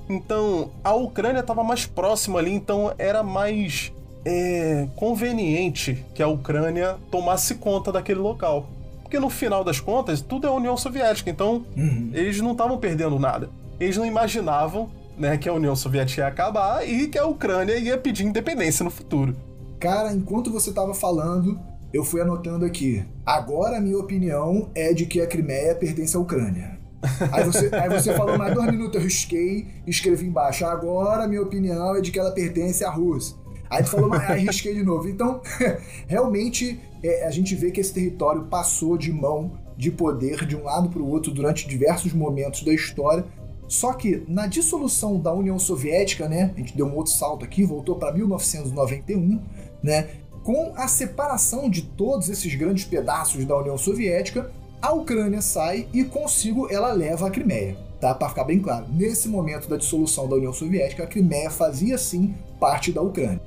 Então, 0.10 0.72
a 0.84 0.94
Ucrânia 0.96 1.42
estava 1.42 1.64
mais 1.64 1.86
próxima 1.86 2.40
ali, 2.40 2.52
então 2.52 2.92
era 2.98 3.22
mais 3.22 3.94
é, 4.26 4.88
conveniente 4.96 6.06
que 6.14 6.22
a 6.22 6.28
Ucrânia 6.28 6.98
tomasse 7.10 7.56
conta 7.56 7.92
daquele 7.92 8.20
local. 8.20 8.70
Porque 9.02 9.20
no 9.20 9.30
final 9.30 9.64
das 9.64 9.80
contas, 9.80 10.22
tudo 10.22 10.46
é 10.46 10.52
União 10.52 10.78
Soviética, 10.78 11.30
então 11.30 11.66
uhum. 11.76 12.12
eles 12.14 12.40
não 12.42 12.52
estavam 12.52 12.78
perdendo 12.78 13.18
nada. 13.18 13.50
Eles 13.80 13.98
não 13.98 14.06
imaginavam 14.06 14.90
né, 15.18 15.38
que 15.38 15.50
a 15.50 15.54
União 15.54 15.76
Soviética 15.76 16.22
ia 16.22 16.28
acabar 16.28 16.88
e 16.88 17.08
que 17.08 17.18
a 17.18 17.26
Ucrânia 17.26 17.78
ia 17.78 17.98
pedir 17.98 18.26
independência 18.26 18.84
no 18.84 18.92
futuro. 18.92 19.36
Cara, 19.80 20.14
enquanto 20.14 20.52
você 20.52 20.70
estava 20.70 20.94
falando, 20.94 21.60
eu 21.94 22.04
fui 22.04 22.22
anotando 22.22 22.66
aqui. 22.66 23.04
Agora 23.26 23.78
a 23.78 23.82
minha 23.82 23.98
opinião 23.98 24.70
é 24.76 24.94
de 24.94 25.06
que 25.06 25.20
a 25.22 25.28
Crimeia 25.28 25.74
pertence 25.74 26.16
à 26.16 26.20
Ucrânia. 26.20 26.78
Aí 27.32 27.44
você, 27.44 27.70
aí 27.74 27.90
você 27.90 28.14
falou 28.14 28.38
mais 28.38 28.54
dois 28.54 28.70
minutos, 28.70 28.96
eu 28.96 29.02
risquei 29.02 29.68
e 29.88 29.90
escrevi 29.90 30.28
embaixo. 30.28 30.66
Agora 30.66 31.24
a 31.24 31.28
minha 31.28 31.42
opinião 31.42 31.96
é 31.96 32.02
de 32.02 32.12
que 32.12 32.20
ela 32.20 32.32
pertence 32.32 32.84
à 32.84 32.90
Rússia. 32.90 33.36
Aí 33.70 33.84
tu 33.84 33.92
falou, 33.92 34.10
mas 34.10 34.22
arrisquei 34.30 34.74
de 34.74 34.84
novo. 34.84 35.08
Então, 35.08 35.42
realmente, 36.08 36.80
é, 37.04 37.26
a 37.26 37.32
gente 37.32 37.54
vê 37.56 37.72
que 37.72 37.80
esse 37.80 37.94
território 37.94 38.44
passou 38.46 38.98
de 38.98 39.12
mão 39.12 39.52
de 39.78 39.92
poder 39.92 40.46
de 40.46 40.56
um 40.56 40.64
lado 40.64 40.90
para 40.90 41.02
o 41.02 41.08
outro 41.08 41.32
durante 41.32 41.68
diversos 41.68 42.12
momentos 42.12 42.64
da 42.64 42.74
história. 42.74 43.26
Só 43.68 43.94
que 43.94 44.24
na 44.28 44.48
dissolução 44.48 45.20
da 45.20 45.32
União 45.32 45.60
Soviética, 45.60 46.28
né, 46.28 46.52
a 46.56 46.60
gente 46.60 46.76
deu 46.76 46.88
um 46.88 46.96
outro 46.96 47.14
salto 47.14 47.46
aqui, 47.46 47.64
voltou 47.64 47.96
para 47.96 48.12
1991, 48.12 49.40
né, 49.84 50.10
com 50.44 50.74
a 50.76 50.88
separação 50.88 51.70
de 51.70 51.84
todos 51.84 52.30
esses 52.30 52.56
grandes 52.56 52.86
pedaços 52.86 53.46
da 53.46 53.56
União 53.56 53.78
Soviética, 53.78 54.52
a 54.82 54.92
Ucrânia 54.94 55.42
sai 55.42 55.88
e 55.94 56.04
consigo 56.04 56.68
ela 56.72 56.92
leva 56.92 57.28
a 57.28 57.30
Crimeia. 57.32 57.78
Tá? 58.00 58.16
Para 58.16 58.30
ficar 58.30 58.46
bem 58.46 58.60
claro, 58.60 58.86
nesse 58.90 59.28
momento 59.28 59.70
da 59.70 59.78
dissolução 59.78 60.28
da 60.28 60.36
União 60.36 60.54
Soviética, 60.54 61.04
a 61.04 61.08
Crimeia 61.08 61.50
fazia 61.50 61.98
sim 61.98 62.34
parte 62.60 62.92
da 62.92 63.02
Ucrânia. 63.02 63.42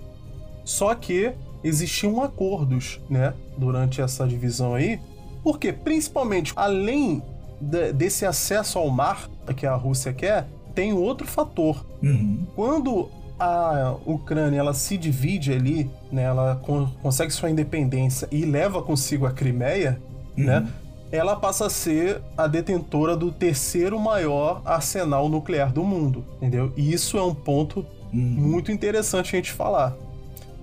Só 0.65 0.95
que 0.95 1.33
existiam 1.63 2.23
acordos, 2.23 3.01
né, 3.09 3.35
durante 3.57 4.01
essa 4.01 4.27
divisão 4.27 4.75
aí, 4.75 5.01
porque 5.43 5.73
principalmente 5.73 6.53
além 6.57 7.23
de, 7.61 7.93
desse 7.93 8.27
acesso 8.27 8.79
ao 8.79 8.91
mar 8.91 9.29
que 9.57 9.67
a 9.67 9.75
Rússia 9.75 10.13
quer, 10.13 10.47
tem 10.75 10.93
outro 10.93 11.27
fator. 11.27 11.85
Uhum. 12.03 12.45
Quando 12.55 13.09
a 13.39 13.97
Ucrânia 14.07 14.59
ela 14.59 14.75
se 14.75 14.97
divide 14.97 15.53
ali, 15.53 15.91
né, 16.11 16.23
ela 16.23 16.61
con 16.63 16.89
consegue 17.03 17.33
sua 17.33 17.51
independência 17.51 18.29
e 18.31 18.45
leva 18.45 18.83
consigo 18.83 19.27
a 19.27 19.33
Crimeia, 19.33 20.01
uhum. 20.37 20.45
né, 20.45 20.69
ela 21.11 21.37
passa 21.37 21.67
a 21.67 21.71
ser 21.71 22.23
a 22.37 22.47
detentora 22.47 23.17
do 23.17 23.31
terceiro 23.31 24.01
maior 24.01 24.63
arsenal 24.65 25.29
nuclear 25.29 25.71
do 25.71 25.85
mundo, 25.85 26.25
entendeu? 26.37 26.73
E 26.75 26.91
isso 26.93 27.19
é 27.19 27.23
um 27.23 27.35
ponto 27.35 27.85
uhum. 28.13 28.21
muito 28.21 28.73
interessante 28.73 29.37
a 29.37 29.39
gente 29.39 29.53
falar. 29.53 29.95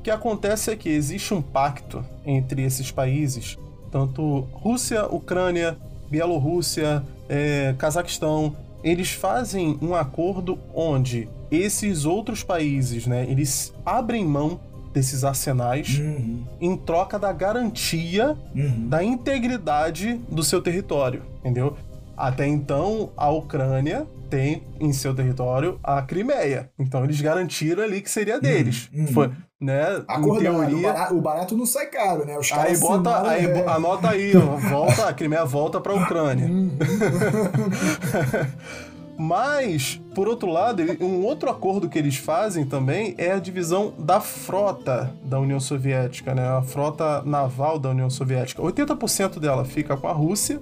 O 0.10 0.12
que 0.12 0.16
acontece 0.18 0.72
é 0.72 0.76
que 0.76 0.90
existe 0.90 1.36
um 1.36 1.40
pacto 1.40 2.04
entre 2.26 2.64
esses 2.64 2.90
países, 2.90 3.60
tanto 3.92 4.40
Rússia, 4.54 5.06
Ucrânia, 5.06 5.78
Bielorrússia, 6.10 7.04
é, 7.30 7.76
Cazaquistão, 7.78 8.56
eles 8.84 9.12
fazem 9.12 9.78
um 9.80 9.94
acordo 9.94 10.58
onde 10.74 11.30
esses 11.52 12.06
outros 12.06 12.42
países, 12.42 13.06
né, 13.06 13.24
eles 13.30 13.72
abrem 13.86 14.26
mão 14.26 14.60
desses 14.92 15.24
arsenais 15.24 16.00
uhum. 16.00 16.44
em 16.60 16.76
troca 16.76 17.20
da 17.20 17.32
garantia 17.32 18.36
uhum. 18.56 18.90
da 18.90 19.04
integridade 19.04 20.20
do 20.28 20.44
seu 20.44 20.60
território, 20.60 21.22
entendeu? 21.40 21.78
Até 22.20 22.46
então, 22.46 23.12
a 23.16 23.32
Ucrânia 23.32 24.06
tem 24.30 24.62
em 24.78 24.92
seu 24.92 25.16
território 25.16 25.80
a 25.82 26.02
Crimeia. 26.02 26.70
Então 26.78 27.06
eles 27.06 27.22
garantiram 27.22 27.82
ali 27.82 28.02
que 28.02 28.12
seria 28.12 28.42
deles. 28.42 28.90
Uhum. 28.94 29.08
Foi, 29.08 29.32
né? 29.60 30.04
Acordado, 30.06 30.42
teoria... 30.42 30.78
o, 30.78 30.82
barato, 30.82 31.16
o, 31.16 31.22
barato, 31.22 31.58
não 31.58 31.66
sai 31.66 31.86
caro, 31.86 32.26
né? 32.26 32.38
Os 32.38 32.52
aí 32.52 32.78
bota, 32.78 33.30
aí 33.30 33.46
é... 33.46 33.68
anota 33.70 34.10
aí, 34.10 34.34
volta, 34.34 35.08
a 35.08 35.14
Crimeia 35.14 35.46
volta 35.46 35.80
para 35.80 35.94
a 35.94 35.96
Ucrânia. 35.96 36.46
Uhum. 36.46 36.78
Mas, 39.18 40.02
por 40.14 40.28
outro 40.28 40.50
lado, 40.50 40.84
um 41.02 41.26
outro 41.26 41.50
acordo 41.50 41.88
que 41.88 41.98
eles 41.98 42.18
fazem 42.18 42.66
também 42.66 43.16
é 43.18 43.32
a 43.32 43.40
divisão 43.40 43.94
da 43.98 44.20
frota 44.20 45.14
da 45.24 45.40
União 45.40 45.60
Soviética, 45.60 46.36
né? 46.36 46.46
A 46.46 46.62
frota 46.62 47.22
naval 47.24 47.80
da 47.80 47.90
União 47.90 48.10
Soviética. 48.10 48.62
80% 48.62 49.40
dela 49.40 49.64
fica 49.64 49.96
com 49.96 50.08
a 50.08 50.14
Rússia 50.14 50.60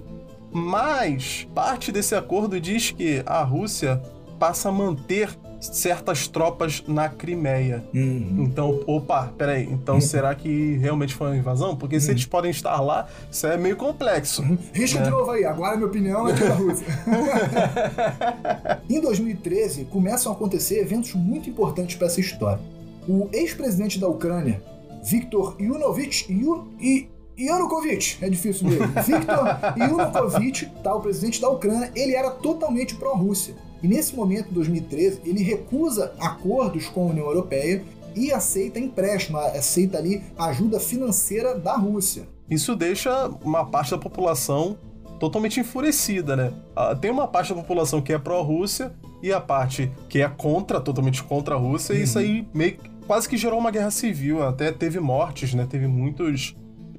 mas 0.52 1.46
parte 1.54 1.92
desse 1.92 2.14
acordo 2.14 2.60
diz 2.60 2.90
que 2.90 3.22
a 3.26 3.42
Rússia 3.42 4.00
passa 4.38 4.68
a 4.68 4.72
manter 4.72 5.30
certas 5.60 6.28
tropas 6.28 6.84
na 6.86 7.08
Crimeia. 7.08 7.84
Uhum. 7.92 8.36
Então, 8.44 8.80
opa, 8.86 9.32
peraí, 9.36 9.64
então 9.64 10.00
será 10.00 10.32
que 10.32 10.76
realmente 10.76 11.12
foi 11.12 11.26
uma 11.28 11.36
invasão? 11.36 11.74
Porque 11.74 11.98
se 11.98 12.12
eles 12.12 12.24
podem 12.24 12.52
estar 12.52 12.80
lá, 12.80 13.08
isso 13.28 13.44
é 13.48 13.56
meio 13.56 13.76
complexo. 13.76 14.40
Risca 14.72 15.00
É. 15.00 15.02
de 15.02 15.10
novo 15.10 15.32
aí, 15.32 15.44
agora 15.44 15.74
minha 15.76 15.88
opinião 15.88 16.28
é 16.28 16.30
é 16.30 16.34
da 16.34 16.54
Rússia. 16.54 16.86
em 18.88 19.00
2013, 19.00 19.86
começam 19.86 20.30
a 20.30 20.34
acontecer 20.34 20.78
eventos 20.80 21.12
muito 21.14 21.50
importantes 21.50 21.96
para 21.96 22.06
essa 22.06 22.20
história. 22.20 22.60
O 23.08 23.28
ex-presidente 23.32 23.98
da 23.98 24.06
Ucrânia, 24.06 24.62
Viktor 25.02 25.56
Yanukovych, 25.60 26.32
Yu- 26.32 26.68
I- 26.80 27.08
Yanukovych, 27.38 28.18
é 28.20 28.28
difícil 28.28 28.68
mesmo. 28.68 28.86
Viktor 29.02 29.46
Yanukovych, 29.76 30.66
tá, 30.82 30.94
o 30.94 31.00
presidente 31.00 31.40
da 31.40 31.48
Ucrânia, 31.48 31.90
ele 31.94 32.14
era 32.14 32.30
totalmente 32.30 32.96
pró-Rússia. 32.96 33.54
E 33.82 33.86
nesse 33.86 34.16
momento, 34.16 34.50
em 34.50 34.54
2013, 34.54 35.20
ele 35.24 35.42
recusa 35.42 36.12
acordos 36.18 36.88
com 36.88 37.02
a 37.02 37.10
União 37.10 37.26
Europeia 37.26 37.84
e 38.16 38.32
aceita 38.32 38.80
empréstimo, 38.80 39.38
aceita 39.38 39.98
ali 39.98 40.22
ajuda 40.36 40.80
financeira 40.80 41.56
da 41.56 41.76
Rússia. 41.76 42.26
Isso 42.50 42.74
deixa 42.74 43.28
uma 43.44 43.64
parte 43.64 43.92
da 43.92 43.98
população 43.98 44.76
totalmente 45.20 45.60
enfurecida, 45.60 46.34
né? 46.34 46.52
Ah, 46.74 46.94
Tem 46.94 47.10
uma 47.10 47.28
parte 47.28 47.50
da 47.50 47.60
população 47.60 48.00
que 48.00 48.12
é 48.12 48.18
pró-Rússia 48.18 48.92
e 49.22 49.32
a 49.32 49.40
parte 49.40 49.90
que 50.08 50.20
é 50.20 50.28
contra, 50.28 50.80
totalmente 50.80 51.22
contra 51.22 51.54
a 51.54 51.58
Rússia, 51.58 51.94
e 51.94 52.02
isso 52.02 52.18
aí 52.18 52.46
meio 52.54 52.78
quase 53.06 53.28
que 53.28 53.36
gerou 53.36 53.58
uma 53.58 53.70
guerra 53.70 53.90
civil, 53.90 54.42
até 54.42 54.70
teve 54.70 55.00
mortes, 55.00 55.54
né? 55.54 55.66
Teve 55.68 55.86
muitos 55.86 56.54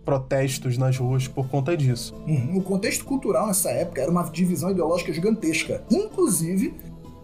protestos 0.09 0.75
nas 0.75 0.97
ruas 0.97 1.27
por 1.27 1.47
conta 1.47 1.77
disso. 1.77 2.15
Uhum. 2.27 2.57
O 2.57 2.63
contexto 2.63 3.05
cultural 3.05 3.45
nessa 3.45 3.69
época 3.69 4.01
era 4.01 4.09
uma 4.09 4.23
divisão 4.23 4.71
ideológica 4.71 5.13
gigantesca, 5.13 5.83
inclusive 5.91 6.73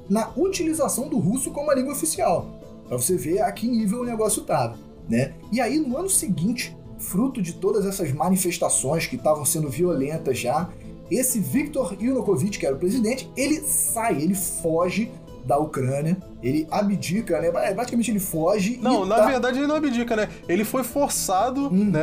na 0.08 0.30
utilização 0.38 1.10
do 1.10 1.18
russo 1.18 1.50
como 1.50 1.72
a 1.72 1.74
língua 1.74 1.94
oficial. 1.94 2.62
Pra 2.88 2.96
você 2.96 3.18
ver 3.18 3.42
a 3.42 3.52
que 3.52 3.68
nível 3.68 4.02
o 4.02 4.06
negócio 4.06 4.44
tava, 4.44 4.78
né? 5.10 5.34
E 5.52 5.60
aí 5.60 5.80
no 5.80 5.98
ano 5.98 6.10
seguinte, 6.10 6.78
fruto 7.00 7.42
de 7.42 7.54
todas 7.54 7.88
essas 7.88 8.12
manifestações 8.12 9.08
que 9.08 9.16
estavam 9.16 9.44
sendo 9.44 9.68
violentas 9.68 10.38
já, 10.38 10.70
esse 11.10 11.40
Viktor 11.40 11.98
Yanukovych, 12.00 12.60
que 12.60 12.68
era 12.68 12.76
o 12.76 12.80
presidente, 12.80 13.28
ele 13.36 13.62
sai, 13.62 14.22
ele 14.22 14.36
foge 14.36 15.12
da 15.46 15.58
Ucrânia, 15.58 16.18
ele 16.42 16.68
abdica, 16.72 17.40
né? 17.40 17.48
É, 17.70 17.74
Praticamente 17.74 18.10
ele 18.12 18.20
foge 18.20 18.80
Não, 18.82 19.06
e 19.06 19.10
na 19.10 19.16
tá- 19.18 19.28
verdade 19.28 19.60
ele 19.60 19.68
não 19.68 19.76
abdica, 19.76 20.16
né? 20.16 20.28
Ele 20.50 20.64
foi 20.66 20.84
forçado, 20.84 21.66
Uhum. 21.68 21.92
né? 21.92 22.00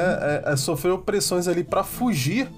é, 0.47 0.53
é, 0.53 0.57
sofreu 0.57 0.99
pressões 0.99 1.49
ali 1.49 1.64
pra 1.64 1.82
fugir 1.82 2.49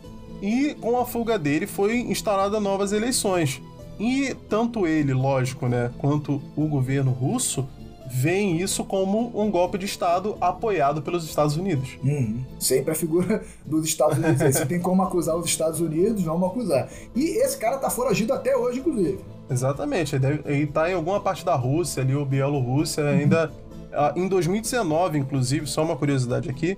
e 0.43 0.74
com 0.80 0.99
a 1.01 1.07
fuga 1.07 1.39
dele 1.39 1.66
foi 1.66 1.97
instaurada 2.01 2.61
novas 2.61 2.93
eleições. 2.93 3.62
E 3.99 4.35
tanto 4.49 4.87
ele, 4.87 5.14
lógico, 5.14 5.68
né, 5.68 5.91
quanto 5.99 6.43
o 6.57 6.66
governo 6.66 7.12
russo 7.12 7.66
veem 8.11 8.61
isso 8.61 8.85
como 8.85 9.32
um 9.41 9.51
golpe 9.51 9.78
de 9.78 9.87
Estado 9.87 10.37
apoiado 10.41 11.01
pelos 11.01 11.24
Estados 11.24 11.57
Unidos. 11.57 11.99
Uhum. 12.05 12.45
Sempre 12.61 12.93
a 12.93 12.95
figura 12.95 13.43
dos 13.64 13.87
Estados 13.87 14.18
Unidos. 14.18 14.55
Se 14.57 14.66
tem 14.66 14.78
como 14.80 15.03
acusar 15.03 15.37
os 15.37 15.47
Estados 15.47 15.80
Unidos, 15.80 16.22
vamos 16.22 16.49
acusar. 16.51 16.89
E 17.16 17.22
esse 17.43 17.57
cara 17.57 17.78
tá 17.78 17.89
foragido 17.89 18.32
até 18.32 18.57
hoje, 18.57 18.80
inclusive. 18.80 19.18
Exatamente, 19.51 20.16
ele, 20.16 20.22
deve, 20.26 20.40
ele 20.47 20.66
tá 20.66 20.90
em 20.90 20.95
alguma 20.95 21.20
parte 21.20 21.45
da 21.45 21.55
Rússia 21.55 22.03
ali, 22.03 22.14
ou 22.14 22.24
Bielorrússia, 22.24 23.09
ainda. 23.09 23.53
ah, 23.92 24.12
Em 24.16 24.26
2019, 24.26 25.18
inclusive, 25.18 25.66
só 25.66 25.84
uma 25.84 25.97
curiosidade 25.97 26.49
aqui, 26.49 26.76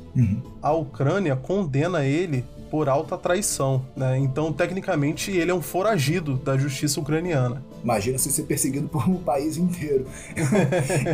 a 0.60 0.72
Ucrânia 0.72 1.36
condena 1.36 2.04
ele 2.04 2.44
por 2.70 2.88
alta 2.88 3.16
traição, 3.16 3.84
né? 3.96 4.18
Então, 4.18 4.52
tecnicamente, 4.52 5.30
ele 5.30 5.50
é 5.52 5.54
um 5.54 5.62
foragido 5.62 6.34
da 6.36 6.58
justiça 6.58 6.98
ucraniana. 7.00 7.62
Imagina 7.82 8.18
você 8.18 8.28
ser 8.28 8.42
perseguido 8.42 8.88
por 8.88 9.08
um 9.08 9.18
país 9.18 9.56
inteiro. 9.56 10.04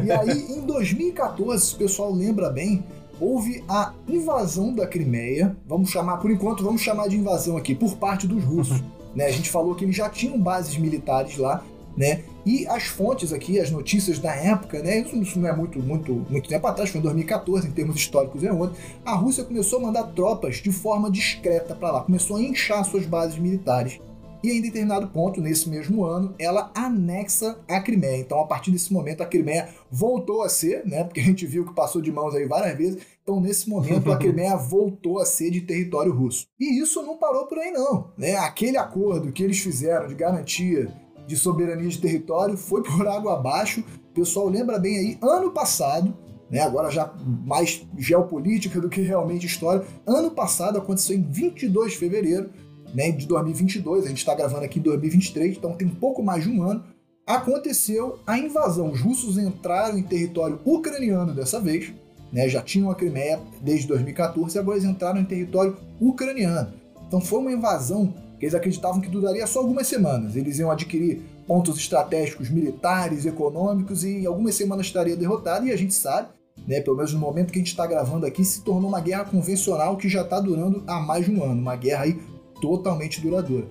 e 0.03 0.11
aí, 0.11 0.47
em 0.51 0.63
2014, 0.63 1.67
se 1.67 1.75
o 1.75 1.79
pessoal 1.79 2.11
lembra 2.11 2.49
bem, 2.49 2.83
houve 3.21 3.63
a 3.69 3.93
invasão 4.09 4.75
da 4.75 4.87
Crimeia. 4.87 5.55
Vamos 5.69 5.91
chamar, 5.91 6.17
por 6.17 6.31
enquanto, 6.31 6.65
vamos 6.65 6.81
chamar 6.81 7.09
de 7.09 7.19
invasão 7.19 7.57
aqui, 7.59 7.75
por 7.75 7.97
parte 7.97 8.27
dos 8.27 8.43
russos. 8.43 8.83
Né? 9.15 9.27
A 9.27 9.31
gente 9.31 9.51
falou 9.51 9.75
que 9.75 9.85
eles 9.85 9.97
já 9.97 10.09
tinham 10.09 10.39
bases 10.39 10.77
militares 10.77 11.37
lá, 11.37 11.65
né? 11.97 12.23
E 12.45 12.67
as 12.67 12.85
fontes 12.85 13.33
aqui, 13.33 13.61
as 13.61 13.71
notícias 13.71 14.19
da 14.19 14.35
época, 14.35 14.81
né? 14.81 15.01
Isso, 15.01 15.17
isso 15.17 15.39
não 15.39 15.49
é 15.49 15.55
muito, 15.55 15.79
muito, 15.79 16.27
muito 16.29 16.49
tempo 16.49 16.67
atrás, 16.67 16.91
foi 16.91 17.01
em 17.01 17.03
2014, 17.03 17.69
em 17.69 17.73
termos 17.73 17.97
históricos 17.97 18.43
é 18.43 18.53
onde 18.53 18.75
a 19.05 19.15
Rússia 19.15 19.45
começou 19.45 19.79
a 19.79 19.83
mandar 19.83 20.05
tropas 20.05 20.57
de 20.57 20.73
forma 20.73 21.11
discreta 21.11 21.75
para 21.75 21.93
lá, 21.93 22.01
começou 22.03 22.37
a 22.37 22.43
inchar 22.43 22.85
suas 22.85 23.07
bases 23.07 23.39
militares. 23.39 24.01
E 24.43 24.51
em 24.51 24.61
determinado 24.61 25.07
ponto, 25.07 25.41
nesse 25.41 25.69
mesmo 25.69 26.05
ano, 26.05 26.35
ela 26.37 26.73
anexa 26.75 27.57
a 27.69 27.81
Crimeia. 27.81 28.19
Então, 28.19 28.41
a 28.41 28.45
partir 28.45 28.73
desse 28.73 28.93
momento, 28.93 29.23
a 29.23 29.27
Crimeia 29.27 29.69
voltou 29.89 30.43
a 30.43 30.49
ser, 30.49 30.85
né? 30.85 31.05
Porque 31.05 31.21
a 31.21 31.25
gente 31.25 31.47
viu 31.47 31.65
que 31.65 31.73
passou 31.73 32.03
de 32.03 32.11
mãos 32.11 32.35
aí 32.35 32.45
várias 32.45 32.77
vezes. 32.77 33.03
Então, 33.23 33.41
nesse 33.41 33.69
momento, 33.69 34.11
a 34.11 34.17
Crimeia 34.17 34.57
voltou 34.59 35.19
a 35.19 35.25
ser 35.25 35.51
de 35.51 35.61
território 35.61 36.13
russo. 36.13 36.47
E 36.59 36.81
isso 36.81 37.03
não 37.03 37.17
parou 37.17 37.47
por 37.47 37.59
aí, 37.59 37.71
não. 37.71 38.11
Né? 38.19 38.37
Aquele 38.37 38.77
acordo 38.77 39.33
que 39.33 39.43
eles 39.43 39.59
fizeram 39.59 40.09
de 40.09 40.15
garantia 40.15 40.93
de 41.27 41.37
soberania 41.37 41.89
de 41.89 42.01
território 42.01 42.57
foi 42.57 42.83
por 42.85 43.07
água 43.07 43.35
abaixo. 43.35 43.85
O 44.11 44.15
pessoal 44.15 44.49
lembra 44.49 44.79
bem 44.79 44.99
aí, 44.99 45.19
ano 45.23 45.51
passado, 45.53 46.15
né, 46.51 46.61
agora 46.61 46.91
já 46.91 47.11
mais 47.47 47.87
geopolítica 47.97 48.79
do 48.79 48.91
que 48.91 49.01
realmente 49.01 49.47
história, 49.47 49.87
ano 50.07 50.31
passado 50.33 50.77
aconteceu 50.77 51.17
em 51.17 51.23
22 51.23 51.93
de 51.93 51.99
fevereiro 51.99 52.51
né, 52.95 53.11
de 53.11 53.27
2022, 53.27 54.05
a 54.05 54.09
gente 54.09 54.19
está 54.19 54.35
gravando 54.35 54.65
aqui 54.65 54.79
em 54.79 54.83
2023, 54.83 55.57
então 55.57 55.73
tem 55.75 55.89
pouco 55.89 56.23
mais 56.23 56.45
de 56.45 56.51
um 56.51 56.63
ano, 56.63 56.85
aconteceu 57.27 58.19
a 58.27 58.39
invasão. 58.39 58.91
Os 58.91 59.01
russos 59.01 59.39
entraram 59.39 59.97
em 59.97 60.03
território 60.03 60.61
ucraniano 60.65 61.35
dessa 61.35 61.61
vez, 61.61 61.93
né, 62.33 62.49
já 62.49 62.63
tinham 62.63 62.91
a 62.91 62.95
Crimeia 62.95 63.39
desde 63.61 63.87
2014, 63.89 64.57
e 64.57 64.59
agora 64.59 64.79
eles 64.79 64.89
entraram 64.89 65.21
em 65.21 65.25
território 65.25 65.77
ucraniano. 66.01 66.73
Então 67.07 67.21
foi 67.21 67.41
uma 67.41 67.53
invasão 67.53 68.15
que 68.39 68.47
eles 68.47 68.55
acreditavam 68.55 69.01
que 69.01 69.09
duraria 69.09 69.47
só 69.47 69.61
algumas 69.61 69.87
semanas. 69.87 70.35
Eles 70.35 70.59
iam 70.59 70.71
adquirir 70.71 71.21
pontos 71.47 71.77
estratégicos 71.77 72.49
militares, 72.49 73.27
econômicos, 73.27 74.03
e 74.03 74.23
em 74.23 74.27
algumas 74.27 74.55
semanas 74.55 74.87
estaria 74.87 75.17
derrotado, 75.17 75.67
e 75.67 75.73
a 75.73 75.77
gente 75.77 75.93
sabe, 75.93 76.29
né, 76.67 76.81
pelo 76.81 76.97
menos 76.97 77.13
no 77.13 77.21
momento 77.21 77.53
que 77.53 77.59
a 77.59 77.63
gente 77.63 77.71
está 77.71 77.87
gravando 77.87 78.25
aqui, 78.25 78.45
se 78.45 78.63
tornou 78.63 78.89
uma 78.89 79.01
guerra 79.01 79.27
convencional 79.27 79.97
que 79.97 80.09
já 80.09 80.23
está 80.23 80.41
durando 80.41 80.83
há 80.87 81.01
mais 81.01 81.27
de 81.27 81.33
um 81.33 81.45
ano, 81.45 81.61
uma 81.61 81.77
guerra 81.77 82.05
aí 82.05 82.19
totalmente 82.61 83.21
duradoura. 83.21 83.67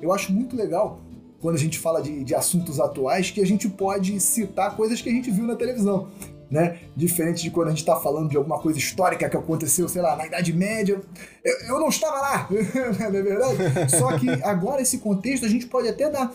Eu 0.00 0.12
acho 0.12 0.32
muito 0.32 0.56
legal 0.56 1.00
quando 1.40 1.56
a 1.56 1.58
gente 1.58 1.78
fala 1.78 2.00
de, 2.00 2.24
de 2.24 2.34
assuntos 2.34 2.80
atuais 2.80 3.30
que 3.30 3.40
a 3.40 3.46
gente 3.46 3.68
pode 3.68 4.18
citar 4.20 4.76
coisas 4.76 5.00
que 5.02 5.08
a 5.08 5.12
gente 5.12 5.30
viu 5.30 5.44
na 5.44 5.54
televisão. 5.54 6.08
Né? 6.50 6.78
Diferente 6.94 7.42
de 7.42 7.50
quando 7.50 7.68
a 7.68 7.70
gente 7.70 7.80
está 7.80 7.96
falando 7.96 8.30
de 8.30 8.36
alguma 8.36 8.60
coisa 8.60 8.78
histórica 8.78 9.28
que 9.28 9.36
aconteceu, 9.36 9.88
sei 9.88 10.00
lá, 10.00 10.14
na 10.14 10.26
Idade 10.26 10.52
Média. 10.52 11.00
Eu, 11.42 11.58
eu 11.68 11.80
não 11.80 11.88
estava 11.88 12.20
lá, 12.20 12.48
não 12.98 13.06
é 13.06 13.22
verdade? 13.22 13.90
Só 13.90 14.16
que 14.16 14.30
agora, 14.44 14.80
esse 14.80 14.98
contexto, 14.98 15.44
a 15.44 15.48
gente 15.48 15.66
pode 15.66 15.88
até 15.88 16.08
dar 16.08 16.32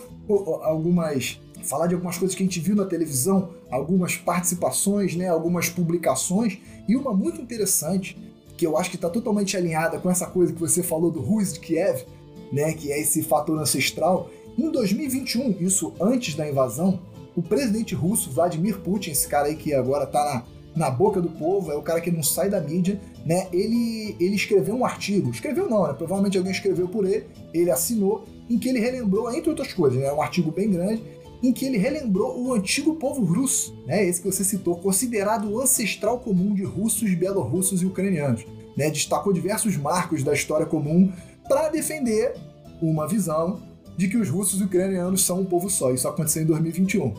algumas. 0.63 1.39
falar 1.63 1.87
de 1.87 1.93
algumas 1.93 2.17
coisas 2.17 2.35
que 2.35 2.43
a 2.43 2.45
gente 2.45 2.59
viu 2.59 2.75
na 2.75 2.85
televisão, 2.85 3.51
algumas 3.69 4.17
participações, 4.17 5.15
né? 5.15 5.29
algumas 5.29 5.69
publicações, 5.69 6.57
e 6.89 6.95
uma 6.97 7.13
muito 7.13 7.39
interessante 7.39 8.17
que 8.61 8.67
eu 8.67 8.77
acho 8.77 8.91
que 8.91 8.95
está 8.95 9.09
totalmente 9.09 9.57
alinhada 9.57 9.97
com 9.97 10.07
essa 10.07 10.27
coisa 10.27 10.53
que 10.53 10.59
você 10.59 10.83
falou 10.83 11.09
do 11.09 11.19
Rus 11.19 11.53
de 11.53 11.59
Kiev, 11.59 12.05
né, 12.51 12.73
que 12.73 12.91
é 12.91 13.01
esse 13.01 13.23
fator 13.23 13.57
ancestral. 13.57 14.29
Em 14.55 14.69
2021, 14.71 15.57
isso 15.59 15.93
antes 15.99 16.35
da 16.35 16.47
invasão, 16.47 16.99
o 17.35 17.41
presidente 17.41 17.95
russo 17.95 18.29
Vladimir 18.29 18.79
Putin, 18.79 19.11
esse 19.11 19.27
cara 19.27 19.47
aí 19.47 19.55
que 19.55 19.73
agora 19.73 20.03
está 20.03 20.43
na, 20.75 20.87
na 20.87 20.91
boca 20.91 21.21
do 21.21 21.29
povo, 21.29 21.71
é 21.71 21.75
o 21.75 21.81
cara 21.81 22.01
que 22.01 22.11
não 22.11 22.23
sai 22.23 22.49
da 22.49 22.59
mídia, 22.59 22.99
né, 23.25 23.47
ele, 23.51 24.15
ele 24.19 24.35
escreveu 24.35 24.75
um 24.75 24.85
artigo, 24.85 25.29
escreveu 25.29 25.69
não, 25.69 25.87
né, 25.87 25.93
provavelmente 25.93 26.37
alguém 26.37 26.51
escreveu 26.51 26.87
por 26.87 27.05
ele, 27.05 27.25
ele 27.53 27.71
assinou, 27.71 28.25
em 28.49 28.57
que 28.57 28.69
ele 28.69 28.79
relembrou, 28.79 29.33
entre 29.33 29.49
outras 29.49 29.73
coisas, 29.73 29.99
né, 29.99 30.11
um 30.11 30.21
artigo 30.21 30.51
bem 30.51 30.69
grande, 30.69 31.03
em 31.43 31.51
que 31.51 31.65
ele 31.65 31.77
relembrou 31.77 32.39
o 32.39 32.53
antigo 32.53 32.95
povo 32.95 33.23
russo, 33.23 33.75
né, 33.85 34.03
esse 34.05 34.21
que 34.21 34.31
você 34.31 34.43
citou, 34.43 34.75
considerado 34.77 35.49
o 35.49 35.59
ancestral 35.59 36.19
comum 36.19 36.53
de 36.53 36.63
russos, 36.63 37.13
belorussos 37.13 37.81
e 37.81 37.85
ucranianos. 37.85 38.45
Né, 38.77 38.89
destacou 38.89 39.33
diversos 39.33 39.75
marcos 39.75 40.23
da 40.23 40.33
história 40.33 40.65
comum 40.65 41.11
para 41.47 41.67
defender 41.67 42.35
uma 42.81 43.05
visão 43.05 43.59
de 43.97 44.07
que 44.07 44.17
os 44.17 44.29
russos 44.29 44.59
e 44.61 44.63
ucranianos 44.63 45.25
são 45.25 45.41
um 45.41 45.45
povo 45.45 45.69
só. 45.69 45.91
Isso 45.91 46.07
aconteceu 46.07 46.43
em 46.43 46.45
2021. 46.45 47.13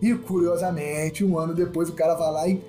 E 0.00 0.14
curiosamente, 0.14 1.24
um 1.24 1.38
ano 1.38 1.54
depois, 1.54 1.88
o 1.88 1.92
cara 1.92 2.14
vai 2.14 2.32
lá 2.32 2.48
e 2.48 2.60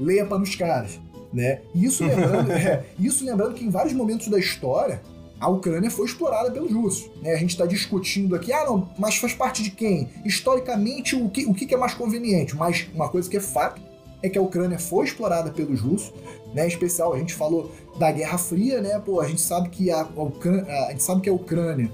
lepa 0.00 0.38
nos 0.38 0.54
caras. 0.56 0.98
Né? 1.32 1.60
E 1.74 1.84
isso 1.84 2.04
lembrando, 2.04 2.50
é, 2.52 2.84
isso 2.98 3.24
lembrando 3.24 3.54
que 3.54 3.64
em 3.64 3.70
vários 3.70 3.92
momentos 3.92 4.28
da 4.28 4.38
história 4.38 5.00
a 5.40 5.48
Ucrânia 5.48 5.90
foi 5.90 6.04
explorada 6.04 6.50
pelos 6.50 6.72
russos. 6.72 7.10
Né? 7.22 7.32
A 7.32 7.36
gente 7.36 7.50
está 7.50 7.64
discutindo 7.64 8.34
aqui, 8.34 8.52
ah, 8.52 8.66
não, 8.66 8.90
mas 8.98 9.16
faz 9.16 9.32
parte 9.32 9.62
de 9.62 9.70
quem? 9.70 10.08
Historicamente, 10.24 11.16
o 11.16 11.30
que, 11.30 11.46
o 11.46 11.54
que 11.54 11.72
é 11.72 11.78
mais 11.78 11.94
conveniente? 11.94 12.54
Mas 12.56 12.88
uma 12.94 13.08
coisa 13.08 13.28
que 13.28 13.38
é 13.38 13.40
fato 13.40 13.80
é 14.22 14.28
que 14.28 14.36
a 14.36 14.42
Ucrânia 14.42 14.78
foi 14.78 15.06
explorada 15.06 15.50
pelos 15.50 15.80
russos, 15.80 16.12
né? 16.52 16.66
Em 16.66 16.68
especial, 16.68 17.14
a 17.14 17.18
gente 17.18 17.32
falou 17.32 17.70
da 17.98 18.12
Guerra 18.12 18.36
Fria, 18.36 18.82
né? 18.82 18.98
Pô, 18.98 19.20
a 19.20 19.26
gente 19.26 19.40
sabe 19.40 19.70
que 19.70 19.90
a, 19.90 20.02
a, 20.02 20.22
Ucrânia, 20.22 20.64
a 20.86 20.90
gente 20.90 21.02
sabe 21.02 21.22
que 21.22 21.30
a 21.30 21.32
Ucrânia 21.32 21.90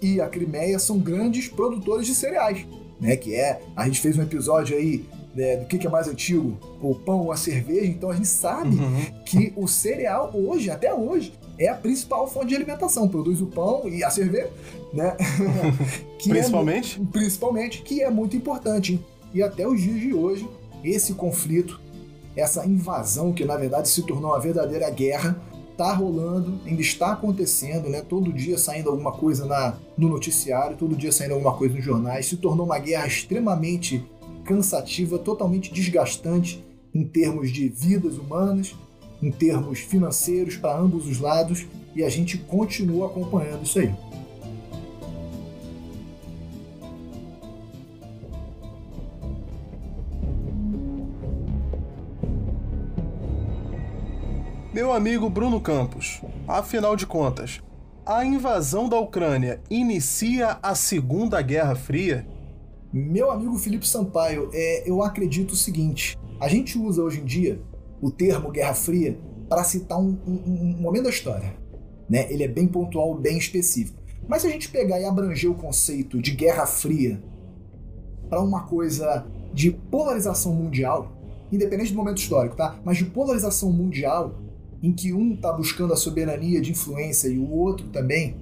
e 0.00 0.20
a 0.20 0.28
Crimeia 0.28 0.78
são 0.78 0.98
grandes 0.98 1.48
produtores 1.48 2.06
de 2.06 2.14
cereais. 2.14 2.66
né? 3.00 3.16
Que 3.16 3.34
é, 3.34 3.60
a 3.76 3.86
gente 3.86 4.00
fez 4.00 4.18
um 4.18 4.22
episódio 4.22 4.76
aí 4.76 5.04
né, 5.34 5.56
do 5.56 5.66
que, 5.66 5.78
que, 5.78 5.86
é 5.86 5.90
mais 5.90 6.08
antigo, 6.08 6.58
o 6.82 6.94
pão 6.94 7.20
ou 7.20 7.32
a 7.32 7.36
cerveja, 7.36 7.86
então 7.86 8.10
a 8.10 8.14
gente 8.14 8.28
sabe 8.28 8.76
uhum. 8.76 9.04
que 9.24 9.52
o 9.56 9.68
cereal 9.68 10.32
hoje, 10.34 10.70
até 10.70 10.92
hoje, 10.92 11.32
é 11.58 11.68
a 11.68 11.74
principal 11.74 12.26
fonte 12.28 12.48
de 12.48 12.56
alimentação. 12.56 13.08
Produz 13.08 13.40
o 13.40 13.46
pão 13.46 13.88
e 13.88 14.02
a 14.02 14.10
cerveja, 14.10 14.50
né? 14.92 15.16
principalmente? 16.22 17.00
É, 17.00 17.12
principalmente, 17.12 17.82
que 17.82 18.02
é 18.02 18.10
muito 18.10 18.36
importante. 18.36 19.00
E 19.34 19.42
até 19.42 19.66
os 19.66 19.80
dias 19.80 20.00
de 20.00 20.14
hoje, 20.14 20.48
esse 20.82 21.14
conflito, 21.14 21.80
essa 22.34 22.64
invasão, 22.64 23.32
que 23.32 23.44
na 23.44 23.56
verdade 23.56 23.88
se 23.88 24.02
tornou 24.02 24.30
uma 24.30 24.40
verdadeira 24.40 24.88
guerra, 24.90 25.40
está 25.78 25.92
rolando, 25.92 26.60
ainda 26.66 26.82
está 26.82 27.12
acontecendo, 27.12 27.88
né? 27.88 28.02
Todo 28.02 28.32
dia 28.32 28.58
saindo 28.58 28.90
alguma 28.90 29.12
coisa 29.12 29.46
na, 29.46 29.76
no 29.96 30.08
noticiário, 30.08 30.76
todo 30.76 30.96
dia 30.96 31.12
saindo 31.12 31.34
alguma 31.34 31.54
coisa 31.54 31.76
nos 31.76 31.84
jornais. 31.84 32.26
Se 32.26 32.36
tornou 32.36 32.66
uma 32.66 32.80
guerra 32.80 33.06
extremamente 33.06 34.04
cansativa, 34.44 35.18
totalmente 35.18 35.72
desgastante 35.72 36.64
em 36.92 37.04
termos 37.04 37.52
de 37.52 37.68
vidas 37.68 38.18
humanas, 38.18 38.74
em 39.22 39.30
termos 39.30 39.78
financeiros 39.78 40.56
para 40.56 40.76
ambos 40.76 41.06
os 41.06 41.20
lados, 41.20 41.64
e 41.94 42.02
a 42.02 42.08
gente 42.08 42.38
continua 42.38 43.06
acompanhando 43.06 43.62
isso 43.62 43.78
aí. 43.78 43.94
Meu 54.78 54.92
amigo 54.92 55.28
Bruno 55.28 55.60
Campos, 55.60 56.22
afinal 56.46 56.94
de 56.94 57.04
contas, 57.04 57.60
a 58.06 58.24
invasão 58.24 58.88
da 58.88 58.96
Ucrânia 58.96 59.60
inicia 59.68 60.56
a 60.62 60.72
Segunda 60.72 61.42
Guerra 61.42 61.74
Fria? 61.74 62.24
Meu 62.92 63.32
amigo 63.32 63.58
Felipe 63.58 63.88
Sampaio, 63.88 64.48
é, 64.52 64.88
eu 64.88 65.02
acredito 65.02 65.50
o 65.50 65.56
seguinte: 65.56 66.16
a 66.38 66.46
gente 66.46 66.78
usa 66.78 67.02
hoje 67.02 67.20
em 67.20 67.24
dia 67.24 67.60
o 68.00 68.08
termo 68.08 68.52
Guerra 68.52 68.72
Fria 68.72 69.18
para 69.48 69.64
citar 69.64 69.98
um, 69.98 70.16
um, 70.24 70.42
um, 70.46 70.76
momento 70.80 71.02
da 71.02 71.10
história. 71.10 71.56
Né? 72.08 72.32
Ele 72.32 72.44
é 72.44 72.48
bem 72.48 72.68
pontual, 72.68 73.16
bem 73.16 73.36
específico. 73.36 73.98
Mas 74.28 74.42
se 74.42 74.46
a 74.46 74.50
gente 74.52 74.68
pegar 74.68 75.00
e 75.00 75.04
abranger 75.04 75.50
o 75.50 75.56
conceito 75.56 76.22
de 76.22 76.30
Guerra 76.30 76.66
Fria 76.66 77.20
para 78.30 78.40
uma 78.40 78.62
coisa 78.62 79.26
de 79.52 79.72
polarização 79.72 80.52
mundial, 80.54 81.10
independente 81.50 81.90
do 81.90 81.96
momento 81.96 82.18
histórico, 82.18 82.54
tá? 82.54 82.78
Mas 82.84 82.96
de 82.96 83.06
polarização 83.06 83.72
mundial, 83.72 84.36
em 84.82 84.92
que 84.92 85.12
um 85.12 85.34
está 85.34 85.52
buscando 85.52 85.92
a 85.92 85.96
soberania 85.96 86.60
de 86.60 86.70
influência 86.70 87.28
e 87.28 87.38
o 87.38 87.50
outro 87.50 87.88
também, 87.88 88.36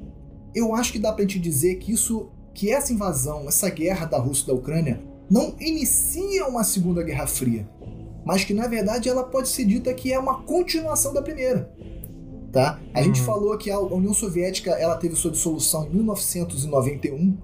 eu 0.55 0.75
acho 0.75 0.93
que 0.93 0.99
dá 0.99 1.13
para 1.13 1.25
a 1.25 1.27
gente 1.27 1.39
dizer 1.39 1.77
que 1.77 1.93
isso, 1.93 2.31
que 2.55 2.71
essa 2.71 2.93
invasão, 2.93 3.49
essa 3.49 3.69
guerra 3.69 4.07
da 4.07 4.19
Rússia 4.19 4.45
e 4.45 4.47
da 4.49 4.55
Ucrânia, 4.55 5.03
não 5.31 5.55
inicia 5.59 6.47
uma 6.47 6.65
segunda 6.65 7.03
guerra 7.03 7.27
fria, 7.27 7.69
mas 8.25 8.45
que 8.45 8.55
na 8.55 8.67
verdade 8.67 9.09
ela 9.09 9.25
pode 9.25 9.49
ser 9.49 9.65
dita 9.65 9.93
que 9.93 10.13
é 10.13 10.19
uma 10.19 10.43
continuação 10.43 11.13
da 11.13 11.23
primeira. 11.23 11.73
Tá? 12.53 12.81
A 12.95 12.99
uhum. 12.99 13.05
gente 13.05 13.21
falou 13.21 13.57
que 13.59 13.71
a 13.71 13.79
União 13.79 14.15
Soviética 14.15 14.71
ela 14.71 14.97
teve 14.97 15.15
sua 15.15 15.31
dissolução 15.31 15.87
em 15.87 15.91
1991, 15.91 17.37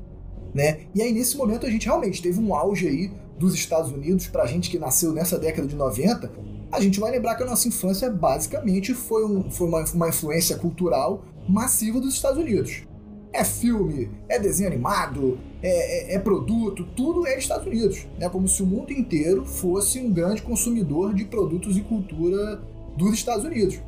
né? 0.55 0.81
E 0.95 1.03
aí 1.03 1.13
nesse 1.13 1.37
momento 1.37 1.67
a 1.67 1.71
gente 1.71 1.87
realmente 1.87 2.23
teve 2.23 2.41
um 2.41 2.55
auge 2.55 2.89
aí 2.89 3.13
dos 3.39 3.55
Estados 3.55 3.91
Unidos 3.91 4.29
para 4.29 4.47
gente 4.47 4.71
que 4.71 4.79
nasceu 4.79 5.13
nessa 5.13 5.39
década 5.39 5.67
de 5.67 5.75
90, 5.75 6.31
a 6.73 6.81
gente 6.81 6.99
vai 6.99 7.11
lembrar 7.11 7.35
que 7.35 7.43
a 7.43 7.47
nossa 7.47 7.69
infância 7.69 8.11
basicamente 8.11 8.95
foi, 8.95 9.27
um, 9.27 9.51
foi 9.51 9.69
uma, 9.69 9.85
uma 9.93 10.09
influência 10.09 10.57
cultural 10.57 11.23
massiva 11.47 12.01
dos 12.01 12.15
Estados 12.15 12.39
Unidos. 12.39 12.85
É 13.31 13.45
filme, 13.45 14.11
é 14.29 14.39
desenho 14.39 14.71
animado, 14.71 15.39
é, 15.63 16.13
é, 16.13 16.15
é, 16.15 16.19
produto, 16.19 16.87
tudo 16.97 17.27
é 17.27 17.39
Estados 17.39 17.67
Unidos. 17.67 18.07
É 18.19 18.29
como 18.29 18.49
se 18.49 18.63
o 18.63 18.67
mundo 18.67 18.91
inteiro 18.91 19.45
fosse 19.45 20.01
um 20.01 20.11
grande 20.11 20.41
consumidor 20.41 21.15
de 21.15 21.27
produtos 21.27 21.77
e 21.77 21.83
cultura 21.83 22.63
dos 22.97 23.13
Estados 23.13 23.45
Unidos. 23.45 23.79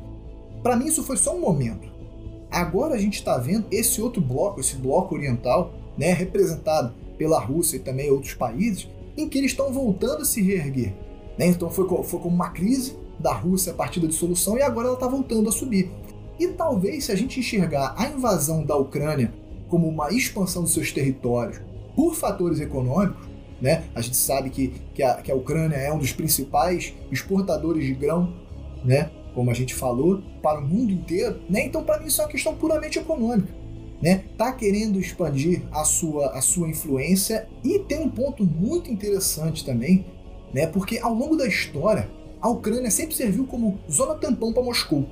Para 0.61 0.75
mim, 0.75 0.85
isso 0.85 1.03
foi 1.03 1.17
só 1.17 1.35
um 1.35 1.39
momento. 1.39 1.87
Agora 2.51 2.93
a 2.93 2.99
gente 2.99 3.15
está 3.15 3.37
vendo 3.37 3.65
esse 3.71 3.99
outro 3.99 4.21
bloco, 4.21 4.59
esse 4.59 4.75
bloco 4.75 5.15
oriental, 5.15 5.73
né, 5.97 6.13
representado 6.13 6.93
pela 7.17 7.39
Rússia 7.39 7.77
e 7.77 7.79
também 7.79 8.11
outros 8.11 8.35
países, 8.35 8.87
em 9.17 9.27
que 9.27 9.37
eles 9.37 9.51
estão 9.51 9.71
voltando 9.73 10.21
a 10.21 10.25
se 10.25 10.41
reerguer. 10.41 10.93
Né? 11.37 11.47
Então 11.47 11.69
foi, 11.69 11.87
foi 12.03 12.19
como 12.19 12.35
uma 12.35 12.49
crise 12.49 12.95
da 13.19 13.33
Rússia 13.33 13.71
a 13.71 13.75
partir 13.75 13.99
da 13.99 14.07
dissolução 14.07 14.57
e 14.57 14.61
agora 14.61 14.87
ela 14.87 14.95
está 14.95 15.07
voltando 15.07 15.49
a 15.49 15.51
subir. 15.51 15.91
E 16.39 16.47
talvez 16.47 17.05
se 17.05 17.11
a 17.11 17.15
gente 17.15 17.39
enxergar 17.39 17.95
a 17.97 18.07
invasão 18.07 18.63
da 18.63 18.75
Ucrânia 18.75 19.33
como 19.69 19.87
uma 19.87 20.11
expansão 20.11 20.63
dos 20.63 20.73
seus 20.73 20.91
territórios 20.91 21.59
por 21.95 22.13
fatores 22.13 22.59
econômicos, 22.59 23.25
né? 23.61 23.85
A 23.95 24.01
gente 24.01 24.17
sabe 24.17 24.49
que, 24.49 24.73
que, 24.93 25.01
a, 25.01 25.15
que 25.15 25.31
a 25.31 25.35
Ucrânia 25.35 25.77
é 25.77 25.91
um 25.91 25.97
dos 25.97 26.11
principais 26.11 26.93
exportadores 27.11 27.85
de 27.85 27.93
grão, 27.93 28.33
né? 28.83 29.09
Como 29.33 29.49
a 29.49 29.53
gente 29.53 29.73
falou, 29.73 30.21
para 30.41 30.59
o 30.59 30.67
mundo 30.67 30.91
inteiro, 30.91 31.39
né? 31.49 31.65
Então, 31.65 31.83
para 31.83 31.99
mim, 31.99 32.07
isso 32.07 32.21
é 32.21 32.25
uma 32.25 32.31
questão 32.31 32.55
puramente 32.55 32.99
econômica, 32.99 33.53
né? 34.01 34.25
Tá 34.37 34.51
querendo 34.51 34.99
expandir 34.99 35.61
a 35.71 35.85
sua, 35.85 36.31
a 36.31 36.41
sua 36.41 36.69
influência 36.69 37.47
e 37.63 37.79
tem 37.79 37.99
um 37.99 38.09
ponto 38.09 38.43
muito 38.43 38.91
interessante 38.91 39.63
também, 39.65 40.05
né? 40.55 40.65
Porque 40.65 40.97
ao 40.99 41.13
longo 41.13 41.35
da 41.35 41.45
história, 41.45 42.09
a 42.39 42.47
Ucrânia 42.47 42.89
sempre 42.89 43.13
serviu 43.13 43.45
como 43.45 43.77
zona 43.91 44.15
tampão 44.15 44.53
para 44.53 44.63
Moscou. 44.63 45.05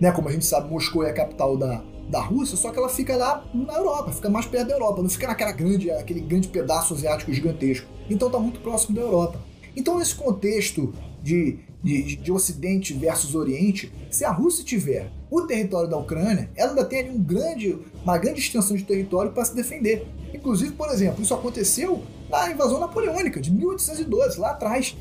Né? 0.00 0.10
Como 0.10 0.28
a 0.28 0.32
gente 0.32 0.44
sabe, 0.44 0.68
Moscou 0.68 1.04
é 1.04 1.10
a 1.10 1.14
capital 1.14 1.56
da, 1.56 1.84
da 2.10 2.20
Rússia, 2.20 2.56
só 2.56 2.72
que 2.72 2.78
ela 2.80 2.88
fica 2.88 3.16
lá 3.16 3.48
na 3.54 3.74
Europa, 3.74 4.10
fica 4.10 4.28
mais 4.28 4.46
perto 4.46 4.66
da 4.66 4.74
Europa, 4.74 5.00
não 5.00 5.08
fica 5.08 5.28
naquela 5.28 5.52
grande, 5.52 5.88
aquele 5.92 6.18
grande 6.18 6.48
pedaço 6.48 6.94
asiático 6.94 7.32
gigantesco. 7.32 7.86
Então 8.10 8.26
está 8.26 8.40
muito 8.40 8.58
próximo 8.58 8.96
da 8.96 9.02
Europa. 9.02 9.38
Então, 9.76 9.96
nesse 10.00 10.16
contexto 10.16 10.92
de, 11.22 11.60
de, 11.80 12.16
de, 12.16 12.32
Ocidente 12.32 12.92
versus 12.92 13.36
Oriente, 13.36 13.92
se 14.10 14.24
a 14.24 14.32
Rússia 14.32 14.64
tiver 14.64 15.12
o 15.30 15.42
território 15.42 15.88
da 15.88 15.96
Ucrânia, 15.96 16.50
ela 16.56 16.70
ainda 16.70 16.84
tem 16.84 17.00
ali 17.00 17.10
um 17.10 17.22
grande, 17.22 17.78
uma 18.02 18.18
grande 18.18 18.40
extensão 18.40 18.76
de 18.76 18.82
território 18.82 19.30
para 19.30 19.44
se 19.44 19.54
defender. 19.54 20.08
Inclusive, 20.34 20.72
por 20.72 20.88
exemplo, 20.90 21.22
isso 21.22 21.34
aconteceu 21.34 22.02
na 22.28 22.50
invasão 22.50 22.78
napoleônica 22.78 23.40
de 23.40 23.52
1812, 23.52 24.38
lá 24.38 24.50
atrás. 24.50 24.96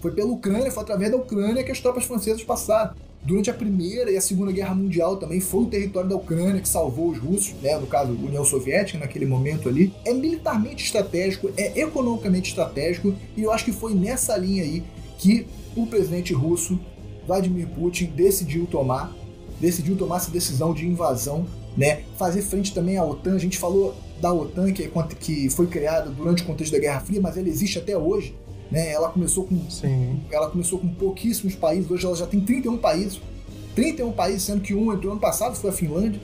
Foi 0.00 0.10
pela 0.10 0.32
Ucrânia, 0.32 0.70
foi 0.70 0.82
através 0.82 1.10
da 1.10 1.16
Ucrânia 1.16 1.62
que 1.62 1.70
as 1.70 1.80
tropas 1.80 2.04
francesas 2.04 2.42
passaram. 2.42 2.94
Durante 3.24 3.48
a 3.50 3.54
Primeira 3.54 4.10
e 4.10 4.16
a 4.16 4.20
Segunda 4.20 4.50
Guerra 4.50 4.74
Mundial 4.74 5.16
também 5.16 5.40
foi 5.40 5.62
o 5.62 5.66
território 5.66 6.08
da 6.08 6.16
Ucrânia 6.16 6.60
que 6.60 6.68
salvou 6.68 7.10
os 7.10 7.18
russos, 7.18 7.54
né, 7.62 7.78
no 7.78 7.86
caso, 7.86 8.10
União 8.10 8.44
Soviética, 8.44 8.98
naquele 8.98 9.26
momento 9.26 9.68
ali. 9.68 9.94
É 10.04 10.12
militarmente 10.12 10.84
estratégico, 10.84 11.48
é 11.56 11.80
economicamente 11.80 12.48
estratégico, 12.48 13.14
e 13.36 13.42
eu 13.42 13.52
acho 13.52 13.64
que 13.64 13.72
foi 13.72 13.94
nessa 13.94 14.36
linha 14.36 14.64
aí 14.64 14.82
que 15.18 15.46
o 15.76 15.86
presidente 15.86 16.34
russo, 16.34 16.80
Vladimir 17.24 17.68
Putin, 17.68 18.06
decidiu 18.06 18.66
tomar, 18.66 19.14
decidiu 19.60 19.96
tomar 19.96 20.16
essa 20.16 20.30
decisão 20.32 20.74
de 20.74 20.84
invasão, 20.84 21.46
né, 21.76 22.02
fazer 22.18 22.42
frente 22.42 22.74
também 22.74 22.98
à 22.98 23.04
OTAN. 23.04 23.36
A 23.36 23.38
gente 23.38 23.56
falou 23.56 23.94
da 24.22 24.32
OTAN, 24.32 24.72
que, 24.72 24.84
é, 24.84 24.90
que 25.18 25.50
foi 25.50 25.66
criada 25.66 26.08
durante 26.08 26.44
o 26.44 26.46
contexto 26.46 26.72
da 26.72 26.78
Guerra 26.78 27.00
Fria, 27.00 27.20
mas 27.20 27.36
ela 27.36 27.48
existe 27.48 27.76
até 27.76 27.98
hoje. 27.98 28.36
Né? 28.70 28.92
Ela, 28.92 29.10
começou 29.10 29.44
com, 29.44 29.68
Sim. 29.68 30.20
ela 30.30 30.48
começou 30.48 30.78
com 30.78 30.88
pouquíssimos 30.88 31.56
países, 31.56 31.90
hoje 31.90 32.06
ela 32.06 32.14
já 32.14 32.26
tem 32.26 32.40
31 32.40 32.78
países. 32.78 33.20
31 33.74 34.12
países, 34.12 34.44
sendo 34.44 34.60
que 34.60 34.74
um 34.74 34.92
entrou 34.92 35.12
ano 35.12 35.20
passado, 35.20 35.56
foi 35.56 35.70
a 35.70 35.72
Finlândia. 35.72 36.20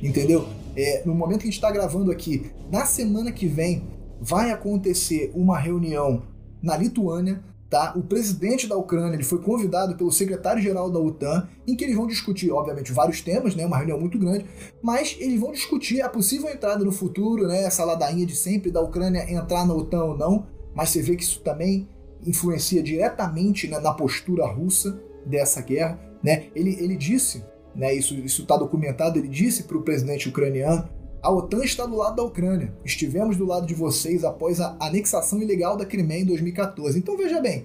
Entendeu? 0.00 0.46
É, 0.76 1.02
no 1.04 1.12
momento 1.12 1.40
que 1.40 1.48
a 1.48 1.50
gente 1.50 1.54
está 1.54 1.72
gravando 1.72 2.12
aqui, 2.12 2.52
na 2.70 2.86
semana 2.86 3.32
que 3.32 3.48
vem, 3.48 3.82
vai 4.20 4.52
acontecer 4.52 5.32
uma 5.34 5.58
reunião 5.58 6.22
na 6.62 6.76
Lituânia 6.76 7.42
Tá? 7.74 7.92
O 7.96 8.04
presidente 8.04 8.68
da 8.68 8.76
Ucrânia 8.76 9.16
ele 9.16 9.24
foi 9.24 9.40
convidado 9.42 9.96
pelo 9.96 10.12
secretário-geral 10.12 10.88
da 10.88 11.00
OTAN, 11.00 11.48
em 11.66 11.74
que 11.74 11.82
eles 11.82 11.96
vão 11.96 12.06
discutir, 12.06 12.48
obviamente, 12.52 12.92
vários 12.92 13.20
temas, 13.20 13.56
né? 13.56 13.66
uma 13.66 13.78
reunião 13.78 13.98
muito 13.98 14.16
grande, 14.16 14.46
mas 14.80 15.16
eles 15.18 15.40
vão 15.40 15.50
discutir 15.50 16.00
a 16.00 16.08
possível 16.08 16.48
entrada 16.48 16.84
no 16.84 16.92
futuro, 16.92 17.48
né? 17.48 17.64
essa 17.64 17.84
ladainha 17.84 18.24
de 18.24 18.36
sempre 18.36 18.70
da 18.70 18.80
Ucrânia 18.80 19.28
entrar 19.28 19.66
na 19.66 19.74
OTAN 19.74 20.04
ou 20.04 20.16
não, 20.16 20.46
mas 20.72 20.90
você 20.90 21.02
vê 21.02 21.16
que 21.16 21.24
isso 21.24 21.40
também 21.40 21.88
influencia 22.24 22.80
diretamente 22.80 23.66
né, 23.66 23.80
na 23.80 23.92
postura 23.92 24.46
russa 24.46 24.96
dessa 25.26 25.60
guerra. 25.60 25.98
Né? 26.22 26.44
Ele, 26.54 26.76
ele 26.78 26.96
disse, 26.96 27.42
né, 27.74 27.92
isso 27.92 28.14
está 28.24 28.56
documentado, 28.56 29.18
ele 29.18 29.26
disse 29.26 29.64
para 29.64 29.76
o 29.76 29.82
presidente 29.82 30.28
ucraniano 30.28 30.88
a 31.24 31.32
OTAN 31.32 31.64
está 31.64 31.86
do 31.86 31.96
lado 31.96 32.16
da 32.16 32.22
Ucrânia. 32.22 32.76
Estivemos 32.84 33.38
do 33.38 33.46
lado 33.46 33.66
de 33.66 33.72
vocês 33.72 34.24
após 34.24 34.60
a 34.60 34.76
anexação 34.78 35.40
ilegal 35.40 35.74
da 35.74 35.86
Crimeia 35.86 36.20
em 36.20 36.26
2014. 36.26 36.98
Então 36.98 37.16
veja 37.16 37.40
bem, 37.40 37.64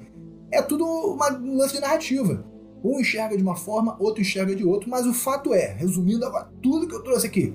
é 0.49 0.62
tudo 0.62 0.86
uma, 0.86 1.30
um 1.34 1.57
lance 1.57 1.74
de 1.74 1.82
narrativa. 1.82 2.45
Um 2.82 3.01
enxerga 3.01 3.36
de 3.36 3.43
uma 3.43 3.57
forma, 3.57 3.97
outro 3.99 4.22
enxerga 4.22 4.55
de 4.55 4.64
outro, 4.64 4.89
mas 4.89 5.05
o 5.05 5.14
fato 5.14 5.53
é, 5.53 5.74
resumindo 5.74 6.26
agora 6.26 6.49
tudo 6.62 6.88
que 6.88 6.95
eu 6.95 7.03
trouxe 7.03 7.28
aqui, 7.28 7.53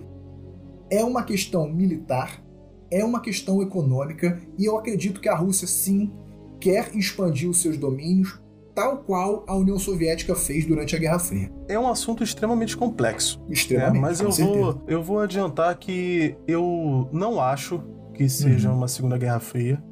é 0.91 1.03
uma 1.03 1.23
questão 1.23 1.73
militar, 1.73 2.45
é 2.91 3.03
uma 3.03 3.23
questão 3.23 3.63
econômica, 3.63 4.43
e 4.59 4.67
eu 4.67 4.77
acredito 4.77 5.23
que 5.23 5.29
a 5.31 5.35
Rússia 5.35 5.67
sim 5.67 6.13
quer 6.61 6.95
expandir 6.95 7.49
os 7.49 7.63
seus 7.63 7.79
domínios, 7.79 8.39
tal 8.75 8.99
qual 8.99 9.45
a 9.47 9.55
União 9.55 9.79
Soviética 9.79 10.35
fez 10.35 10.67
durante 10.67 10.97
a 10.97 10.99
Guerra 10.99 11.19
Fria. 11.19 11.51
É 11.69 11.79
um 11.79 11.89
assunto 11.89 12.25
extremamente 12.25 12.77
complexo. 12.77 13.41
Extremamente. 13.49 13.99
É, 13.99 14.01
mas 14.01 14.21
eu 14.21 14.31
vou, 14.31 14.83
eu 14.89 15.03
vou 15.03 15.21
adiantar 15.21 15.75
que 15.77 16.37
eu 16.47 17.09
não 17.13 17.41
acho 17.41 17.81
que 18.13 18.29
seja 18.29 18.71
uhum. 18.71 18.77
uma 18.77 18.89
Segunda 18.89 19.17
Guerra 19.19 19.41
Fria. 19.41 19.83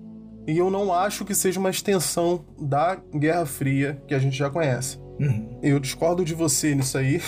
e 0.47 0.59
eu 0.59 0.70
não 0.70 0.93
acho 0.93 1.24
que 1.24 1.35
seja 1.35 1.61
uma 1.61 1.70
extensão 1.70 2.45
da 2.61 2.97
Guerra 3.14 3.47
Fria 3.47 4.03
que 4.07 4.14
a 4.14 4.18
gente 4.18 4.37
já 4.37 4.51
conhece. 4.51 5.01
Uhum. 5.22 5.58
Eu 5.62 5.78
discordo 5.78 6.24
de 6.24 6.34
você 6.34 6.74
nisso 6.74 6.98
aí. 6.98 7.20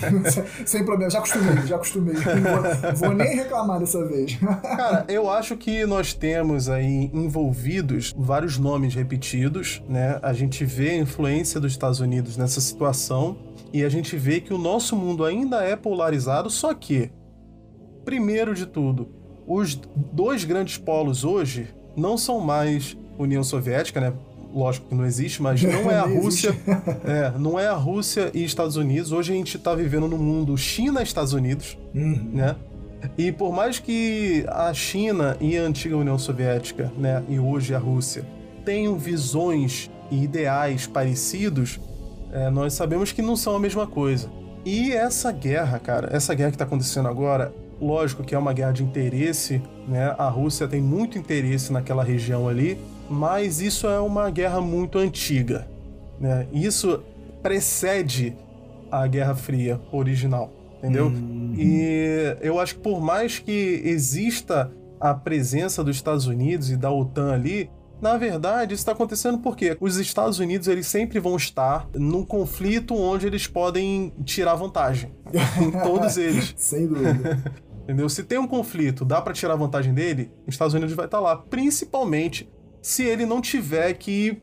Sem 0.66 0.84
problema, 0.84 1.10
já 1.10 1.18
acostumei, 1.18 1.66
já 1.66 1.76
acostumei. 1.76 2.14
Vou, 2.14 2.96
vou 2.96 3.14
nem 3.14 3.36
reclamar 3.36 3.78
dessa 3.78 4.04
vez. 4.04 4.36
Cara, 4.62 5.04
eu 5.08 5.30
acho 5.30 5.56
que 5.56 5.86
nós 5.86 6.12
temos 6.12 6.68
aí 6.68 7.10
envolvidos 7.12 8.14
vários 8.16 8.58
nomes 8.58 8.94
repetidos, 8.94 9.82
né? 9.88 10.18
A 10.22 10.32
gente 10.32 10.64
vê 10.64 10.90
a 10.90 10.96
influência 10.96 11.60
dos 11.60 11.72
Estados 11.72 12.00
Unidos 12.00 12.36
nessa 12.36 12.60
situação 12.60 13.38
e 13.72 13.84
a 13.84 13.88
gente 13.88 14.16
vê 14.16 14.40
que 14.40 14.52
o 14.52 14.58
nosso 14.58 14.96
mundo 14.96 15.24
ainda 15.24 15.62
é 15.62 15.76
polarizado, 15.76 16.50
só 16.50 16.72
que, 16.74 17.10
primeiro 18.04 18.54
de 18.54 18.66
tudo, 18.66 19.08
os 19.46 19.76
dois 20.12 20.44
grandes 20.44 20.76
polos 20.78 21.24
hoje 21.24 21.68
não 21.96 22.16
são 22.16 22.40
mais 22.40 22.96
União 23.18 23.42
Soviética, 23.42 24.00
né? 24.00 24.12
Lógico 24.52 24.88
que 24.88 24.94
não 24.94 25.04
existe, 25.04 25.42
mas 25.42 25.62
não 25.62 25.90
é 25.90 25.98
a 25.98 26.04
Rússia. 26.06 26.56
é, 27.04 27.38
não 27.38 27.58
é 27.58 27.66
a 27.66 27.74
Rússia 27.74 28.30
e 28.34 28.44
Estados 28.44 28.76
Unidos. 28.76 29.12
Hoje 29.12 29.32
a 29.32 29.36
gente 29.36 29.56
está 29.56 29.74
vivendo 29.74 30.08
no 30.08 30.18
mundo 30.18 30.56
China 30.56 31.00
e 31.00 31.04
Estados 31.04 31.32
Unidos, 31.32 31.78
uhum. 31.94 32.30
né? 32.32 32.56
E 33.16 33.30
por 33.30 33.52
mais 33.52 33.78
que 33.78 34.44
a 34.48 34.72
China 34.74 35.36
e 35.40 35.56
a 35.56 35.62
antiga 35.62 35.96
União 35.96 36.18
Soviética, 36.18 36.92
né, 36.96 37.22
e 37.28 37.38
hoje 37.38 37.74
a 37.74 37.78
Rússia, 37.78 38.24
tenham 38.64 38.98
visões 38.98 39.90
e 40.10 40.24
ideais 40.24 40.86
parecidos, 40.86 41.80
é, 42.32 42.50
nós 42.50 42.72
sabemos 42.74 43.12
que 43.12 43.22
não 43.22 43.36
são 43.36 43.54
a 43.54 43.58
mesma 43.60 43.86
coisa. 43.86 44.28
E 44.64 44.92
essa 44.92 45.30
guerra, 45.32 45.78
cara, 45.78 46.08
essa 46.12 46.34
guerra 46.34 46.50
que 46.50 46.56
está 46.56 46.64
acontecendo 46.64 47.08
agora, 47.08 47.54
lógico 47.80 48.22
que 48.24 48.34
é 48.34 48.38
uma 48.38 48.52
guerra 48.52 48.72
de 48.72 48.82
interesse, 48.82 49.62
né? 49.86 50.14
A 50.18 50.28
Rússia 50.28 50.66
tem 50.66 50.80
muito 50.80 51.16
interesse 51.16 51.72
naquela 51.72 52.02
região 52.02 52.48
ali, 52.48 52.78
mas 53.08 53.60
isso 53.60 53.86
é 53.86 53.98
uma 54.00 54.30
guerra 54.30 54.60
muito 54.60 54.98
antiga. 54.98 55.68
Né? 56.20 56.46
Isso 56.52 57.02
precede 57.42 58.36
a 58.90 59.06
Guerra 59.06 59.34
Fria 59.34 59.80
original, 59.92 60.50
entendeu? 60.78 61.06
Uhum. 61.06 61.54
E 61.56 62.36
eu 62.40 62.58
acho 62.58 62.74
que 62.74 62.80
por 62.80 63.00
mais 63.00 63.38
que 63.38 63.82
exista 63.84 64.70
a 65.00 65.14
presença 65.14 65.84
dos 65.84 65.96
Estados 65.96 66.26
Unidos 66.26 66.70
e 66.70 66.76
da 66.76 66.90
OTAN 66.90 67.32
ali, 67.32 67.70
na 68.00 68.16
verdade, 68.16 68.74
isso 68.74 68.82
está 68.82 68.92
acontecendo 68.92 69.38
porque 69.38 69.76
os 69.80 69.96
Estados 69.96 70.38
Unidos 70.38 70.68
eles 70.68 70.86
sempre 70.86 71.18
vão 71.18 71.36
estar 71.36 71.88
num 71.94 72.24
conflito 72.24 72.94
onde 72.94 73.26
eles 73.26 73.46
podem 73.46 74.12
tirar 74.24 74.54
vantagem. 74.54 75.12
em 75.60 75.70
todos 75.82 76.16
eles. 76.16 76.54
Sem 76.56 76.86
dúvida. 76.86 77.38
Entendeu? 77.82 78.08
Se 78.08 78.22
tem 78.22 78.38
um 78.38 78.46
conflito, 78.46 79.04
dá 79.04 79.20
para 79.20 79.32
tirar 79.32 79.56
vantagem 79.56 79.94
dele, 79.94 80.30
os 80.46 80.54
Estados 80.54 80.74
Unidos 80.74 80.94
vai 80.94 81.06
estar 81.06 81.20
lá, 81.20 81.36
principalmente 81.36 82.48
se 82.88 83.04
ele 83.04 83.26
não 83.26 83.38
tiver 83.42 83.92
que 83.92 84.40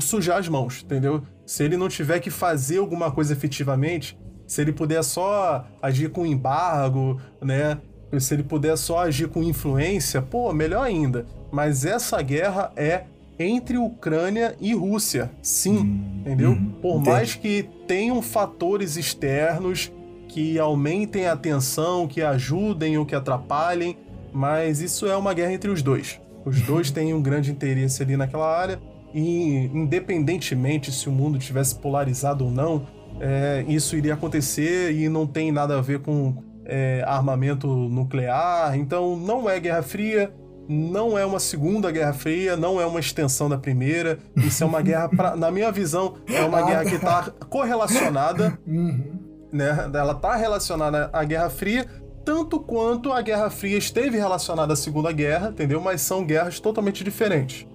sujar 0.00 0.38
as 0.38 0.48
mãos, 0.48 0.82
entendeu? 0.84 1.24
Se 1.44 1.64
ele 1.64 1.76
não 1.76 1.88
tiver 1.88 2.20
que 2.20 2.30
fazer 2.30 2.78
alguma 2.78 3.10
coisa 3.10 3.32
efetivamente, 3.32 4.16
se 4.46 4.60
ele 4.60 4.72
puder 4.72 5.02
só 5.02 5.66
agir 5.82 6.08
com 6.10 6.24
embargo, 6.24 7.20
né? 7.42 7.80
Se 8.20 8.32
ele 8.32 8.44
puder 8.44 8.78
só 8.78 9.00
agir 9.00 9.26
com 9.26 9.42
influência, 9.42 10.22
pô, 10.22 10.52
melhor 10.52 10.84
ainda. 10.84 11.26
Mas 11.50 11.84
essa 11.84 12.22
guerra 12.22 12.72
é 12.76 13.06
entre 13.40 13.76
Ucrânia 13.76 14.54
e 14.60 14.72
Rússia, 14.72 15.32
sim, 15.42 15.78
hum, 15.78 16.20
entendeu? 16.20 16.52
Hum, 16.52 16.74
Por 16.80 16.92
entendi. 17.00 17.10
mais 17.10 17.34
que 17.34 17.68
tenham 17.88 18.22
fatores 18.22 18.96
externos 18.96 19.90
que 20.28 20.60
aumentem 20.60 21.26
a 21.26 21.36
tensão, 21.36 22.06
que 22.06 22.22
ajudem 22.22 22.96
ou 22.96 23.04
que 23.04 23.16
atrapalhem, 23.16 23.98
mas 24.32 24.80
isso 24.80 25.08
é 25.08 25.16
uma 25.16 25.34
guerra 25.34 25.52
entre 25.52 25.72
os 25.72 25.82
dois. 25.82 26.20
Os 26.44 26.60
dois 26.62 26.90
têm 26.90 27.14
um 27.14 27.22
grande 27.22 27.50
interesse 27.50 28.02
ali 28.02 28.16
naquela 28.16 28.46
área 28.46 28.78
e, 29.14 29.70
independentemente 29.72 30.90
se 30.92 31.08
o 31.08 31.12
mundo 31.12 31.38
tivesse 31.38 31.74
polarizado 31.76 32.44
ou 32.44 32.50
não, 32.50 32.86
é, 33.20 33.64
isso 33.68 33.96
iria 33.96 34.14
acontecer 34.14 34.92
e 34.92 35.08
não 35.08 35.26
tem 35.26 35.52
nada 35.52 35.78
a 35.78 35.80
ver 35.80 36.00
com 36.00 36.42
é, 36.64 37.02
armamento 37.06 37.68
nuclear. 37.68 38.76
Então, 38.76 39.16
não 39.16 39.48
é 39.48 39.60
Guerra 39.60 39.82
Fria, 39.82 40.32
não 40.68 41.16
é 41.16 41.24
uma 41.24 41.38
segunda 41.38 41.90
Guerra 41.90 42.12
Fria, 42.12 42.56
não 42.56 42.80
é 42.80 42.86
uma 42.86 43.00
extensão 43.00 43.48
da 43.48 43.58
primeira. 43.58 44.18
Isso 44.36 44.64
é 44.64 44.66
uma 44.66 44.82
guerra, 44.82 45.08
pra, 45.08 45.36
na 45.36 45.50
minha 45.50 45.70
visão, 45.70 46.14
é 46.26 46.42
uma 46.42 46.62
guerra 46.62 46.84
que 46.84 46.96
está 46.96 47.30
correlacionada. 47.48 48.58
Uhum. 48.66 49.20
Né? 49.52 49.68
Ela 49.94 50.12
está 50.12 50.34
relacionada 50.34 51.10
à 51.12 51.22
Guerra 51.22 51.48
Fria, 51.50 51.86
tanto 52.24 52.58
quanto 52.58 53.12
a 53.12 53.20
Guerra 53.20 53.50
Fria 53.50 53.76
esteve 53.76 54.16
relacionada 54.16 54.72
à 54.72 54.76
Segunda 54.76 55.12
Guerra, 55.12 55.50
entendeu? 55.50 55.80
Mas 55.80 56.00
são 56.00 56.24
guerras 56.24 56.58
totalmente 56.58 57.04
diferentes. 57.04 57.66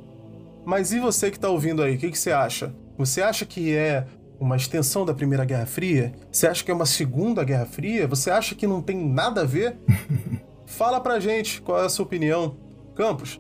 Mas 0.66 0.92
e 0.92 1.00
você 1.00 1.30
que 1.30 1.38
está 1.38 1.50
ouvindo 1.50 1.82
aí, 1.82 1.96
o 1.96 1.98
que, 1.98 2.12
que 2.12 2.18
você 2.18 2.32
acha? 2.32 2.74
Você 2.98 3.22
acha 3.22 3.46
que 3.46 3.76
é 3.76 4.06
uma 4.40 4.56
extensão 4.56 5.06
da 5.06 5.14
Primeira 5.14 5.46
Guerra 5.46 5.66
Fria? 5.66 6.14
Você 6.32 6.48
acha 6.48 6.64
que 6.64 6.72
é 6.72 6.74
uma 6.74 6.86
Segunda 6.86 7.44
Guerra 7.44 7.66
Fria? 7.66 8.08
Você 8.08 8.32
acha 8.32 8.56
que 8.56 8.66
não 8.68 8.82
tem 8.82 8.98
nada 8.98 9.42
a 9.42 9.46
ver? 9.46 9.78
Fala 10.66 11.00
pra 11.00 11.20
gente 11.20 11.62
qual 11.62 11.82
é 11.82 11.86
a 11.86 11.90
sua 11.90 12.06
opinião. 12.06 12.56
Campos, 12.96 13.40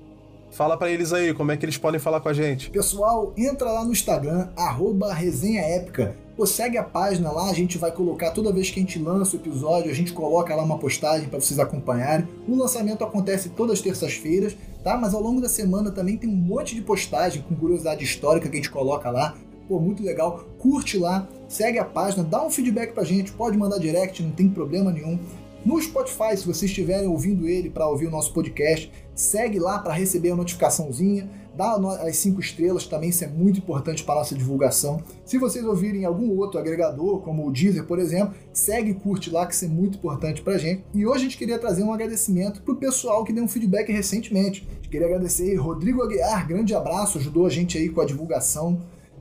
fala 0.51 0.77
para 0.77 0.89
eles 0.89 1.11
aí 1.13 1.33
como 1.33 1.51
é 1.51 1.57
que 1.57 1.65
eles 1.65 1.77
podem 1.77 1.99
falar 1.99 2.21
com 2.21 2.29
a 2.29 2.33
gente. 2.33 2.71
Pessoal, 2.71 3.33
entra 3.37 3.71
lá 3.71 3.83
no 3.83 3.91
Instagram, 3.91 4.49
arroba 4.57 5.13
resenha 5.13 5.61
épica 5.61 6.15
Pô, 6.39 6.45
segue 6.45 6.77
a 6.77 6.83
página 6.83 7.29
lá, 7.33 7.49
a 7.49 7.53
gente 7.53 7.77
vai 7.77 7.91
colocar 7.91 8.31
toda 8.31 8.53
vez 8.53 8.69
que 8.71 8.79
a 8.79 8.81
gente 8.81 8.97
lança 8.97 9.35
o 9.35 9.39
episódio, 9.41 9.91
a 9.91 9.93
gente 9.93 10.13
coloca 10.13 10.55
lá 10.55 10.63
uma 10.63 10.77
postagem 10.77 11.27
para 11.27 11.37
vocês 11.37 11.59
acompanharem. 11.59 12.29
O 12.47 12.55
lançamento 12.55 13.03
acontece 13.03 13.49
todas 13.49 13.73
as 13.73 13.81
terças-feiras, 13.81 14.55
tá? 14.81 14.95
Mas 14.95 15.13
ao 15.13 15.21
longo 15.21 15.41
da 15.41 15.49
semana 15.49 15.91
também 15.91 16.15
tem 16.15 16.29
um 16.29 16.33
monte 16.33 16.75
de 16.75 16.81
postagem 16.81 17.41
com 17.41 17.53
curiosidade 17.57 18.05
histórica 18.05 18.47
que 18.47 18.55
a 18.55 18.55
gente 18.55 18.71
coloca 18.71 19.09
lá. 19.09 19.35
Pô, 19.67 19.81
muito 19.81 20.01
legal. 20.01 20.45
Curte 20.57 20.97
lá, 20.97 21.27
segue 21.49 21.77
a 21.77 21.83
página, 21.83 22.23
dá 22.23 22.41
um 22.41 22.49
feedback 22.49 22.93
pra 22.93 23.03
gente, 23.03 23.33
pode 23.33 23.57
mandar 23.57 23.77
direct, 23.77 24.23
não 24.23 24.31
tem 24.31 24.47
problema 24.47 24.93
nenhum. 24.93 25.19
No 25.65 25.77
Spotify, 25.81 26.37
se 26.37 26.45
vocês 26.45 26.71
estiverem 26.71 27.09
ouvindo 27.09 27.49
ele 27.49 27.69
para 27.69 27.85
ouvir 27.85 28.07
o 28.07 28.11
nosso 28.11 28.33
podcast, 28.33 28.89
segue 29.13 29.59
lá 29.59 29.77
para 29.79 29.93
receber 29.93 30.31
a 30.31 30.35
notificaçãozinha, 30.37 31.29
dá 31.59 31.75
as 32.07 32.15
cinco 32.15 32.39
estrelas 32.39 32.87
também, 32.87 33.09
isso 33.09 33.25
é 33.25 33.27
muito 33.27 33.59
importante 33.59 34.01
para 34.05 34.15
a 34.15 34.17
nossa 34.19 34.33
divulgação. 34.33 35.03
Se 35.25 35.37
vocês 35.37 35.65
ouvirem 35.65 36.05
algum 36.05 36.37
outro 36.37 36.57
agregador, 36.57 37.19
como 37.19 37.45
o 37.45 37.51
Deezer, 37.51 37.83
por 37.83 37.99
exemplo, 37.99 38.33
segue 38.53 38.91
e 38.91 38.93
curte 38.93 39.29
lá, 39.29 39.45
que 39.45 39.53
isso 39.53 39.65
é 39.65 39.67
muito 39.67 39.97
importante 39.97 40.41
para 40.41 40.53
a 40.53 40.57
gente. 40.57 40.85
E 40.93 41.05
hoje 41.05 41.17
a 41.17 41.23
gente 41.23 41.37
queria 41.37 41.59
trazer 41.59 41.83
um 41.83 41.91
agradecimento 41.91 42.61
para 42.61 42.73
o 42.73 42.77
pessoal 42.77 43.25
que 43.25 43.33
deu 43.33 43.43
um 43.43 43.47
feedback 43.49 43.91
recentemente. 43.91 44.65
A 44.71 44.75
gente 44.75 44.87
queria 44.87 45.07
agradecer 45.07 45.53
Rodrigo 45.55 46.01
Aguiar, 46.01 46.47
grande 46.47 46.73
abraço, 46.73 47.17
ajudou 47.17 47.45
a 47.45 47.49
gente 47.49 47.77
aí 47.77 47.89
com 47.89 47.99
a 47.99 48.05
divulgação 48.05 48.79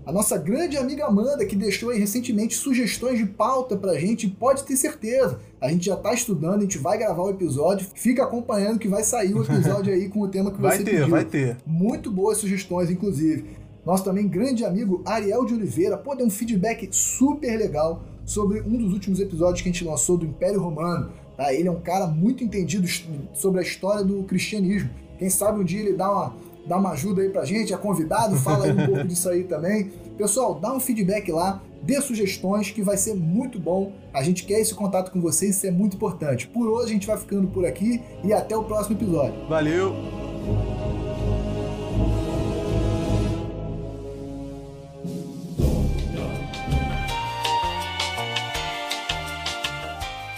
a 0.09 0.13
nossa 0.13 0.39
grande 0.39 0.75
amiga 0.79 1.05
Amanda, 1.05 1.45
que 1.45 1.55
deixou 1.55 1.91
aí 1.91 1.99
recentemente 1.99 2.55
sugestões 2.55 3.19
de 3.19 3.27
pauta 3.27 3.77
pra 3.77 3.93
gente, 3.99 4.27
pode 4.27 4.65
ter 4.65 4.75
certeza. 4.75 5.39
A 5.61 5.69
gente 5.69 5.85
já 5.85 5.97
tá 5.97 6.15
estudando, 6.15 6.61
a 6.61 6.63
gente 6.63 6.79
vai 6.79 6.97
gravar 6.97 7.25
o 7.25 7.29
episódio, 7.29 7.87
fica 7.95 8.23
acompanhando 8.23 8.79
que 8.79 8.89
vai 8.89 9.05
sair 9.05 9.35
o 9.35 9.45
episódio 9.45 9.93
aí 9.93 10.09
com 10.09 10.23
o 10.23 10.29
tema 10.29 10.51
que 10.51 10.57
vai 10.63 10.79
você 10.79 10.83
ter, 10.83 10.91
pediu. 10.93 11.09
Vai 11.11 11.27
ter, 11.27 11.47
vai 11.47 11.55
ter. 11.57 11.63
Muito 11.67 12.11
boas 12.11 12.39
sugestões, 12.39 12.91
inclusive. 12.91 13.51
Nosso 13.85 14.03
também 14.03 14.27
grande 14.27 14.65
amigo 14.65 15.03
Ariel 15.05 15.45
de 15.45 15.53
Oliveira, 15.53 15.99
pô, 15.99 16.15
deu 16.15 16.25
um 16.25 16.31
feedback 16.31 16.89
super 16.91 17.59
legal 17.59 18.03
sobre 18.25 18.63
um 18.63 18.79
dos 18.79 18.95
últimos 18.95 19.21
episódios 19.21 19.61
que 19.61 19.69
a 19.69 19.73
gente 19.73 19.85
lançou 19.85 20.17
do 20.17 20.25
Império 20.25 20.59
Romano. 20.59 21.13
Tá? 21.37 21.53
Ele 21.53 21.69
é 21.69 21.71
um 21.71 21.83
cara 21.83 22.07
muito 22.07 22.43
entendido 22.43 22.89
sobre 23.35 23.61
a 23.61 23.63
história 23.63 24.03
do 24.03 24.23
cristianismo. 24.23 24.89
Quem 25.19 25.29
sabe 25.29 25.61
um 25.61 25.65
dia 25.65 25.81
ele 25.81 25.93
dá 25.93 26.11
uma 26.11 26.35
dá 26.69 26.77
uma 26.77 26.91
ajuda 26.91 27.23
aí 27.23 27.31
pra 27.31 27.45
gente, 27.45 27.73
é 27.73 27.77
convidado, 27.77 28.37
fala 28.37 28.66
aí 28.66 28.73
um 28.73 28.87
pouco 28.87 29.05
disso 29.09 29.29
aí 29.29 29.45
também. 29.45 29.91
Pessoal, 30.16 30.55
dá 30.55 30.73
um 30.73 30.79
feedback 30.79 31.33
lá, 31.33 31.62
dê 31.83 32.01
sugestões 32.01 32.71
que 32.71 32.83
vai 32.83 32.97
ser 32.97 33.14
muito 33.14 33.59
bom. 33.59 33.93
A 34.12 34.23
gente 34.23 34.45
quer 34.45 34.61
esse 34.61 34.75
contato 34.75 35.11
com 35.11 35.21
vocês, 35.21 35.57
isso 35.57 35.66
é 35.66 35.71
muito 35.71 35.97
importante. 35.97 36.47
Por 36.47 36.69
hoje 36.69 36.91
a 36.91 36.93
gente 36.93 37.07
vai 37.07 37.16
ficando 37.16 37.49
por 37.49 37.64
aqui 37.64 38.03
e 38.23 38.33
até 38.33 38.57
o 38.57 38.62
próximo 38.62 38.97
episódio. 38.97 39.49
Valeu! 39.49 39.95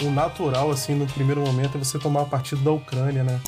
o 0.02 0.10
natural, 0.10 0.70
assim, 0.70 0.94
no 0.94 1.06
primeiro 1.06 1.42
momento 1.42 1.76
é 1.76 1.78
você 1.78 1.98
tomar 1.98 2.24
partido 2.24 2.62
da 2.62 2.72
Ucrânia, 2.72 3.22
né? 3.22 3.38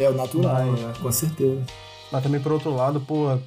É 0.00 0.10
o 0.10 0.14
natural, 0.14 0.66
Mas... 0.66 0.80
né? 0.80 0.92
com 1.00 1.12
certeza. 1.12 1.62
Mas 2.10 2.22
também, 2.22 2.40
por 2.40 2.52
outro 2.52 2.74
lado, 2.74 3.00
pô, 3.00 3.38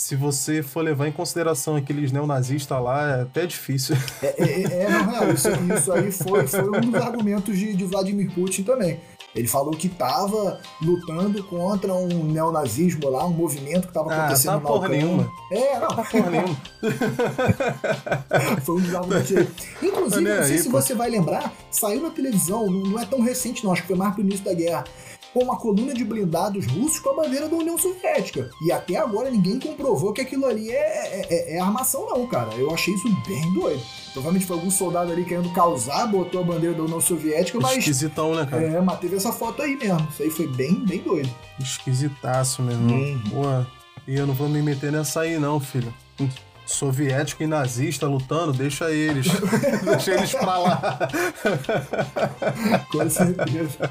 se 0.00 0.16
você 0.16 0.62
for 0.62 0.82
levar 0.82 1.08
em 1.08 1.12
consideração 1.12 1.76
aqueles 1.76 2.10
neonazistas 2.10 2.82
lá, 2.82 3.18
é 3.18 3.22
até 3.22 3.44
difícil. 3.44 3.94
É, 4.22 4.34
é, 4.38 4.62
é, 4.84 4.88
não, 4.88 5.24
é, 5.24 5.32
isso, 5.32 5.48
isso 5.50 5.92
aí 5.92 6.10
foi, 6.10 6.46
foi 6.46 6.68
um 6.68 6.80
dos 6.80 6.94
argumentos 6.94 7.58
de, 7.58 7.74
de 7.74 7.84
Vladimir 7.84 8.30
Putin 8.32 8.62
também. 8.62 8.98
Ele 9.34 9.46
falou 9.46 9.72
que 9.72 9.86
estava 9.86 10.60
lutando 10.82 11.44
contra 11.44 11.94
um 11.94 12.24
neonazismo 12.24 13.08
lá, 13.10 13.24
um 13.26 13.30
movimento 13.30 13.82
que 13.82 13.88
estava 13.88 14.12
ah, 14.12 14.24
acontecendo 14.24 14.50
ah, 14.50 14.54
tá 14.54 14.60
na 14.60 14.66
porra 14.66 14.86
Ucrânia. 14.86 15.06
Nenhuma. 15.06 15.30
É, 15.52 15.78
não. 15.78 15.88
Tá 15.88 16.02
porra 16.02 16.30
nenhuma. 16.32 16.56
Foi 18.64 18.74
um 18.74 18.80
dos 18.80 18.94
argumentos. 18.94 19.30
Inclusive, 19.82 20.20
não, 20.22 20.42
sei 20.42 20.56
aí, 20.56 20.58
se 20.58 20.70
pô. 20.70 20.80
você 20.80 20.94
vai 20.94 21.10
lembrar, 21.10 21.52
saiu 21.70 22.02
na 22.02 22.10
televisão, 22.10 22.66
não 22.68 22.98
é 22.98 23.04
tão 23.04 23.20
recente 23.20 23.62
não, 23.64 23.72
acho 23.72 23.82
que 23.82 23.88
foi 23.88 23.96
mais 23.96 24.14
pro 24.14 24.22
início 24.22 24.44
da 24.44 24.54
guerra 24.54 24.84
com 25.32 25.44
uma 25.44 25.56
coluna 25.56 25.94
de 25.94 26.04
blindados 26.04 26.66
russos 26.66 26.98
com 26.98 27.10
a 27.10 27.22
bandeira 27.22 27.48
da 27.48 27.56
União 27.56 27.78
Soviética. 27.78 28.50
E 28.62 28.72
até 28.72 28.96
agora 28.96 29.30
ninguém 29.30 29.58
comprovou 29.58 30.12
que 30.12 30.20
aquilo 30.20 30.46
ali 30.46 30.70
é, 30.70 30.74
é, 30.74 31.26
é, 31.30 31.56
é 31.56 31.60
armação, 31.60 32.06
não, 32.06 32.26
cara. 32.26 32.52
Eu 32.54 32.72
achei 32.72 32.94
isso 32.94 33.08
bem 33.26 33.52
doido. 33.52 33.80
Provavelmente 34.12 34.46
foi 34.46 34.56
algum 34.56 34.70
soldado 34.70 35.12
ali 35.12 35.24
querendo 35.24 35.52
causar, 35.52 36.06
botou 36.06 36.40
a 36.40 36.44
bandeira 36.44 36.74
da 36.74 36.82
União 36.82 37.00
Soviética, 37.00 37.58
mas. 37.60 37.78
Esquisitão, 37.78 38.34
né, 38.34 38.46
cara? 38.46 38.62
É, 38.62 38.80
mas 38.80 38.98
teve 38.98 39.16
essa 39.16 39.32
foto 39.32 39.62
aí 39.62 39.76
mesmo. 39.76 40.06
Isso 40.10 40.22
aí 40.22 40.30
foi 40.30 40.46
bem, 40.48 40.74
bem 40.84 41.00
doido. 41.00 41.30
Esquisitaço, 41.58 42.62
meu 42.62 42.72
irmão. 42.72 42.96
Uhum. 42.96 43.22
Pô, 43.30 43.70
e 44.08 44.16
eu 44.16 44.26
não 44.26 44.34
vou 44.34 44.48
me 44.48 44.60
meter 44.60 44.90
nessa 44.90 45.20
aí, 45.20 45.38
não, 45.38 45.60
filho 45.60 45.92
soviético 46.70 47.42
e 47.42 47.46
nazista 47.46 48.06
lutando, 48.06 48.52
deixa 48.52 48.90
eles. 48.90 49.26
deixa 49.84 50.14
eles 50.14 50.32
pra 50.32 50.58
lá. 50.58 50.98
Com 52.90 53.10
certeza. 53.10 53.90